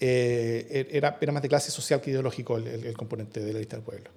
Eh, 0.00 0.88
era, 0.90 1.16
era 1.20 1.32
más 1.32 1.42
de 1.42 1.48
clase 1.48 1.70
social 1.70 2.00
que 2.00 2.10
ideológico 2.10 2.56
el, 2.56 2.96
componente 2.96 3.38
de 3.38 3.52
la 3.52 3.60
lista 3.60 3.76
del 3.76 3.84
pueblo. 3.84 4.10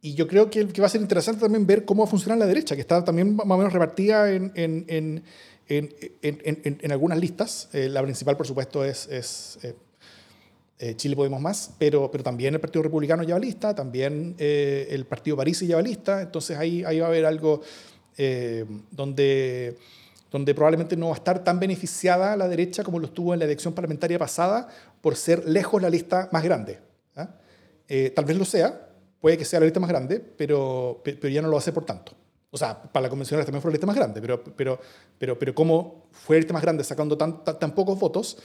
Y 0.00 0.14
yo 0.14 0.28
creo 0.28 0.50
que, 0.50 0.68
que, 0.68 0.80
va 0.80 0.86
a 0.86 0.90
ser 0.90 1.00
interesante 1.00 1.40
también 1.40 1.66
ver 1.66 1.84
cómo 1.84 2.02
va 2.02 2.08
a 2.08 2.10
funcionar 2.10 2.38
la 2.38 2.46
derecha, 2.46 2.76
que 2.76 2.80
está 2.80 3.04
también 3.04 3.34
más 3.34 3.44
o 3.44 3.56
menos 3.56 3.72
repartida 3.72 4.32
en, 4.32 4.52
en, 4.54 5.24
en, 5.68 5.94
en 6.22 6.92
algunas 6.92 7.18
listas. 7.18 7.68
Eh, 7.72 7.88
la 7.88 8.02
principal, 8.02 8.36
por 8.36 8.46
supuesto, 8.46 8.84
es, 8.84 9.08
es 9.08 9.58
eh, 9.62 9.74
eh, 10.82 10.96
Chile 10.96 11.14
Podemos 11.14 11.40
Más, 11.40 11.70
pero, 11.78 12.10
pero 12.10 12.24
también 12.24 12.54
el 12.54 12.60
Partido 12.60 12.82
Republicano 12.82 13.22
lleva 13.22 13.38
lista, 13.38 13.72
también 13.72 14.34
eh, 14.36 14.88
el 14.90 15.06
Partido 15.06 15.36
París 15.36 15.60
lleva 15.60 15.80
lista, 15.80 16.22
entonces 16.22 16.58
ahí, 16.58 16.82
ahí 16.82 16.98
va 16.98 17.06
a 17.06 17.08
haber 17.08 17.24
algo 17.24 17.60
eh, 18.16 18.64
donde, 18.90 19.78
donde 20.28 20.52
probablemente 20.56 20.96
no 20.96 21.06
va 21.06 21.12
a 21.12 21.18
estar 21.18 21.44
tan 21.44 21.60
beneficiada 21.60 22.36
la 22.36 22.48
derecha 22.48 22.82
como 22.82 22.98
lo 22.98 23.06
estuvo 23.06 23.32
en 23.32 23.38
la 23.38 23.44
elección 23.44 23.74
parlamentaria 23.74 24.18
pasada 24.18 24.66
por 25.00 25.14
ser 25.14 25.48
lejos 25.48 25.80
la 25.80 25.88
lista 25.88 26.28
más 26.32 26.42
grande. 26.42 26.80
¿ah? 27.14 27.28
tal 28.16 28.24
vez 28.24 28.36
lo 28.36 28.44
sea, 28.44 28.88
puede 29.20 29.38
que 29.38 29.44
sea 29.44 29.60
la 29.60 29.66
lista 29.66 29.78
más 29.78 29.88
grande, 29.88 30.18
pero, 30.18 31.00
pero 31.04 31.28
ya 31.28 31.42
no 31.42 31.46
lo 31.48 31.58
hacer 31.58 31.72
por 31.72 31.84
tanto. 31.84 32.12
O 32.50 32.58
sea, 32.58 32.82
para 32.82 33.04
la 33.04 33.08
convencional 33.08 33.46
también 33.46 33.62
fue 33.62 33.70
la 33.70 33.74
lista 33.74 33.86
más 33.86 33.94
grande, 33.94 34.20
pero, 34.20 34.42
pero, 34.42 34.80
pero, 35.16 35.38
pero 35.38 35.54
como 35.54 36.08
fue 36.10 36.36
la 36.36 36.40
lista 36.40 36.52
más 36.52 36.62
grande 36.62 36.82
sacando 36.82 37.16
tan, 37.16 37.44
tan, 37.44 37.56
tan 37.56 37.72
pocos 37.72 38.00
votos, 38.00 38.36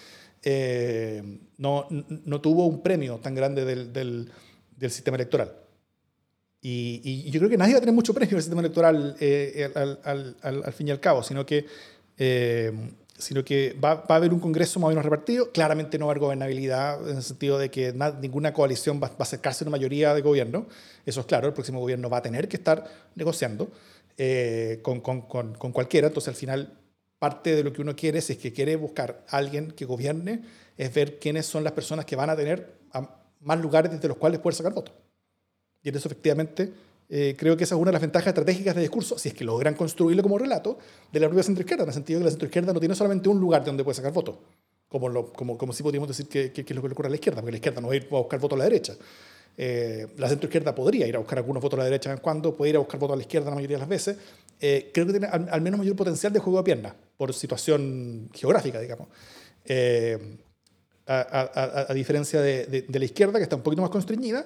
eh, 0.43 1.23
no, 1.57 1.87
no, 1.89 2.41
tuvo 2.41 2.65
un 2.67 2.81
premio 2.81 3.17
tan 3.17 3.35
grande 3.35 3.65
del, 3.65 3.91
del, 3.93 4.91
sistema 4.91 5.15
electoral. 5.15 5.53
Y, 6.61 7.29
yo 7.31 7.39
creo 7.39 7.49
que 7.49 7.57
nadie 7.57 7.73
va 7.73 7.77
a 7.77 7.81
tener 7.81 7.95
mucho 7.95 8.13
premio 8.13 8.35
del 8.35 8.41
sistema 8.41 8.61
electoral 8.61 9.15
eh, 9.19 9.71
al, 9.75 9.99
al, 10.03 10.35
al, 10.41 10.73
fin 10.73 10.87
y 10.89 10.91
al 10.91 10.99
cabo, 10.99 11.23
sino 11.23 11.45
que, 11.45 11.65
eh, 12.17 12.71
sino 13.17 13.43
que 13.43 13.75
va, 13.83 13.95
va, 13.95 14.15
a 14.15 14.15
haber 14.15 14.33
un 14.33 14.39
Congreso 14.39 14.79
más 14.79 14.87
o 14.87 14.89
menos 14.89 15.05
repartido. 15.05 15.51
Claramente 15.51 15.97
no 15.97 16.05
va 16.05 16.11
a 16.11 16.13
haber 16.13 16.21
gobernabilidad 16.21 17.09
en 17.09 17.17
el 17.17 17.23
sentido 17.23 17.57
de 17.57 17.71
que 17.71 17.93
ninguna 18.21 18.53
coalición 18.53 18.97
va, 19.01 19.07
va, 19.07 19.15
a 19.19 19.23
acercarse 19.23 19.63
a 19.63 19.65
una 19.65 19.77
mayoría 19.77 20.13
de 20.13 20.21
gobierno. 20.21 20.67
Eso 21.05 21.21
es 21.21 21.25
claro, 21.25 21.47
el 21.47 21.53
próximo 21.53 21.79
gobierno 21.79 22.09
va 22.09 22.17
a 22.17 22.21
tener 22.21 22.47
que 22.47 22.57
estar 22.57 22.83
negociando 23.15 23.69
con, 24.81 24.99
con, 25.01 25.21
con, 25.21 25.55
con 25.55 25.71
cualquiera. 25.71 26.07
Entonces, 26.07 26.29
al 26.29 26.35
final, 26.35 26.73
parte 27.19 27.55
de 27.55 27.63
lo 27.63 27.73
que 27.73 27.81
uno 27.81 27.95
quiere, 27.95 28.21
si 28.21 28.33
es 28.33 28.39
que 28.39 28.53
quiere 28.53 28.75
buscar 28.75 29.25
a 29.29 29.37
alguien 29.37 29.71
que 29.71 29.85
gobierne, 29.85 30.43
es 30.77 30.93
ver 30.93 31.19
quiénes 31.19 31.45
son 31.45 31.63
las 31.63 31.73
personas 31.73 32.05
que 32.05 32.15
van 32.15 32.29
a 32.29 32.35
tener 32.35 32.77
más 33.41 33.59
lugares 33.59 33.91
desde 33.91 34.07
los 34.07 34.17
cuales 34.17 34.39
poder 34.39 34.55
sacar 34.55 34.73
votos. 34.73 34.93
Y 35.81 35.89
en 35.89 35.95
eso 35.95 36.07
efectivamente 36.07 36.73
eh, 37.09 37.35
creo 37.37 37.55
que 37.55 37.63
esa 37.63 37.75
es 37.75 37.81
una 37.81 37.89
de 37.89 37.93
las 37.93 38.01
ventajas 38.01 38.27
estratégicas 38.27 38.75
de 38.75 38.81
discurso, 38.81 39.17
si 39.17 39.29
es 39.29 39.35
que 39.35 39.45
logran 39.45 39.73
construirlo 39.75 40.21
como 40.21 40.37
relato, 40.37 40.77
de 41.11 41.19
la 41.19 41.27
propia 41.27 41.43
centroizquierda, 41.43 41.83
en 41.83 41.89
el 41.89 41.93
sentido 41.93 42.19
de 42.19 42.23
que 42.23 42.25
la 42.25 42.31
centroizquierda 42.31 42.73
no 42.73 42.79
tiene 42.79 42.95
solamente 42.95 43.29
un 43.29 43.39
lugar 43.39 43.61
de 43.61 43.67
donde 43.67 43.83
puede 43.83 43.95
sacar 43.95 44.11
votos, 44.11 44.35
como, 44.87 45.31
como, 45.31 45.57
como 45.57 45.73
si 45.73 45.83
podríamos 45.83 46.09
decir 46.09 46.27
que, 46.27 46.51
que, 46.51 46.61
es 46.61 46.75
lo 46.75 46.81
que 46.81 46.87
le 46.89 46.93
ocurre 46.93 47.07
a 47.07 47.09
la 47.09 47.15
izquierda, 47.15 47.41
porque 47.41 47.51
la 47.51 47.57
izquierda 47.57 47.81
no 47.81 47.87
va 47.87 47.93
a 47.93 47.97
ir 47.97 48.07
a 48.11 48.15
buscar 48.15 48.39
votos 48.39 48.57
a 48.57 48.59
la 48.59 48.63
derecha. 48.65 48.95
Eh, 49.59 50.07
la 50.17 50.29
centroizquierda 50.29 50.75
podría 50.75 51.07
ir 51.07 51.15
a 51.15 51.19
buscar 51.19 51.39
algunos 51.39 51.63
votos 51.63 51.79
a 51.79 51.81
la 51.81 51.85
derecha 51.85 52.11
en 52.11 52.19
cuando, 52.19 52.55
puede 52.55 52.69
ir 52.69 52.75
a 52.75 52.79
buscar 52.79 52.99
votos 52.99 53.15
a 53.15 53.17
la 53.17 53.23
izquierda 53.23 53.49
la 53.49 53.55
mayoría 53.55 53.77
de 53.77 53.81
las 53.81 53.89
veces. 53.89 54.17
Eh, 54.59 54.91
creo 54.93 55.07
que 55.07 55.13
tiene 55.13 55.27
al, 55.27 55.61
menos 55.61 55.79
mayor 55.79 55.95
potencial 55.95 56.31
de 56.31 56.39
juego 56.39 56.59
de 56.59 56.63
piernas, 56.63 56.93
por 57.17 57.33
situación 57.33 58.29
geográfica, 58.33 58.79
digamos. 58.79 59.07
Eh, 59.65 60.37
a, 61.07 61.91
diferencia 61.93 62.41
de, 62.41 62.85
la 62.87 63.05
izquierda, 63.05 63.39
que 63.39 63.43
está 63.43 63.55
un 63.55 63.63
poquito 63.63 63.81
más 63.81 63.89
constreñida, 63.89 64.45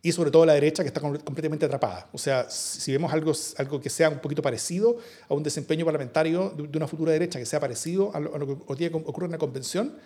y 0.00 0.12
sobre 0.12 0.30
todo 0.30 0.44
la 0.44 0.54
derecha, 0.54 0.82
que 0.82 0.88
está 0.88 1.00
completamente 1.00 1.64
atrapada. 1.64 2.08
O 2.12 2.18
sea, 2.18 2.48
si 2.50 2.92
vemos 2.92 3.12
algo, 3.12 3.32
algo 3.56 3.80
que 3.80 3.88
sea 3.88 4.10
un 4.10 4.18
poquito 4.18 4.42
parecido 4.42 4.98
a 5.28 5.34
un 5.34 5.42
desempeño 5.42 5.84
parlamentario 5.84 6.50
de, 6.50 6.76
una 6.76 6.86
futura 6.86 7.12
derecha 7.12 7.38
que 7.38 7.46
sea 7.46 7.60
parecido 7.60 8.14
a 8.14 8.20
lo, 8.20 8.46
que 8.46 8.84
hoy 8.84 8.90
ocurre 8.92 9.26
en 9.26 9.32
la 9.32 9.38
convención, 9.38 9.96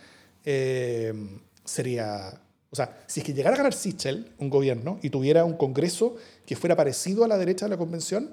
sería 1.64 2.40
o 2.76 2.84
sea, 2.84 2.94
si 3.06 3.20
es 3.20 3.26
que 3.26 3.32
llegara 3.32 3.54
a 3.54 3.56
ganar 3.56 3.72
Sichel, 3.72 4.32
un 4.36 4.50
gobierno, 4.50 4.98
y 5.02 5.08
tuviera 5.08 5.46
un 5.46 5.56
Congreso 5.56 6.16
que 6.44 6.56
fuera 6.56 6.76
parecido 6.76 7.24
a 7.24 7.28
la 7.28 7.38
derecha 7.38 7.64
de 7.64 7.70
la 7.70 7.78
convención, 7.78 8.32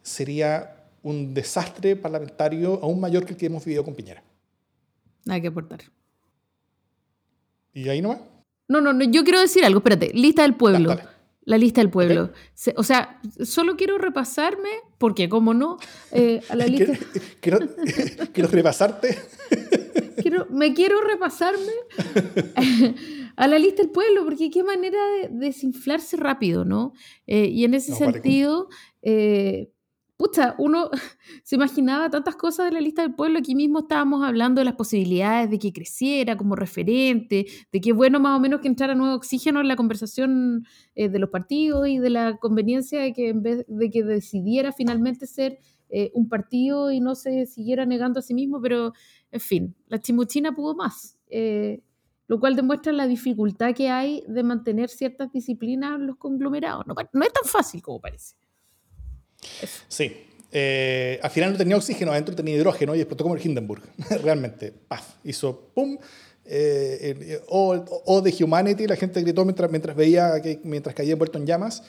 sería 0.00 0.76
un 1.02 1.34
desastre 1.34 1.96
parlamentario 1.96 2.78
aún 2.84 3.00
mayor 3.00 3.24
que 3.24 3.32
el 3.32 3.36
que 3.36 3.46
hemos 3.46 3.64
vivido 3.64 3.84
con 3.84 3.96
Piñera. 3.96 4.22
Hay 5.26 5.40
que 5.40 5.48
aportar. 5.48 5.80
¿Y 7.74 7.88
ahí 7.88 8.00
nomás? 8.00 8.20
No, 8.68 8.80
no, 8.80 8.92
no, 8.92 9.04
yo 9.06 9.24
quiero 9.24 9.40
decir 9.40 9.64
algo, 9.64 9.78
espérate. 9.78 10.12
Lista 10.14 10.42
del 10.42 10.54
pueblo. 10.54 10.96
La 11.42 11.58
lista 11.58 11.80
del 11.80 11.90
pueblo. 11.90 12.30
O 12.76 12.84
sea, 12.84 13.20
solo 13.42 13.76
quiero 13.76 13.98
repasarme, 13.98 14.70
porque 14.98 15.28
como 15.28 15.52
no, 15.52 15.78
eh, 16.12 16.42
a 16.48 16.54
la 16.54 16.66
lista... 16.68 16.92
quiero, 17.40 17.58
quiero 18.32 18.48
repasarte. 18.50 19.18
Quiero, 20.22 20.46
me 20.48 20.74
quiero 20.74 21.00
repasarme 21.00 21.72
a 23.36 23.46
la 23.46 23.58
lista 23.58 23.82
del 23.82 23.90
pueblo, 23.90 24.24
porque 24.24 24.50
qué 24.50 24.62
manera 24.62 24.98
de, 25.22 25.28
desinflarse 25.30 26.16
rápido, 26.16 26.64
¿no? 26.64 26.92
Eh, 27.26 27.46
y 27.46 27.64
en 27.64 27.74
ese 27.74 27.94
sentido, 27.94 28.68
eh, 29.02 29.70
pucha, 30.16 30.54
uno 30.58 30.90
se 31.42 31.56
imaginaba 31.56 32.10
tantas 32.10 32.36
cosas 32.36 32.66
de 32.66 32.72
la 32.72 32.80
lista 32.80 33.02
del 33.02 33.14
pueblo, 33.14 33.38
aquí 33.38 33.54
mismo 33.54 33.80
estábamos 33.80 34.22
hablando 34.24 34.60
de 34.60 34.66
las 34.66 34.74
posibilidades 34.74 35.50
de 35.50 35.58
que 35.58 35.72
creciera 35.72 36.36
como 36.36 36.56
referente, 36.56 37.46
de 37.72 37.80
que 37.80 37.92
bueno 37.92 38.20
más 38.20 38.36
o 38.36 38.40
menos 38.40 38.60
que 38.60 38.68
entrara 38.68 38.94
nuevo 38.94 39.14
oxígeno 39.14 39.60
en 39.60 39.68
la 39.68 39.76
conversación 39.76 40.66
eh, 40.94 41.08
de 41.08 41.18
los 41.18 41.30
partidos 41.30 41.88
y 41.88 41.98
de 41.98 42.10
la 42.10 42.36
conveniencia 42.36 43.00
de 43.00 43.12
que 43.12 43.28
en 43.30 43.42
vez 43.42 43.64
de 43.68 43.90
que 43.90 44.04
decidiera 44.04 44.72
finalmente 44.72 45.26
ser 45.26 45.58
un 46.14 46.28
partido 46.28 46.92
y 46.92 47.00
no 47.00 47.16
se 47.16 47.46
siguiera 47.46 47.84
negando 47.84 48.20
a 48.20 48.22
sí 48.22 48.32
mismo, 48.32 48.60
pero 48.62 48.92
en 49.32 49.40
fin, 49.40 49.74
la 49.88 49.98
chimuchina 49.98 50.54
pudo 50.54 50.76
más 50.76 51.18
lo 52.30 52.38
cual 52.38 52.54
demuestra 52.54 52.92
la 52.92 53.08
dificultad 53.08 53.74
que 53.74 53.88
hay 53.88 54.22
de 54.28 54.44
mantener 54.44 54.88
ciertas 54.88 55.32
disciplinas 55.32 55.96
en 55.96 56.06
los 56.06 56.16
conglomerados. 56.16 56.86
No, 56.86 56.94
es 56.94 57.32
tan 57.32 57.44
fácil 57.44 57.82
como 57.82 58.00
parece. 58.00 58.36
Sí, 59.88 60.26
Eh, 60.52 61.18
al 61.22 61.30
final 61.30 61.52
no 61.52 61.58
tenía 61.58 61.76
oxígeno 61.76 62.12
adentro, 62.12 62.34
tenía 62.36 62.54
hidrógeno 62.54 62.94
y 62.94 63.00
explotó 63.00 63.24
como 63.24 63.34
el 63.34 63.44
Hindenburg. 63.44 63.82
Realmente, 64.22 64.72
paf, 64.72 65.16
hizo 65.24 65.72
pum. 65.74 65.98
Eh, 66.44 67.40
o, 67.48 68.20
de 68.20 68.44
Humanity, 68.44 68.86
la 68.86 68.94
gente 68.94 69.20
gritó 69.22 69.44
mientras, 69.44 69.68
mientras 69.68 69.96
veía 69.96 70.40
que 70.40 70.60
mientras 70.62 70.94
caía 70.94 71.12
envuelto 71.14 71.36
en 71.36 71.46
llamas 71.46 71.82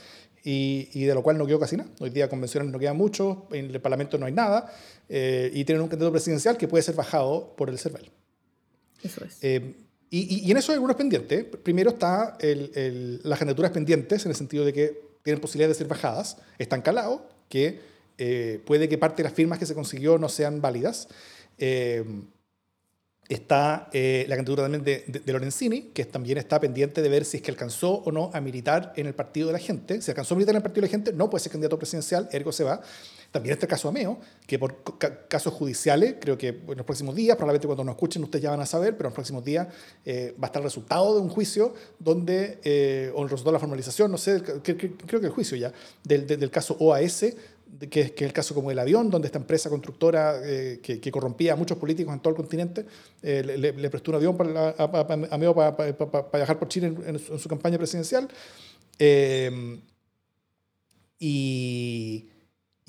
y, 0.43 0.89
y, 0.93 1.05
de 1.05 1.13
lo 1.13 1.21
cual 1.21 1.37
no 1.37 1.45
quedó 1.45 1.59
casi 1.59 1.77
nada. 1.77 1.89
Hoy 1.99 2.09
día 2.09 2.27
convencionales 2.29 2.73
no 2.73 2.79
queda 2.79 2.93
mucho, 2.93 3.47
en 3.51 3.65
el 3.65 3.79
Parlamento 3.79 4.17
no 4.17 4.25
hay 4.25 4.33
nada 4.33 4.73
eh, 5.07 5.51
y 5.53 5.65
tienen 5.65 5.83
un 5.83 5.87
candidato 5.87 6.11
presidencial 6.11 6.57
que 6.57 6.67
puede 6.67 6.81
ser 6.81 6.95
bajado 6.95 7.55
por 7.55 7.69
el 7.69 7.77
CERVEL. 7.77 8.09
Eso 9.03 9.23
es. 9.23 9.39
Eh, 10.12 10.18
y, 10.30 10.47
y, 10.47 10.51
en 10.51 10.57
eso 10.57 10.72
hay 10.72 10.76
algunos 10.76 10.95
pendientes. 10.97 11.45
Primero 11.64 11.91
está 11.91 12.38
el, 12.39 12.72
el, 12.76 13.22
las 13.24 13.39
candidaturas 13.39 13.72
pendientes, 13.72 14.26
en 14.26 14.32
el 14.32 14.38
sentido 14.38 14.66
de 14.66 14.74
que 14.74 15.12
tienen 15.24 15.41
posibilidad 15.41 15.70
de 15.70 15.76
ser 15.76 15.88
bajadas. 15.88 16.38
Están 16.57 16.82
calados, 16.82 17.22
que 17.49 17.80
eh, 18.18 18.62
puede 18.66 18.88
que 18.88 18.97
parte 18.97 19.18
de 19.18 19.30
las 19.30 19.34
firmas 19.34 19.57
que 19.57 19.66
se 19.66 19.74
consiguió 19.74 20.18
no 20.18 20.30
sean 20.30 20.62
válidas. 20.62 21.07
Eh, 21.57 22.03
está 23.30 23.89
eh, 23.93 24.26
la 24.28 24.36
candidatura 24.36 24.64
también 24.64 24.84
de, 24.84 25.05
de, 25.07 25.20
de, 25.20 25.34
Lorenzini, 25.34 25.84
que 25.93 26.03
también 26.05 26.38
está 26.38 26.59
pendiente 26.59 27.01
de 27.01 27.09
ver 27.09 27.24
si 27.24 27.38
es 27.38 27.43
que 27.43 27.51
alcanzó 27.51 27.93
o 27.93 28.12
no 28.12 28.30
a 28.34 28.41
militar 28.41 28.91
en 28.97 29.07
el 29.07 29.14
partido 29.14 29.47
de 29.47 29.53
la 29.53 29.59
gente. 29.59 30.01
Si 30.01 30.12
alcanzó 30.12 30.34
a 30.34 30.38
militar 30.38 30.53
en 30.53 30.57
el 30.57 30.64
partido 30.64 30.82
de 30.82 30.88
la 30.88 30.91
gente, 30.91 31.14
no 31.14 31.30
puede 31.30 31.41
ser 31.41 31.51
candidato 31.51 31.80
presidencial, 31.80 32.28
ergo 32.32 32.51
se 32.51 32.64
va. 32.64 32.82
También 33.32 33.53
está 33.53 33.65
el 33.65 33.69
caso 33.69 33.88
Ameo, 33.88 34.19
que 34.45 34.59
por 34.59 34.84
ca 34.97 35.27
casos 35.27 35.53
judiciales, 35.53 36.15
creo 36.19 36.38
que 36.38 36.49
en 36.49 36.77
los 36.77 36.86
próximos 36.86 37.15
días, 37.15 37.38
probablemente 37.38 37.65
cuando 37.65 37.84
nos 37.84 37.95
escuchen 37.95 38.23
ustedes 38.23 38.43
ya 38.43 38.51
van 38.51 38.59
a 38.59 38.65
saber, 38.65 38.97
pero 38.97 39.07
en 39.07 39.11
los 39.11 39.15
próximos 39.15 39.43
días 39.43 39.67
eh, 40.05 40.36
va 40.38 40.47
a 40.47 40.49
estar 40.49 40.61
el 40.61 40.65
resultado 40.65 41.15
de 41.15 41.21
un 41.21 41.29
juicio 41.29 41.73
donde, 41.97 42.59
eh, 42.63 43.11
o 43.15 43.23
el 43.23 43.29
resultado 43.29 43.51
de 43.51 43.55
la 43.55 43.59
formalización, 43.59 44.11
no 44.11 44.17
sé, 44.17 44.41
creo 44.41 45.21
que 45.21 45.27
el 45.27 45.29
juicio 45.29 45.55
ya, 45.55 45.71
del, 46.03 46.27
del, 46.27 46.39
del 46.39 46.51
caso 46.51 46.75
OAS, 46.79 47.25
que 47.89 48.01
es, 48.01 48.11
que 48.11 48.25
es 48.25 48.29
el 48.29 48.34
caso 48.34 48.53
como 48.53 48.69
el 48.71 48.79
avión, 48.79 49.09
donde 49.09 49.27
esta 49.27 49.39
empresa 49.39 49.69
constructora 49.69 50.41
eh, 50.43 50.79
que, 50.84 50.99
que, 50.99 51.11
corrompía 51.11 51.53
a 51.53 51.55
muchos 51.55 51.77
políticos 51.77 52.13
en 52.13 52.19
todo 52.19 52.32
el 52.32 52.36
continente 52.36 52.86
eh, 53.21 53.43
le, 53.43 53.71
le, 53.71 53.89
prestó 53.89 54.11
un 54.11 54.15
avión 54.15 54.36
para, 54.36 54.69
a, 54.69 54.71
a, 54.71 54.84
a, 54.84 54.88
para, 54.88 55.75
para, 55.75 56.11
para, 56.11 56.39
viajar 56.39 56.59
por 56.59 56.67
Chile 56.67 56.88
en, 56.88 57.15
en, 57.15 57.19
su, 57.19 57.34
en 57.34 57.39
su, 57.39 57.49
campaña 57.49 57.77
presidencial. 57.77 58.27
Eh, 58.99 59.79
y, 61.19 62.30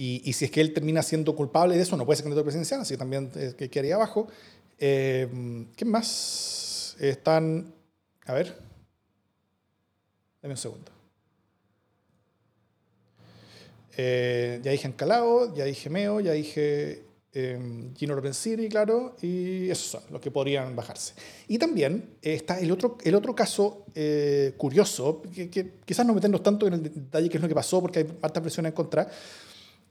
y, 0.02 0.22
y, 0.28 0.32
si 0.32 0.46
es 0.46 0.50
que 0.50 0.60
él 0.60 0.72
termina 0.72 1.02
siendo 1.02 1.36
culpable 1.36 1.76
de 1.76 1.82
eso, 1.82 1.96
no 1.96 2.04
puede 2.04 2.16
ser 2.16 2.24
candidato 2.24 2.44
presidencial, 2.44 2.80
así 2.80 2.94
que 2.94 2.98
también 2.98 3.30
eh, 3.36 3.68
quedaría 3.70 3.94
abajo. 3.94 4.26
¿Qué 4.78 5.84
más? 5.84 6.96
Están. 6.98 7.72
A 8.26 8.32
ver. 8.32 8.56
Dame 10.42 10.54
un 10.54 10.58
segundo. 10.58 10.90
Eh, 13.96 14.60
ya 14.62 14.70
dije 14.70 14.88
Encalao, 14.88 15.54
ya 15.54 15.64
dije 15.64 15.90
Meo, 15.90 16.18
ya 16.20 16.32
dije 16.32 17.04
eh, 17.32 17.90
Gino 17.94 18.14
Lorenzini, 18.14 18.68
claro, 18.68 19.16
y 19.20 19.68
esos 19.70 19.86
son 19.86 20.02
los 20.10 20.20
que 20.20 20.30
podrían 20.30 20.74
bajarse. 20.74 21.14
Y 21.46 21.58
también 21.58 22.16
está 22.22 22.58
el 22.58 22.72
otro, 22.72 22.96
el 23.04 23.14
otro 23.14 23.34
caso 23.34 23.84
eh, 23.94 24.54
curioso, 24.56 25.22
que, 25.34 25.50
que, 25.50 25.74
quizás 25.84 26.06
no 26.06 26.14
meternos 26.14 26.42
tanto 26.42 26.66
en 26.66 26.74
el 26.74 26.82
detalle 26.82 27.28
qué 27.28 27.36
es 27.36 27.42
lo 27.42 27.48
que 27.48 27.54
pasó, 27.54 27.80
porque 27.80 28.00
hay 28.00 28.06
alta 28.22 28.40
presión 28.40 28.66
en 28.66 28.72
contra, 28.72 29.08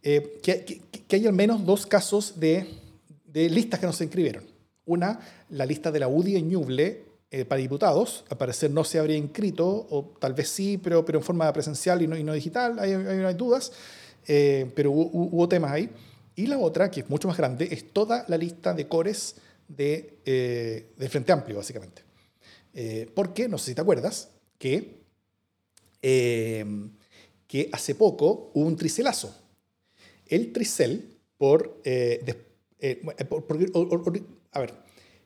eh, 0.03 0.39
que, 0.41 0.65
que, 0.65 0.81
que, 1.07 1.15
hay 1.15 1.27
al 1.27 1.33
menos 1.33 1.65
dos 1.65 1.85
casos 1.85 2.39
de, 2.39 2.67
de, 3.25 3.49
listas 3.49 3.79
que 3.79 3.85
no 3.85 3.93
se 3.93 4.05
inscribieron. 4.05 4.43
Una, 4.85 5.19
la 5.49 5.65
lista 5.65 5.91
de 5.91 5.99
la 5.99 6.07
UDI 6.07 6.37
en 6.37 6.49
Ñuble, 6.49 7.05
eh, 7.29 7.45
para 7.45 7.61
diputados, 7.61 8.25
al 8.29 8.37
parecer 8.37 8.71
no 8.71 8.83
se 8.83 8.99
habría 8.99 9.15
inscrito, 9.15 9.87
o 9.89 10.13
tal 10.19 10.33
vez 10.33 10.49
sí, 10.49 10.77
pero, 10.77 11.05
pero 11.05 11.19
en 11.19 11.23
forma 11.23 11.51
presencial 11.53 12.01
y 12.01 12.07
no, 12.07 12.17
y 12.17 12.23
no 12.23 12.33
digital, 12.33 12.77
hay, 12.79 12.91
hay, 12.91 13.19
hay 13.19 13.33
dudas, 13.35 13.71
eh, 14.27 14.71
pero 14.75 14.91
hubo, 14.91 15.05
hubo, 15.05 15.47
temas 15.47 15.71
ahí. 15.71 15.89
Y 16.35 16.47
la 16.47 16.57
otra, 16.57 16.89
que 16.89 17.01
es 17.01 17.09
mucho 17.09 17.27
más 17.27 17.37
grande, 17.37 17.67
es 17.71 17.91
toda 17.91 18.25
la 18.27 18.37
lista 18.37 18.73
de 18.73 18.87
cores 18.87 19.35
de, 19.67 20.19
eh, 20.25 20.93
del 20.97 21.09
Frente 21.09 21.31
Amplio, 21.31 21.57
básicamente. 21.57 22.03
Eh, 22.73 23.09
porque, 23.13 23.47
no 23.47 23.57
sé 23.57 23.71
si 23.71 23.75
te 23.75 23.81
acuerdas, 23.81 24.29
que, 24.57 25.01
que 26.01 27.69
hace 27.71 27.95
poco 27.95 28.51
hubo 28.53 28.67
un 28.67 28.75
tricelazo. 28.75 29.35
El 30.31 30.51
tricel, 30.53 31.17
por, 31.37 31.81
a 34.51 34.59
ver, 34.59 34.73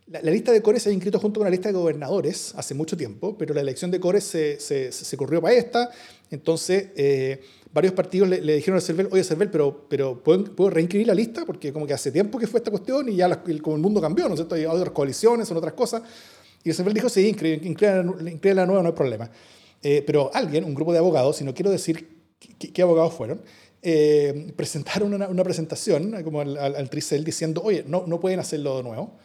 la, 0.07 0.21
lista 0.21 0.51
de 0.51 0.61
cores 0.61 0.81
se 0.83 0.89
había 0.89 0.95
inscrito 0.95 1.19
junto 1.19 1.39
con 1.39 1.45
la 1.45 1.51
lista 1.51 1.69
de 1.69 1.73
gobernadores 1.73 2.53
hace 2.55 2.73
mucho 2.73 2.97
tiempo, 2.97 3.37
pero 3.37 3.53
la 3.53 3.61
elección 3.61 3.91
de 3.91 3.99
cores 3.99 4.23
se, 4.23 4.59
se, 4.59 5.17
corrió 5.17 5.41
para 5.41 5.53
esta. 5.53 5.91
Entonces, 6.31 6.87
eh, 6.95 7.39
varios 7.71 7.93
partidos 7.93 8.29
le, 8.29 8.41
le, 8.41 8.55
dijeron 8.55 8.77
al 8.77 8.81
CERVEL, 8.81 9.09
oye, 9.11 9.23
CERVEL, 9.23 9.51
pero, 9.51 9.85
pero 9.87 10.23
¿puedo, 10.23 10.43
¿puedo, 10.55 10.71
reinscribir 10.71 11.05
la 11.07 11.13
lista? 11.13 11.45
Porque 11.45 11.71
como 11.71 11.85
que 11.85 11.93
hace 11.93 12.11
tiempo 12.11 12.39
que 12.39 12.47
fue 12.47 12.59
esta 12.59 12.71
cuestión 12.71 13.07
y 13.07 13.15
ya 13.15 13.43
como 13.61 13.75
el 13.75 13.81
mundo 13.81 14.01
cambió, 14.01 14.27
¿no 14.27 14.33
es 14.33 14.39
cierto? 14.39 14.55
Hay 14.55 14.65
otras 14.65 14.91
coaliciones, 14.91 15.47
son 15.47 15.57
otras 15.57 15.73
cosas. 15.73 16.01
Y 16.63 16.69
el 16.69 16.75
CERVEL 16.75 16.93
dijo, 16.95 17.09
sí, 17.09 17.27
inscribe 17.27 18.55
la 18.55 18.65
nueva, 18.65 18.81
no 18.81 18.89
hay 18.89 18.95
problema. 18.95 19.29
Eh, 19.83 20.03
pero 20.05 20.31
alguien, 20.33 20.63
un 20.63 20.73
grupo 20.73 20.93
de 20.93 20.97
abogados, 20.97 21.41
y 21.41 21.43
no 21.43 21.53
quiero 21.53 21.69
decir 21.69 22.09
qué 22.39 22.81
abogados 22.81 23.13
fueron, 23.13 23.41
eh, 23.85 24.51
presentaron 24.57 25.13
una, 25.13 25.29
una, 25.29 25.43
presentación 25.43 26.21
como 26.23 26.41
al, 26.41 26.57
al, 26.57 26.75
al 26.75 26.89
Tricel 26.89 27.23
diciendo, 27.23 27.61
oye, 27.63 27.85
no, 27.87 28.03
no 28.05 28.19
pueden 28.19 28.39
hacerlo 28.39 28.77
de 28.77 28.83
nuevo 28.83 29.17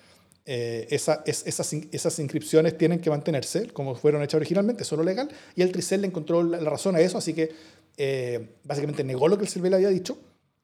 eh, 0.52 0.88
esa, 0.90 1.22
es, 1.26 1.46
esas, 1.46 1.72
esas, 1.72 2.18
inscripciones 2.18 2.76
tienen 2.76 3.00
que 3.00 3.08
mantenerse 3.11 3.68
como 3.68 3.94
fueron 3.94 4.22
hechas 4.22 4.34
originalmente, 4.34 4.84
solo 4.84 5.02
legal, 5.02 5.28
y 5.54 5.62
el 5.62 5.70
Tricel 5.70 6.00
le 6.00 6.06
encontró 6.08 6.42
la, 6.42 6.61
la 6.61 6.70
razón 6.70 6.96
a 6.96 7.00
eso, 7.00 7.18
así 7.18 7.34
que 7.34 7.50
eh, 7.96 8.56
básicamente 8.64 9.04
negó 9.04 9.28
lo 9.28 9.36
que 9.36 9.44
el 9.44 9.48
Silvel 9.48 9.74
había 9.74 9.90
dicho 9.90 10.18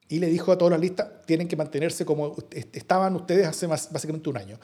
y 0.08 0.18
le 0.18 0.28
dijo 0.28 0.50
a 0.50 0.58
todas 0.58 0.72
las 0.72 0.80
listas, 0.80 1.24
tienen 1.26 1.46
que 1.46 1.56
mantenerse 1.56 2.04
como 2.04 2.34
estaban 2.72 3.14
ustedes 3.16 3.46
hace 3.46 3.68
más, 3.68 3.92
básicamente 3.92 4.30
un 4.30 4.38
año. 4.38 4.58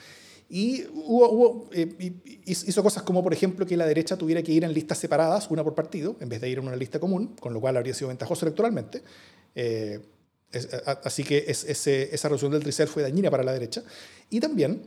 Y 0.55 0.85
hubo, 0.93 1.31
hubo 1.31 1.71
eh, 1.73 2.13
hizo 2.45 2.83
cosas 2.83 3.05
como, 3.05 3.23
por 3.23 3.33
ejemplo, 3.33 3.65
que 3.65 3.75
la 3.75 3.87
derecha 3.87 4.19
tuviera 4.19 4.43
que 4.43 4.53
ir 4.53 4.65
en 4.65 4.75
listas 4.75 4.99
separadas, 4.99 5.51
una 5.51 5.65
por 5.65 5.75
partido, 5.75 6.15
en 6.21 6.29
vez 6.29 6.43
de 6.43 6.51
ir 6.51 6.59
en 6.59 6.67
una 6.67 6.77
lista 6.77 7.01
común, 7.01 7.35
con 7.41 7.55
lo 7.55 7.61
cual 7.63 7.79
habría 7.79 7.95
sido 7.95 8.09
ventajoso 8.09 8.45
electoralmente. 8.45 9.03
Eh, 9.55 9.99
es, 10.53 10.69
a, 10.75 10.91
así 11.05 11.25
que 11.25 11.47
es, 11.49 11.65
ese, 11.65 12.15
esa 12.15 12.29
resolución 12.29 12.53
del 12.53 12.65
Tricel 12.65 12.87
fue 12.87 13.03
dañina 13.03 13.31
para 13.31 13.45
la 13.45 13.55
derecha. 13.55 13.83
Y 14.29 14.41
también 14.41 14.83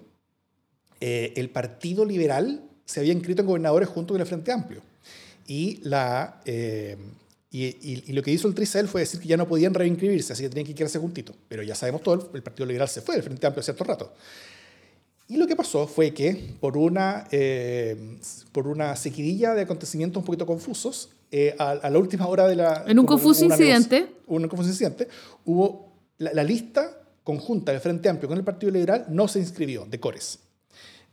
eh, 1.02 1.34
el 1.36 1.50
Partido 1.50 2.06
Liberal 2.06 2.62
se 2.86 3.00
había 3.00 3.14
inscrito 3.14 3.42
en 3.42 3.48
gobernadores 3.48 3.90
junto 3.90 4.14
con 4.14 4.22
el 4.22 4.28
Frente 4.28 4.52
Amplio. 4.52 4.84
Y, 5.48 5.80
la, 5.82 6.42
eh, 6.46 6.96
y, 7.50 7.66
y, 7.66 8.04
y, 8.06 8.14
lo 8.14 8.22
que 8.22 8.30
hizo 8.30 8.48
el 8.48 8.54
Tricel 8.54 8.88
fue 8.88 9.02
decir 9.02 9.20
que 9.20 9.28
ya 9.28 9.38
no 9.38 9.48
podían 9.48 9.74
reinscribirse, 9.74 10.34
así 10.34 10.44
que 10.44 10.50
tenían 10.50 10.68
que 10.68 10.76
quedarse 10.76 11.00
juntitos. 11.00 11.36
Pero 11.48 11.64
ya 11.64 11.74
sabemos 11.74 12.04
todo, 12.04 12.30
el 12.36 12.44
Partido 12.44 12.68
Liberal 12.68 12.88
se 12.88 13.02
fue 13.02 13.16
del 13.16 13.24
Frente 13.24 13.48
Amplio 13.48 13.64
cierto 13.64 13.84
rato. 13.84 14.14
Y 15.28 15.38
lo 15.38 15.48
que 15.48 15.56
pasó 15.56 15.88
fue 15.88 16.14
que, 16.14 16.56
por 16.60 16.78
una, 16.78 17.28
eh, 17.32 18.18
por 18.52 18.68
una 18.68 18.96
sequidilla 18.96 19.54
de 19.54 19.64
acontecimientos 19.64 20.22
un 20.22 20.26
poquito 20.26 20.46
confusos, 20.46 21.10
eh, 21.32 21.56
a, 21.58 21.72
a, 21.72 21.90
la 21.90 21.98
última 21.98 22.28
hora 22.28 22.48
de 22.48 22.56
la... 22.56 22.84
En 22.88 23.00
un 23.00 23.06
confuso 23.06 23.44
incidente. 23.44 24.08
Un 24.28 24.48
confuso 24.48 24.70
incidente, 24.70 25.08
hubo 25.46 25.94
la, 26.20 26.32
la, 26.34 26.44
lista 26.44 27.02
conjunta 27.24 27.72
del 27.72 27.82
Frente 27.82 28.08
Amplio 28.08 28.30
con 28.30 28.38
el 28.38 28.44
Partido 28.44 28.72
Liberal 28.72 29.08
no 29.10 29.28
se 29.28 29.40
inscribió 29.40 29.86
de 29.86 30.00
Cores. 30.00 30.40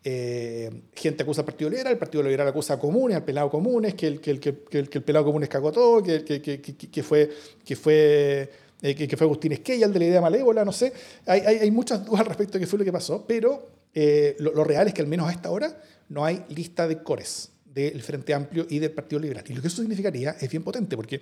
Eh, 0.04 0.70
gente 0.94 1.22
acusa 1.22 1.40
al 1.40 1.46
Partido 1.46 1.70
Liberal, 1.70 1.92
el 1.92 1.98
Partido 1.98 2.22
Liberal 2.22 2.48
acusa 2.48 2.74
a 2.74 2.78
Comunes, 2.78 3.16
al 3.16 3.24
Pelado 3.24 3.48
Comunes, 3.48 3.94
que 3.94 4.08
el, 4.08 4.20
que 4.20 4.32
el, 4.32 4.40
que 4.40 4.50
el, 4.72 4.88
que 4.88 4.98
el 4.98 5.04
Pelado 5.04 5.24
Comunes 5.24 5.48
cagó 5.48 5.72
todo, 5.72 6.02
que, 6.02 6.22
que, 6.22 6.42
que, 6.42 6.60
que 6.60 7.02
fue, 7.02 7.30
que 7.64 7.76
fue, 7.76 8.50
eh, 8.82 8.94
que, 8.94 9.16
fue 9.16 9.24
Agustín 9.24 9.52
Esquella, 9.52 9.86
el 9.86 9.92
de 9.92 9.98
la 10.00 10.04
idea 10.04 10.20
malévola, 10.20 10.64
no 10.64 10.72
sé. 10.72 10.92
Hay, 11.26 11.40
hay, 11.40 11.56
hay 11.58 11.70
muchas 11.70 12.04
dudas 12.04 12.20
al 12.20 12.26
respecto 12.26 12.54
de 12.54 12.60
qué 12.60 12.66
fue 12.66 12.78
lo 12.80 12.84
que 12.84 12.92
pasó, 12.92 13.24
pero 13.26 13.81
eh, 13.94 14.36
lo, 14.38 14.64
real 14.64 14.88
es 14.88 14.94
que 14.94 15.02
al 15.02 15.08
menos 15.08 15.28
a 15.28 15.32
esta 15.32 15.50
hora 15.50 15.80
no 16.08 16.24
hay 16.24 16.44
lista 16.48 16.88
de 16.88 17.02
cores 17.02 17.50
del 17.64 18.02
Frente 18.02 18.34
Amplio 18.34 18.66
y 18.68 18.78
del 18.78 18.90
Partido 18.90 19.20
Liberal. 19.20 19.44
Y 19.48 19.54
lo 19.54 19.62
que 19.62 19.68
eso 19.68 19.82
significaría 19.82 20.36
es 20.40 20.50
bien 20.50 20.62
potente, 20.62 20.96
porque 20.96 21.20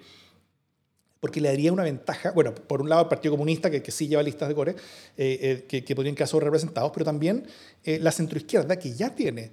porque 1.20 1.38
le 1.38 1.50
daría 1.50 1.70
una 1.70 1.82
ventaja, 1.82 2.30
bueno, 2.30 2.54
por 2.54 2.80
un 2.80 2.88
lado 2.88 3.02
al 3.02 3.08
Partido 3.08 3.34
Comunista, 3.34 3.70
que, 3.70 3.82
que 3.82 3.90
sí 3.90 4.08
lleva 4.08 4.22
listas 4.22 4.48
de 4.48 4.54
core, 4.54 4.74
eh, 5.18 5.66
eh, 5.68 5.82
que, 5.82 5.94
podrían 5.94 6.14
quedar 6.14 6.30
representados, 6.42 6.90
pero 6.94 7.04
también 7.04 7.46
la 7.84 8.10
centroizquierda, 8.10 8.78
que 8.78 8.94
ya 8.94 9.14
tiene 9.14 9.50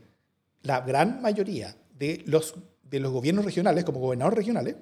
la 0.61 0.79
gran 0.79 1.21
mayoría 1.21 1.75
de 1.99 2.23
los, 2.25 2.55
de 2.89 3.01
los 3.01 3.11
gobiernos 3.11 3.43
regionales, 3.43 3.83
como 3.83 3.99
gobernadores 3.99 4.37
regionales, 4.37 4.77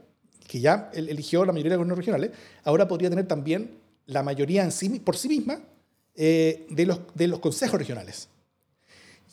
que 0.48 0.60
ya 0.60 0.92
eligió 0.94 1.44
la 1.44 1.52
mayoría 1.52 1.72
de 1.72 1.78
los 1.78 1.86
gobiernos 1.86 1.98
regionales, 1.98 2.32
ahora 2.64 2.88
podría 2.88 3.10
tener 3.10 3.28
también 3.28 3.80
la 4.06 4.22
mayoría 4.22 4.64
en 4.64 4.72
sí, 4.72 5.00
por 5.00 5.18
sí 5.18 5.28
misma 5.28 5.60
de, 6.16 6.86
los, 6.86 7.00
de 7.14 7.28
los 7.28 7.40
consejos 7.40 7.78
regionales. 7.80 8.30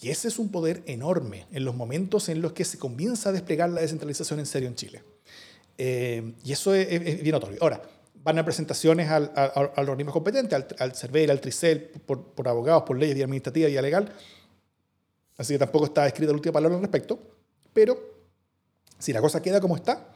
Y 0.00 0.10
ese 0.10 0.28
es 0.28 0.38
un 0.38 0.50
poder 0.50 0.82
enorme 0.86 1.46
en 1.52 1.64
los 1.64 1.76
momentos 1.76 2.28
en 2.28 2.42
los 2.42 2.52
que 2.52 2.64
se 2.64 2.76
comienza 2.76 3.28
a 3.28 3.32
desplegar 3.32 3.70
la 3.70 3.80
descentralización 3.80 4.40
en 4.40 4.46
serio 4.46 4.68
en 4.68 4.74
Chile. 4.74 5.02
Eh, 5.78 6.34
y 6.44 6.52
eso 6.52 6.74
es, 6.74 7.22
bien 7.22 7.32
notorio. 7.32 7.58
Ahora, 7.62 7.82
van 8.22 8.38
a 8.38 8.44
presentaciones 8.44 9.08
al, 9.08 9.32
a, 9.36 9.44
a, 9.44 9.72
al, 9.76 10.68
al 10.78 10.94
CERVEL, 10.94 11.30
al 11.30 11.40
TRICEL, 11.40 11.80
por, 12.04 12.24
por, 12.34 12.48
abogados, 12.48 12.82
por 12.82 12.98
leyes 12.98 13.16
administrativas 13.22 13.70
y 13.70 13.80
legal. 13.80 14.12
Así 15.36 15.54
que 15.54 15.58
tampoco 15.58 15.86
está 15.86 16.06
escrita 16.06 16.32
la 16.32 16.36
última 16.36 16.52
palabra 16.52 16.76
al 16.76 16.82
respecto. 16.82 17.18
Pero 17.72 17.96
si 18.98 19.12
la 19.12 19.20
cosa 19.20 19.40
queda 19.40 19.60
como 19.60 19.76
está, 19.76 20.12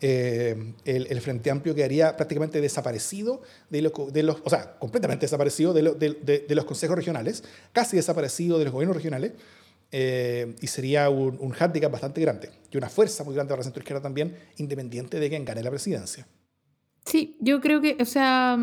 eh, 0.00 0.74
el, 0.84 1.20
Frente 1.20 1.50
Amplio 1.50 1.74
quedaría 1.74 2.16
prácticamente 2.16 2.60
desaparecido 2.60 3.42
de 3.70 3.82
los, 3.82 3.92
o 4.44 4.50
sea, 4.50 4.78
completamente 4.78 5.24
desaparecido 5.24 5.72
de, 5.72 6.46
los 6.48 6.64
consejos 6.64 6.96
regionales, 6.96 7.44
casi 7.72 7.96
desaparecido 7.96 8.58
de 8.58 8.64
los 8.64 8.72
gobiernos 8.72 8.96
regionales, 8.96 9.32
eh, 9.92 10.56
y 10.60 10.66
sería 10.66 11.08
un, 11.08 11.38
un 11.38 11.54
bastante 11.90 12.20
grande 12.20 12.50
y 12.70 12.76
una 12.76 12.88
fuerza 12.88 13.22
muy 13.22 13.34
grande 13.34 13.50
para 13.50 13.60
la 13.60 13.64
centro 13.64 13.80
izquierda 13.80 14.02
también, 14.02 14.36
independiente 14.56 15.20
de 15.20 15.28
quien 15.28 15.44
gane 15.44 15.62
la 15.62 15.70
presidencia. 15.70 16.26
Sí, 17.06 17.36
yo 17.40 17.60
creo 17.60 17.80
que, 17.80 17.96
o 18.00 18.04
sea, 18.04 18.58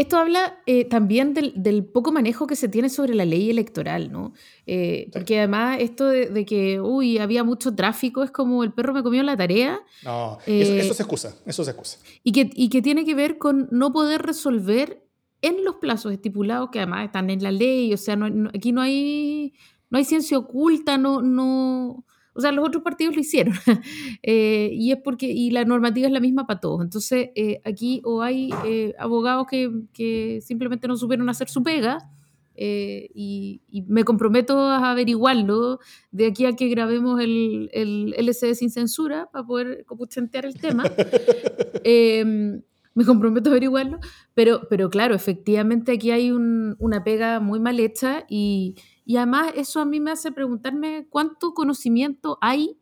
esto 0.00 0.16
habla 0.16 0.62
eh, 0.64 0.86
también 0.86 1.34
del, 1.34 1.84
poco 1.84 2.10
manejo 2.10 2.46
que 2.46 2.56
se 2.56 2.70
tiene 2.70 2.88
sobre 2.88 3.14
la 3.14 3.26
ley 3.26 3.50
electoral, 3.50 4.10
¿no? 4.10 4.32
Eh, 4.66 5.10
porque 5.12 5.36
además 5.36 5.76
esto 5.80 6.06
de, 6.06 6.46
que, 6.46 6.80
uy, 6.80 7.18
había 7.18 7.44
mucho 7.44 7.74
tráfico, 7.74 8.22
es 8.22 8.30
como 8.30 8.64
el 8.64 8.72
perro 8.72 8.94
me 8.94 9.02
comió 9.02 9.22
la 9.22 9.36
tarea. 9.36 9.78
No, 10.02 10.38
eso, 10.46 10.72
eh, 10.72 10.94
se 10.94 11.02
excusa, 11.02 11.36
eso 11.44 11.64
se 11.64 11.72
excusa. 11.72 11.98
Y 12.24 12.32
que, 12.32 12.50
y 12.54 12.70
que 12.70 12.80
tiene 12.80 13.04
que 13.04 13.14
ver 13.14 13.36
con 13.36 13.68
no 13.70 13.92
poder 13.92 14.22
resolver 14.22 15.04
en 15.42 15.64
los 15.64 15.74
plazos 15.76 16.12
estipulados, 16.14 16.70
que 16.70 16.78
además 16.78 17.04
están 17.04 17.28
en 17.28 17.42
la 17.42 17.52
ley, 17.52 17.92
o 17.92 17.98
sea, 17.98 18.18
aquí 18.54 18.72
no 18.72 18.80
hay, 18.80 19.52
no 19.90 19.98
hay 19.98 20.06
ciencia 20.06 20.38
oculta, 20.38 20.96
no, 20.96 21.20
no, 21.20 22.06
o 22.40 22.42
sea, 22.42 22.52
los 22.52 22.66
otros 22.66 22.82
partidos 22.82 23.14
lo 23.14 23.20
hicieron. 23.20 23.54
Eh, 24.22 24.70
y 24.72 24.92
es 24.92 24.98
porque, 25.02 25.26
y 25.26 25.50
la 25.50 25.64
normativa 25.64 26.06
es 26.06 26.12
la 26.12 26.20
misma 26.20 26.46
para 26.46 26.60
todos. 26.60 26.82
Entonces, 26.82 27.30
eh, 27.34 27.60
aquí 27.64 28.02
o 28.04 28.22
hay 28.22 28.50
eh, 28.66 28.94
abogados 28.98 29.46
que, 29.48 29.70
que, 29.92 30.40
simplemente 30.42 30.86
no 30.88 30.96
supieron 30.96 31.28
hacer 31.28 31.48
su 31.48 31.62
pega, 31.62 32.10
y, 32.56 33.62
me 33.88 34.04
comprometo 34.04 34.58
a 34.58 34.90
averiguarlo 34.90 35.78
de 36.10 36.26
aquí 36.26 36.44
a 36.44 36.52
que 36.52 36.68
grabemos 36.68 37.18
el, 37.20 37.70
el 37.72 38.14
LCD 38.18 38.54
sin 38.54 38.70
censura 38.70 39.30
para 39.32 39.46
poder 39.46 39.84
compuchentear 39.86 40.44
el 40.44 40.54
tema. 40.60 40.84
Em, 41.84 42.60
me 42.94 43.04
comprometo 43.06 43.48
a 43.48 43.52
averiguarlo, 43.52 43.98
pero, 44.34 44.68
pero 44.68 44.90
claro, 44.90 45.14
efectivamente 45.14 45.92
aquí 45.92 46.10
hay 46.10 46.30
un, 46.30 46.76
una 46.78 47.02
pega 47.02 47.40
muy 47.40 47.60
mal 47.60 47.80
hecha 47.80 48.24
y, 48.28 48.74
y 49.10 49.16
además 49.16 49.50
eso 49.56 49.80
a 49.80 49.84
mí 49.84 49.98
me 49.98 50.12
hace 50.12 50.30
preguntarme 50.30 51.08
cuánto 51.10 51.52
conocimiento 51.52 52.38
hay 52.40 52.78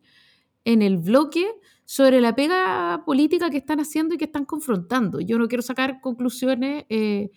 en 0.63 0.83
el 0.83 0.99
bloque 0.99 1.47
sobre 1.85 2.21
la 2.21 2.35
pega 2.35 3.01
política 3.03 3.49
que 3.49 3.57
están 3.57 3.79
haciendo 3.79 4.13
y 4.13 4.19
que 4.19 4.25
están 4.25 4.45
confrontando. 4.45 5.21
Yo 5.21 5.39
no 5.39 5.47
quiero 5.47 5.63
sacar 5.63 6.01
conclusiones, 6.01 6.85
eh, 6.89 7.31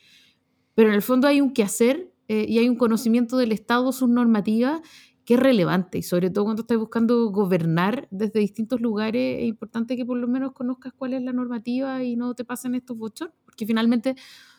pero 0.74 0.90
en 0.90 0.94
el 0.94 1.00
fondo 1.00 1.26
hay 1.26 1.40
un 1.40 1.54
quehacer 1.54 2.12
eh, 2.28 2.44
y 2.46 2.58
hay 2.58 2.68
un 2.68 2.76
conocimiento 2.76 3.38
del 3.38 3.52
Estado, 3.52 3.92
sus 3.92 4.10
normativas, 4.10 4.82
que 5.24 5.34
es 5.34 5.40
relevante. 5.40 5.96
Y 5.96 6.02
sobre 6.02 6.28
todo 6.28 6.44
cuando 6.44 6.60
estás 6.60 6.76
buscando 6.76 7.30
gobernar 7.30 8.08
desde 8.10 8.40
distintos 8.40 8.82
lugares, 8.82 9.38
es 9.38 9.46
importante 9.46 9.96
que 9.96 10.04
por 10.04 10.18
lo 10.18 10.28
menos 10.28 10.52
conozcas 10.52 10.92
cuál 10.92 11.14
es 11.14 11.22
la 11.22 11.32
normativa 11.32 12.04
y 12.04 12.14
no 12.14 12.34
te 12.34 12.44
pasen 12.44 12.74
estos 12.74 12.98
bochornos, 12.98 13.38
porque 13.42 13.64
finalmente 13.64 14.16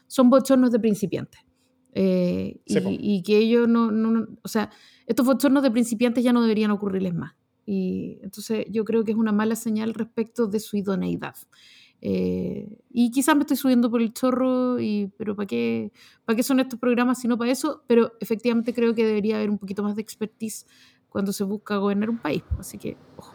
son 0.08 0.32
bochornos 0.32 0.72
de 0.72 0.80
principiantes. 0.80 1.40
Eh, 1.96 2.62
y, 2.66 3.22
que 3.22 3.38
ellos 3.38 3.68
no, 3.68 3.92
no, 3.92 4.28
o 4.42 4.48
sea, 4.48 4.72
estos 5.06 5.26
bochornos 5.26 5.62
de 5.64 5.72
principiantes 5.72 6.24
ya 6.24 6.34
no 6.34 6.42
deberían 6.42 6.72
ocurrirles 6.72 7.14
más. 7.14 7.36
Y 7.66 8.20
entonces 8.22 8.66
yo 8.70 8.84
creo 8.84 9.04
que 9.04 9.12
es 9.12 9.18
una 9.18 9.32
mala 9.32 9.56
señal 9.56 9.94
respecto 9.94 10.48
de 10.48 10.60
su 10.60 10.78
idoneidad. 10.78 11.36
Eh, 12.02 12.68
y 12.90 13.12
quizás 13.12 13.36
me 13.36 13.42
estoy 13.42 13.56
subiendo 13.56 13.90
por 13.90 14.02
el 14.02 14.12
chorro, 14.12 14.80
y, 14.80 15.14
pero 15.18 15.36
¿para 15.36 15.48
qué, 15.48 15.94
¿para 16.26 16.36
qué 16.36 16.44
son 16.44 16.60
estos 16.60 16.78
programas 16.80 17.22
si 17.22 17.28
no 17.28 17.38
para 17.38 17.52
eso? 17.52 17.84
Pero 17.88 18.12
efectivamente 18.20 18.74
creo 18.74 18.94
que 18.94 19.06
debería 19.06 19.38
haber 19.38 19.50
un 19.50 19.58
poquito 19.58 19.84
más 19.84 19.96
de 19.96 20.02
expertise 20.02 20.66
cuando 21.08 21.32
se 21.32 21.46
busca 21.46 21.78
gobernar 21.78 22.10
un 22.10 22.18
país. 22.18 22.44
Así 22.60 22.78
que, 22.78 22.98
ojo. 23.16 23.34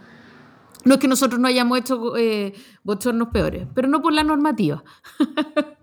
No 0.85 0.95
es 0.95 1.01
que 1.01 1.09
nosotros 1.09 1.41
no 1.41 1.49
hayamos 1.49 1.79
hecho 1.79 2.17
eh, 2.17 2.53
bochornos 2.83 3.29
peores, 3.29 3.67
pero 3.75 3.89
no 3.89 4.03
por 4.03 4.13
la 4.13 4.23
normativa. 4.23 4.85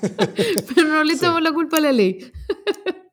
Pero 0.74 0.88
no 0.88 1.04
le 1.04 1.14
echamos 1.14 1.42
la 1.42 1.52
culpa 1.52 1.78
a 1.78 1.80
la 1.80 1.92
ley. 1.92 2.32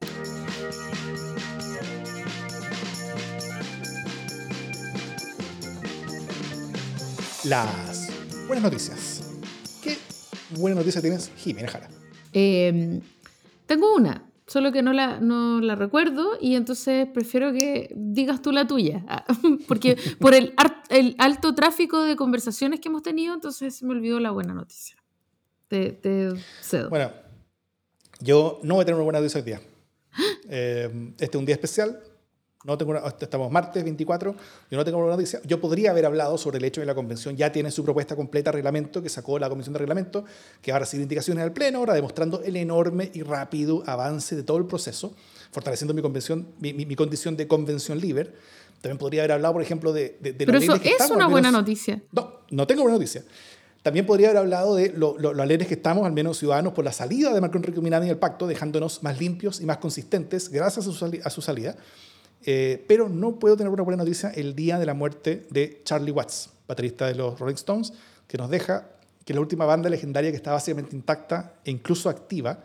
Las 7.43 8.09
buenas 8.47 8.63
noticias. 8.63 9.21
¿Qué 9.83 9.97
buena 10.51 10.77
noticia 10.77 11.01
tienes, 11.01 11.29
Jimena 11.35 11.67
Jara? 11.67 11.89
Em, 12.31 13.01
tengo 13.65 13.93
una, 13.93 14.23
solo 14.47 14.71
que 14.71 14.81
no 14.81 14.93
la, 14.93 15.19
no 15.19 15.59
la 15.59 15.75
recuerdo 15.75 16.37
y 16.39 16.55
entonces 16.55 17.05
prefiero 17.13 17.51
que 17.51 17.93
digas 17.97 18.41
tú 18.41 18.53
la 18.53 18.65
tuya, 18.65 19.03
ah, 19.09 19.25
porque 19.67 19.97
por 20.19 20.33
el, 20.33 20.53
el 20.89 21.15
alto 21.17 21.53
tráfico 21.53 22.03
de 22.03 22.15
conversaciones 22.15 22.79
que 22.79 22.87
hemos 22.87 23.03
tenido, 23.03 23.33
entonces 23.33 23.75
se 23.75 23.85
me 23.85 23.91
olvidó 23.91 24.21
la 24.21 24.31
buena 24.31 24.53
noticia. 24.53 25.02
Te, 25.73 26.33
cedo. 26.61 26.89
Bueno, 26.89 27.11
yo 28.19 28.59
no 28.61 28.75
voy 28.75 28.83
a 28.83 28.85
tener 28.85 28.95
una 28.95 29.05
buena 29.05 29.19
noticia 29.19 29.39
hoy 29.39 29.45
día. 29.45 29.61
Eh, 30.47 31.13
este 31.13 31.37
es 31.37 31.39
un 31.39 31.45
día 31.45 31.55
especial. 31.55 31.99
No 32.63 32.77
tengo 32.77 32.95
estamos 32.95 33.51
martes 33.51 33.83
24. 33.83 34.35
Yo 34.69 34.77
no 34.77 34.85
tengo 34.85 34.97
una 34.99 35.05
buena 35.05 35.17
noticia. 35.17 35.41
Yo 35.45 35.59
podría 35.59 35.89
haber 35.89 36.05
hablado 36.05 36.37
sobre 36.37 36.59
el 36.59 36.65
hecho 36.65 36.79
de 36.79 36.83
que 36.85 36.87
la 36.87 36.93
convención 36.93 37.35
ya 37.35 37.51
tiene 37.51 37.71
su 37.71 37.83
propuesta 37.83 38.15
completa 38.15 38.51
de 38.51 38.57
reglamento 38.57 39.01
que 39.01 39.09
sacó 39.09 39.39
la 39.39 39.49
comisión 39.49 39.73
de 39.73 39.79
reglamento, 39.79 40.25
que 40.61 40.71
va 40.71 40.75
a 40.75 40.79
recibir 40.81 41.01
indicaciones 41.01 41.43
al 41.43 41.53
pleno, 41.53 41.79
ahora 41.79 41.95
demostrando 41.95 42.43
el 42.43 42.55
enorme 42.55 43.09
y 43.11 43.23
rápido 43.23 43.81
avance 43.87 44.35
de 44.35 44.43
todo 44.43 44.57
el 44.57 44.65
proceso, 44.65 45.15
fortaleciendo 45.51 45.95
mi, 45.95 46.03
convención, 46.03 46.49
mi, 46.59 46.95
condición 46.95 47.35
de 47.35 47.47
convención 47.47 47.99
libre. 47.99 48.31
También 48.79 48.99
podría 48.99 49.21
haber 49.21 49.31
hablado, 49.31 49.53
por 49.53 49.63
ejemplo, 49.63 49.91
de, 49.91 50.17
de, 50.19 50.33
Pero 50.33 50.57
eso 50.57 50.75
es 50.75 51.09
una 51.09 51.27
buena 51.27 51.49
noticia. 51.49 52.03
No, 52.11 52.41
no 52.51 52.67
tengo 52.67 52.83
buena 52.83 52.97
noticia. 52.97 53.23
También 53.83 54.05
podría 54.05 54.29
haber 54.29 54.39
hablado 54.39 54.75
de 54.75 54.89
lo, 54.89 55.17
lo, 55.19 55.29
alegres 55.41 55.67
que 55.67 55.73
estamos, 55.73 56.05
al 56.05 56.13
menos 56.13 56.37
ciudadanos, 56.39 56.71
por 56.71 56.85
la 56.85 56.93
salida 56.93 57.33
de 57.33 57.41
Marco 57.41 57.57
Enrique 57.57 57.81
Minami 57.81 58.07
del 58.07 58.17
pacto, 58.17 58.47
dejándonos 58.47 59.03
más 59.03 59.19
limpios 59.19 59.59
y 59.59 59.65
más 59.65 59.77
consistentes 59.77 60.49
gracias 60.49 60.87
a 60.87 61.29
su, 61.29 61.41
salida. 61.41 61.75
Eh, 62.45 62.83
pero 62.87 63.09
no 63.09 63.39
puedo 63.39 63.57
tener 63.57 63.71
una 63.71 63.83
buena 63.83 64.03
noticia 64.03 64.29
el 64.29 64.55
día 64.55 64.79
de 64.79 64.85
la 64.85 64.93
muerte 64.93 65.45
de 65.49 65.81
Charlie 65.83 66.11
Watts, 66.11 66.49
baterista 66.65 67.07
de 67.07 67.15
los 67.15 67.37
Rolling 67.37 67.55
Stones, 67.55 67.91
que 68.25 68.37
nos 68.37 68.49
deja 68.49 68.87
que 69.25 69.33
la 69.33 69.41
última 69.41 69.65
banda 69.65 69.89
legendaria 69.89 70.31
que 70.31 70.37
está 70.37 70.53
básicamente 70.53 70.95
intacta 70.95 71.55
e 71.65 71.71
incluso 71.71 72.09
activa 72.09 72.63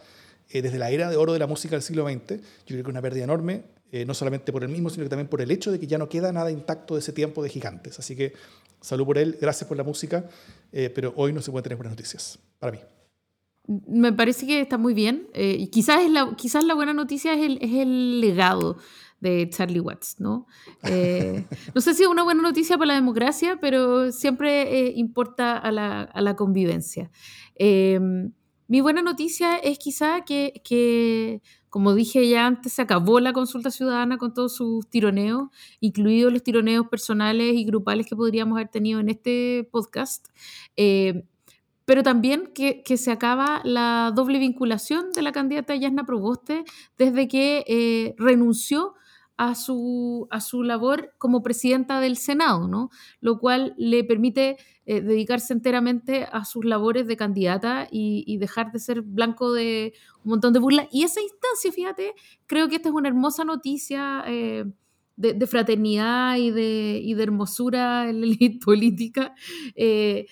eh, 0.50 0.62
desde 0.62 0.78
la 0.78 0.90
era 0.90 1.10
de 1.10 1.16
oro 1.16 1.32
de 1.32 1.40
la 1.40 1.48
música 1.48 1.74
del 1.74 1.82
siglo 1.82 2.08
XX, 2.08 2.36
yo 2.36 2.40
creo 2.66 2.84
que 2.84 2.90
una 2.90 3.02
pérdida 3.02 3.24
enorme, 3.24 3.64
eh, 3.90 4.04
no 4.04 4.12
solamente 4.12 4.52
por 4.52 4.62
el 4.62 4.68
mismo, 4.68 4.90
sino 4.90 5.04
que 5.04 5.08
también 5.08 5.28
por 5.28 5.40
el 5.40 5.50
hecho 5.50 5.72
de 5.72 5.80
que 5.80 5.86
ya 5.86 5.96
no 5.96 6.10
queda 6.10 6.30
nada 6.30 6.50
intacto 6.50 6.94
de 6.94 7.00
ese 7.00 7.12
tiempo 7.12 7.42
de 7.42 7.48
gigantes. 7.48 7.98
Así 7.98 8.14
que 8.14 8.34
salud 8.82 9.06
por 9.06 9.16
él, 9.16 9.38
gracias 9.40 9.66
por 9.66 9.78
la 9.78 9.84
música, 9.84 10.28
eh, 10.72 10.90
pero 10.94 11.14
hoy 11.16 11.32
no 11.32 11.40
se 11.40 11.50
pueden 11.50 11.62
tener 11.62 11.78
buenas 11.78 11.92
noticias, 11.92 12.38
para 12.58 12.72
mí. 12.72 12.78
Me 13.86 14.12
parece 14.12 14.46
que 14.46 14.60
está 14.60 14.76
muy 14.76 14.92
bien. 14.92 15.28
Eh, 15.32 15.70
quizás, 15.70 16.02
es 16.02 16.10
la, 16.10 16.34
quizás 16.36 16.64
la 16.64 16.74
buena 16.74 16.92
noticia 16.92 17.32
es 17.32 17.40
el, 17.40 17.58
es 17.62 17.72
el 17.72 18.20
legado 18.20 18.76
de 19.20 19.48
Charlie 19.48 19.80
Watts, 19.80 20.16
¿no? 20.20 20.46
No 21.74 21.80
sé 21.80 21.94
si 21.94 22.02
es 22.02 22.08
una 22.08 22.24
buena 22.24 22.42
noticia 22.42 22.76
para 22.76 22.88
la 22.88 22.94
democracia, 22.94 23.58
pero 23.58 24.12
siempre 24.12 24.92
importa 24.96 25.56
a 25.56 25.72
la, 25.72 26.02
a 26.02 26.20
la 26.20 26.36
convivencia. 26.36 27.10
mi 27.58 28.80
buena 28.82 29.00
noticia 29.00 29.56
es 29.56 29.78
quizá 29.78 30.24
que, 30.26 30.60
que 30.62 31.40
como 31.70 31.94
dije 31.94 32.28
ya 32.28 32.46
antes, 32.46 32.72
se 32.72 32.82
acabó 32.82 33.20
la 33.20 33.32
consulta 33.32 33.70
ciudadana 33.70 34.18
con 34.18 34.34
todos 34.34 34.54
sus 34.54 34.88
tironeos, 34.88 35.48
incluidos 35.80 36.32
los 36.32 36.42
tironeos 36.42 36.88
personales 36.88 37.54
y 37.54 37.64
grupales 37.64 38.06
que 38.06 38.16
podríamos 38.16 38.56
haber 38.56 38.68
tenido 38.68 39.00
en 39.00 39.08
este 39.08 39.68
podcast. 39.70 40.28
Eh, 40.76 41.24
pero 41.88 42.02
también 42.02 42.50
que, 42.54 42.82
se 42.98 43.10
acaba 43.10 43.62
la 43.64 44.12
doble 44.14 44.38
vinculación 44.38 45.10
de 45.12 45.22
la 45.22 45.32
candidata 45.32 45.74
Yasna 45.74 46.04
Proboste 46.04 46.64
desde 46.98 47.28
que 47.28 47.64
eh, 47.66 48.14
renunció 48.18 48.94
a 49.38 49.54
su, 49.54 50.26
a 50.30 50.40
su 50.40 50.64
labor 50.64 51.14
como 51.16 51.42
presidenta 51.44 52.00
del 52.00 52.16
Senado, 52.16 52.66
¿no? 52.66 52.90
Lo 53.20 53.38
cual 53.38 53.72
le 53.78 54.02
permite 54.02 54.56
eh, 54.84 55.00
dedicarse 55.00 55.52
enteramente 55.52 56.26
a 56.30 56.44
sus 56.44 56.64
labores 56.64 57.06
de 57.06 57.16
candidata 57.16 57.86
y, 57.90 58.36
dejar 58.38 58.72
de 58.72 58.80
ser 58.80 59.02
blanco 59.02 59.52
de 59.52 59.94
un 60.24 60.30
montón 60.30 60.52
de 60.52 60.58
burlas. 60.58 60.88
Y 60.90 61.04
esa 61.04 61.20
instancia, 61.20 61.70
fíjate, 61.70 62.14
creo 62.46 62.68
que 62.68 62.76
esta 62.76 62.88
es 62.88 62.94
una 62.94 63.08
hermosa 63.08 63.44
noticia 63.44 64.24
eh, 64.26 64.64
de, 65.14 65.46
fraternidad 65.46 66.36
y 66.36 66.50
de, 66.50 67.00
y 67.00 67.14
de, 67.14 67.22
hermosura 67.22 68.10
en 68.10 68.20
la 68.20 68.26
élite 68.32 68.58
política. 68.64 69.34
Eh, 69.76 70.26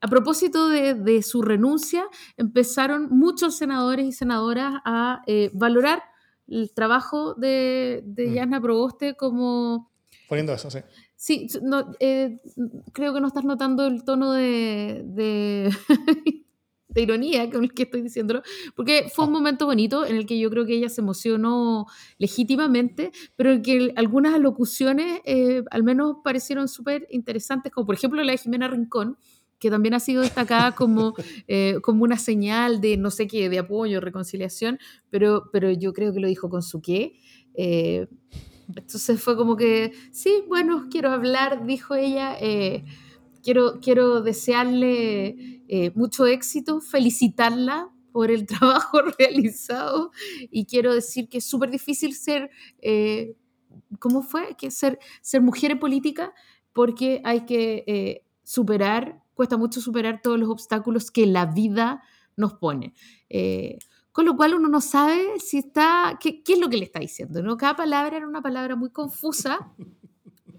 a 0.00 0.06
propósito 0.06 0.68
de, 0.68 1.22
su 1.22 1.42
renuncia, 1.42 2.04
empezaron 2.36 3.08
muchos 3.10 3.56
senadores 3.56 4.06
y 4.06 4.12
senadoras 4.12 4.80
a 4.84 5.22
valorar 5.52 6.02
el 6.48 6.72
trabajo 6.74 7.34
de, 7.34 8.02
de 8.04 8.28
mm. 8.28 8.34
Yana 8.34 8.60
Proboste 8.60 9.14
como... 9.14 9.90
Poniendo 10.28 10.52
eso, 10.52 10.70
sí. 10.70 10.78
Sí, 11.16 11.46
no, 11.62 11.92
eh, 12.00 12.40
creo 12.92 13.14
que 13.14 13.20
no 13.20 13.28
estás 13.28 13.44
notando 13.44 13.86
el 13.86 14.04
tono 14.04 14.32
de... 14.32 15.02
de 15.04 15.70
ironía 16.94 17.48
con 17.50 17.64
el 17.64 17.72
que 17.72 17.84
estoy 17.84 18.02
diciéndolo, 18.02 18.42
porque 18.76 19.10
fue 19.14 19.24
un 19.24 19.30
Ah. 19.30 19.38
momento 19.38 19.66
bonito 19.66 20.04
en 20.04 20.16
el 20.16 20.26
que 20.26 20.38
yo 20.38 20.50
creo 20.50 20.66
que 20.66 20.74
ella 20.74 20.88
se 20.88 21.00
emocionó 21.00 21.86
legítimamente, 22.18 23.12
pero 23.36 23.52
en 23.52 23.62
que 23.62 23.92
algunas 23.96 24.34
alocuciones 24.34 25.20
eh, 25.24 25.62
al 25.70 25.82
menos 25.84 26.16
parecieron 26.22 26.68
súper 26.68 27.06
interesantes, 27.10 27.72
como 27.72 27.86
por 27.86 27.94
ejemplo 27.94 28.22
la 28.22 28.32
de 28.32 28.38
Jimena 28.38 28.68
Rincón, 28.68 29.16
que 29.62 29.70
también 29.70 29.94
ha 29.94 30.00
sido 30.00 30.22
destacada 30.22 30.72
como, 30.72 31.14
eh, 31.46 31.76
como 31.82 32.02
una 32.02 32.18
señal 32.18 32.80
de 32.80 32.96
no 32.96 33.12
sé 33.12 33.28
qué, 33.28 33.48
de 33.48 33.60
apoyo, 33.60 34.00
reconciliación, 34.00 34.80
pero, 35.08 35.44
pero 35.52 35.70
yo 35.70 35.92
creo 35.92 36.12
que 36.12 36.18
lo 36.18 36.26
dijo 36.26 36.50
con 36.50 36.62
su 36.62 36.82
qué. 36.82 37.14
Eh, 37.54 38.08
entonces 38.66 39.22
fue 39.22 39.36
como 39.36 39.56
que, 39.56 39.92
sí, 40.10 40.42
bueno, 40.48 40.88
quiero 40.90 41.10
hablar, 41.10 41.64
dijo 41.64 41.94
ella. 41.94 42.36
eh, 42.40 42.84
quiero, 43.42 43.80
quiero 43.80 44.20
desearle 44.20 45.62
eh, 45.68 45.92
mucho 45.94 46.26
éxito, 46.26 46.80
felicitarla 46.80 47.88
por 48.10 48.32
el 48.32 48.46
trabajo 48.46 49.00
realizado 49.18 50.10
y 50.50 50.66
quiero 50.66 50.92
decir 50.92 51.28
que 51.28 51.38
es 51.38 51.44
súper 51.44 51.70
difícil 51.70 52.14
ser, 52.14 52.50
eh, 52.80 53.36
¿cómo 54.00 54.22
fue? 54.22 54.56
Que 54.56 54.72
ser, 54.72 54.98
ser 55.20 55.40
mujer 55.40 55.70
en 55.70 55.78
política 55.78 56.32
porque 56.72 57.20
hay 57.24 57.44
que 57.44 57.84
eh, 57.86 58.24
superar, 58.42 59.21
cuesta 59.34 59.56
mucho 59.56 59.80
superar 59.80 60.20
todos 60.22 60.38
los 60.38 60.48
obstáculos 60.48 61.10
que 61.10 61.26
la 61.26 61.46
vida 61.46 62.02
nos 62.36 62.54
pone. 62.54 62.94
Eh, 63.28 63.78
con 64.12 64.26
lo 64.26 64.36
cual 64.36 64.54
uno 64.54 64.68
no 64.68 64.80
sabe 64.80 65.40
si 65.40 65.58
está, 65.58 66.18
qué, 66.20 66.42
qué, 66.42 66.54
es 66.54 66.58
lo 66.58 66.68
que 66.68 66.76
le 66.76 66.84
está 66.84 67.00
diciendo, 67.00 67.42
¿no? 67.42 67.56
Cada 67.56 67.76
palabra 67.76 68.16
era 68.18 68.28
una 68.28 68.42
palabra 68.42 68.76
muy 68.76 68.90
confusa 68.90 69.72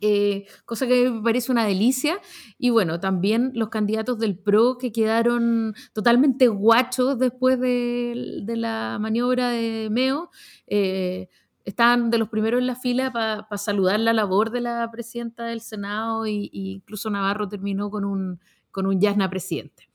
eh, 0.05 0.45
cosa 0.65 0.85
que 0.85 1.09
me 1.09 1.21
parece 1.21 1.51
una 1.51 1.65
delicia. 1.65 2.19
Y 2.57 2.71
bueno, 2.71 2.99
también 2.99 3.51
los 3.55 3.69
candidatos 3.69 4.19
del 4.19 4.37
PRO 4.37 4.77
que 4.77 4.91
quedaron 4.91 5.73
totalmente 5.93 6.49
guachos 6.49 7.17
después 7.17 7.57
de, 7.59 8.41
de 8.43 8.57
la 8.57 8.97
maniobra 8.99 9.49
de 9.49 9.87
Meo. 9.89 10.29
Eh, 10.67 11.29
estaban 11.63 12.09
de 12.09 12.17
los 12.17 12.27
primeros 12.27 12.59
en 12.59 12.67
la 12.67 12.75
fila 12.75 13.13
para 13.13 13.47
pa 13.47 13.57
saludar 13.57 13.97
la 14.01 14.11
labor 14.11 14.51
de 14.51 14.59
la 14.59 14.89
presidenta 14.91 15.45
del 15.45 15.61
Senado 15.61 16.27
y 16.27 16.49
incluso 16.51 17.09
Navarro 17.09 17.47
terminó 17.47 17.89
con 17.89 18.03
un, 18.03 18.41
con 18.73 18.85
un 18.85 18.99
Yasna 18.99 19.29
presidente. 19.29 19.87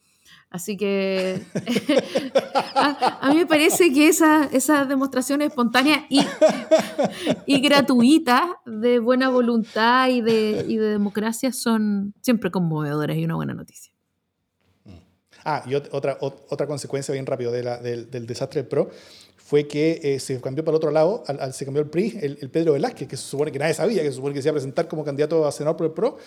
Así 0.51 0.79
que 0.79 1.43
a, 2.75 3.29
mí 3.29 3.37
me 3.37 3.47
parece 3.47 3.93
que 3.93 4.09
esas 4.09 4.51
esa 4.55 4.87
demostraciones 4.87 5.49
espontáneas 5.49 6.05
y, 6.09 6.21
y 7.45 7.61
gratuitas 7.61 8.45
de 8.65 8.99
buena 8.99 9.29
voluntad 9.29 10.09
y 10.09 10.23
de, 10.23 10.65
y 10.67 10.79
de, 10.79 10.89
democracia 10.89 11.53
son 11.53 12.15
siempre 12.23 12.51
conmovedoras 12.51 13.19
y 13.19 13.25
una 13.27 13.35
buena 13.35 13.53
noticia. 13.53 13.93
Ah, 15.45 15.63
y 15.67 15.75
otra, 15.75 16.17
otra 16.21 16.67
consecuencia 16.67 17.13
bien 17.13 17.27
rápido 17.27 17.53
del, 17.53 18.11
del, 18.11 18.27
desastre 18.27 18.63
del 18.63 18.69
PRO 18.69 18.91
fue 19.49 19.67
que 19.67 19.99
eh, 20.03 20.21
se 20.21 20.39
cambió 20.43 20.63
para 20.63 20.75
el 20.75 20.77
otro 20.77 20.91
lado, 20.91 21.25
al, 21.27 21.41
al, 21.41 21.55
se 21.55 21.65
cambió 21.65 21.83
el 21.83 21.89
PRI, 21.89 22.19
el, 22.21 22.39
el, 22.43 22.51
Pedro 22.51 22.75
Velázquez, 22.75 23.09
que 23.09 23.17
se 23.17 23.23
supone 23.23 23.51
que 23.51 23.59
nadie 23.59 23.73
sabía, 23.73 24.03
que 24.03 24.11
se 24.11 24.17
supone 24.17 24.35
que 24.35 24.43
se 24.43 24.49
iba 24.49 24.53
a 24.53 24.57
presentar 24.57 24.89
como 24.89 25.07
candidato 25.07 25.47
a 25.47 25.53
senador 25.53 25.79
por 25.79 25.87
el 25.87 25.93
PRO, 25.93 26.19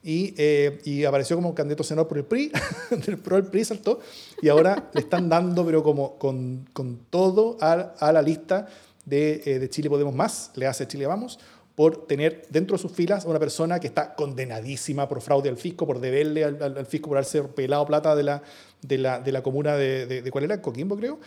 y, 0.00 0.32
eh, 0.38 0.78
y, 0.84 1.02
apareció 1.02 1.34
como 1.34 1.56
candidato 1.56 1.82
a 1.82 1.86
senador 1.86 2.06
por 2.06 2.18
el 2.18 2.24
PRI, 2.24 2.52
del 3.04 3.18
PRO 3.18 3.36
el 3.36 3.46
PRI 3.46 3.64
saltó, 3.64 3.98
y 4.40 4.48
ahora 4.48 4.90
le 4.94 5.00
están 5.00 5.28
dando, 5.28 5.66
pero 5.66 5.82
como 5.82 6.18
con, 6.18 6.68
con 6.72 7.00
todo 7.10 7.56
a, 7.60 7.72
a, 7.98 8.12
la 8.12 8.22
lista 8.22 8.68
de, 9.04 9.42
eh, 9.44 9.58
de, 9.58 9.68
Chile 9.68 9.90
Podemos 9.90 10.14
Más, 10.14 10.52
le 10.54 10.68
hace 10.68 10.86
Chile 10.86 11.04
Vamos, 11.08 11.40
por 11.74 12.06
tener 12.06 12.46
dentro 12.48 12.76
de 12.76 12.82
sus 12.82 12.92
filas 12.92 13.24
a 13.24 13.28
una 13.28 13.40
persona 13.40 13.80
que 13.80 13.88
está 13.88 14.14
condenadísima 14.14 15.08
por 15.08 15.20
fraude 15.20 15.48
al 15.48 15.56
fisco, 15.56 15.84
por 15.84 15.98
deberle 15.98 16.44
al, 16.44 16.62
al, 16.62 16.78
al 16.78 16.86
fisco 16.86 17.08
por 17.08 17.16
haberse 17.16 17.42
pelado 17.42 17.84
plata 17.86 18.14
de 18.14 18.22
la, 18.22 18.42
de 18.82 18.98
la, 18.98 19.18
de 19.18 19.32
la 19.32 19.42
comuna 19.42 19.76
de, 19.76 20.06
de, 20.06 20.22
de, 20.22 20.30
¿cuál 20.30 20.44
era? 20.44 20.62
Coquimbo, 20.62 20.96
creo. 20.96 21.18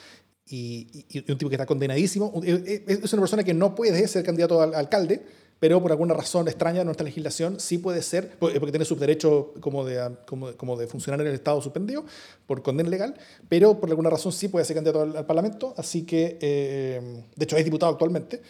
Y, 0.48 1.06
y, 1.10 1.32
un 1.32 1.38
tipo 1.38 1.50
que 1.50 1.56
está 1.56 1.66
condenadísimo. 1.66 2.42
Es 2.44 3.14
una 3.14 3.22
persona 3.22 3.44
que 3.44 3.54
no 3.54 3.76
puede 3.76 4.08
ser 4.08 4.24
candidato 4.24 4.62
al 4.62 4.74
alcalde, 4.74 5.24
pero 5.62 5.80
por 5.80 5.92
alguna 5.92 6.16
razón 6.16 6.48
extraña 6.48 6.80
de 6.80 6.86
nuestra 6.86 7.06
legislación 7.06 7.60
sí 7.60 7.78
puede 7.78 8.02
ser, 8.02 8.36
porque 8.40 8.72
tiene 8.72 8.84
sus 8.84 9.00
derechos 9.00 9.46
como 9.60 9.86
de, 9.86 10.18
como, 10.26 10.52
como 10.58 10.76
de 10.76 10.88
funcionar 10.88 11.22
en 11.22 11.28
el 11.28 11.36
Estado 11.36 11.62
suspendido 11.62 12.04
por 12.48 12.64
condena 12.64 12.90
legal, 12.90 13.14
pero 13.48 13.80
por 13.80 13.88
alguna 13.88 14.10
razón 14.10 14.32
sí 14.32 14.48
puede 14.48 14.66
ser 14.66 14.74
candidato 14.78 15.04
al, 15.04 15.16
al 15.16 15.26
Parlamento, 15.28 15.76
así 15.78 16.04
que, 16.04 16.40
eh, 16.42 17.24
de 17.36 17.44
hecho 17.44 17.58
es 17.58 17.64
diputado 17.64 17.92
actualmente, 17.92 18.42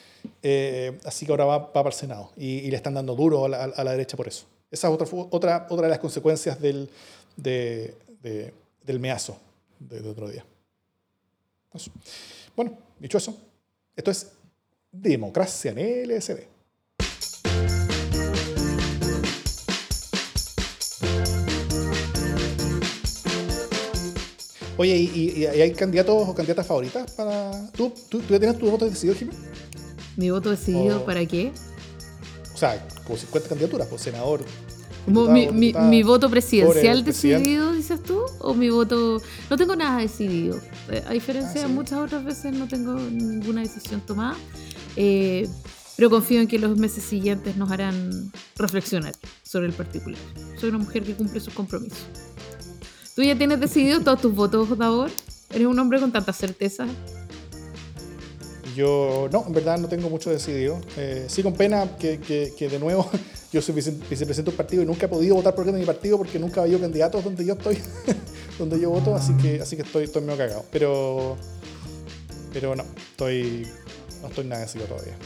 eh, 0.42 0.98
así 1.04 1.26
que 1.26 1.34
ahora 1.34 1.44
va, 1.44 1.58
va, 1.58 1.74
para 1.74 1.90
el 1.90 1.96
Senado 1.96 2.32
y, 2.38 2.60
y, 2.60 2.72
le 2.72 2.78
están 2.78 2.94
dando 2.94 3.14
duro 3.14 3.44
a 3.44 3.50
la, 3.50 3.64
a 3.66 3.84
la 3.84 3.92
derecha 3.92 4.16
por 4.16 4.30
eso. 4.30 4.46
Esa 4.72 4.88
es 4.88 4.94
otra, 4.94 5.08
otra, 5.32 5.68
otra 5.70 5.88
de 5.88 5.90
las 5.90 6.00
consecuencias 6.00 6.62
del, 6.62 6.90
de, 7.36 7.94
de, 8.24 8.54
del 8.86 9.02
meazo 9.02 9.38
de, 9.80 10.00
de 10.00 10.10
otro 10.10 10.30
día. 10.30 10.46
Eso. 11.74 11.92
Bueno, 12.56 12.78
dicho 13.00 13.18
eso, 13.18 13.38
esto 13.96 14.12
es 14.12 14.32
Democracia 14.92 15.74
en 15.76 16.10
LSD. 16.10 16.40
Oye, 24.78 24.98
¿y, 24.98 25.34
y, 25.38 25.46
hay 25.46 25.72
candidatos 25.74 26.28
o 26.28 26.34
candidatas 26.34 26.66
favoritas 26.66 27.12
para. 27.12 27.52
¿Tú, 27.72 27.94
tú, 28.10 28.20
tú 28.20 28.34
ya 28.34 28.40
tienes 28.40 28.58
tu 28.58 28.70
voto 28.70 28.90
decidido, 28.90 29.16
Jiménez? 29.16 29.40
¿Mi 30.18 30.32
voto 30.32 30.50
decidido 30.50 31.02
o... 31.02 31.06
para 31.06 31.26
qué? 31.26 31.52
O 32.54 32.58
sea, 32.58 32.84
como 33.06 33.16
50 33.16 33.48
candidaturas, 33.48 33.88
pues 33.88 34.02
senador. 34.02 34.44
Mi, 35.08 35.48
mi, 35.52 35.74
mi, 35.74 36.04
voto 36.04 36.30
presidencial 36.30 37.04
decidido, 37.04 37.72
dices 37.74 38.04
tú, 38.04 38.22
o 38.40 38.54
mi 38.54 38.70
voto. 38.70 39.22
No 39.50 39.58
tengo 39.58 39.76
nada 39.76 40.00
decidido. 40.00 40.60
A 41.08 41.14
diferencia 41.14 41.62
ah, 41.62 41.64
¿sí? 41.64 41.68
de 41.68 41.68
muchas 41.68 42.00
otras 42.00 42.24
veces, 42.24 42.54
no 42.54 42.68
tengo 42.68 42.94
ninguna 42.94 43.62
decisión 43.62 44.02
tomada. 44.02 44.36
Eh, 44.96 45.48
pero 45.96 46.10
confío 46.10 46.42
en 46.42 46.48
que 46.48 46.60
los 46.60 46.78
meses 46.78 47.04
siguientes 47.04 47.58
nos 47.58 47.72
harán 47.72 48.32
reflexionar 48.56 49.14
sobre 49.44 49.68
el 49.68 49.74
particular. 49.74 50.20
Soy 50.60 50.70
una 50.70 50.80
mujer 50.80 51.04
que 51.04 51.14
cumple 51.14 51.40
sus 51.40 51.54
compromisos. 51.54 52.06
¿Tú 53.16 53.24
ya 53.24 53.38
tienes 53.38 53.60
decidido 53.60 54.02
todos 54.02 54.22
tus 54.22 54.34
votos, 54.34 54.78
Davor? 54.78 55.12
¿Eres 55.50 55.68
un 55.68 55.78
hombre 55.78 56.00
con 56.00 56.12
tanta 56.12 56.32
certeza? 56.32 56.88
Yo 58.76 59.28
no, 59.32 59.44
en 59.46 59.54
verdad 59.54 59.78
no 59.78 59.90
tengo 59.90 60.10
mucho 60.10 60.30
decidido. 60.30 60.80
Eh, 60.98 61.26
sí 61.28 61.44
con 61.44 61.54
pena 61.54 61.98
que, 61.98 62.20
que, 62.20 62.54
que, 62.58 62.70
de 62.70 62.80
nuevo 62.80 63.10
yo 63.52 63.62
soy 63.62 63.76
vicepresidente 63.76 64.44
de 64.44 64.50
un 64.50 64.56
partido 64.56 64.84
y 64.84 64.86
nunca 64.86 65.06
he 65.08 65.10
podido 65.10 65.36
votar 65.36 65.54
por 65.54 65.66
mi 65.72 65.86
partido 65.86 66.18
porque 66.18 66.40
nunca 66.40 66.64
ha 66.64 66.80
candidatos 66.80 67.24
donde 67.24 67.46
yo 67.46 67.54
estoy, 67.54 67.78
donde 68.58 68.80
yo 68.80 68.90
voto, 68.90 69.14
así 69.14 69.34
que, 69.34 69.62
así 69.62 69.76
que 69.76 69.82
estoy, 69.82 70.06
estoy 70.06 70.22
medio 70.22 70.38
cagado. 70.38 70.66
Pero, 70.72 71.36
pero 72.54 72.76
no, 72.76 72.86
estoy, 73.12 73.68
no 74.22 74.30
estoy 74.30 74.46
nada 74.46 74.62
decidido 74.62 74.88
todavía. 74.88 75.18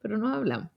Pero 0.00 0.18
no 0.18 0.28
hablamos. 0.34 0.70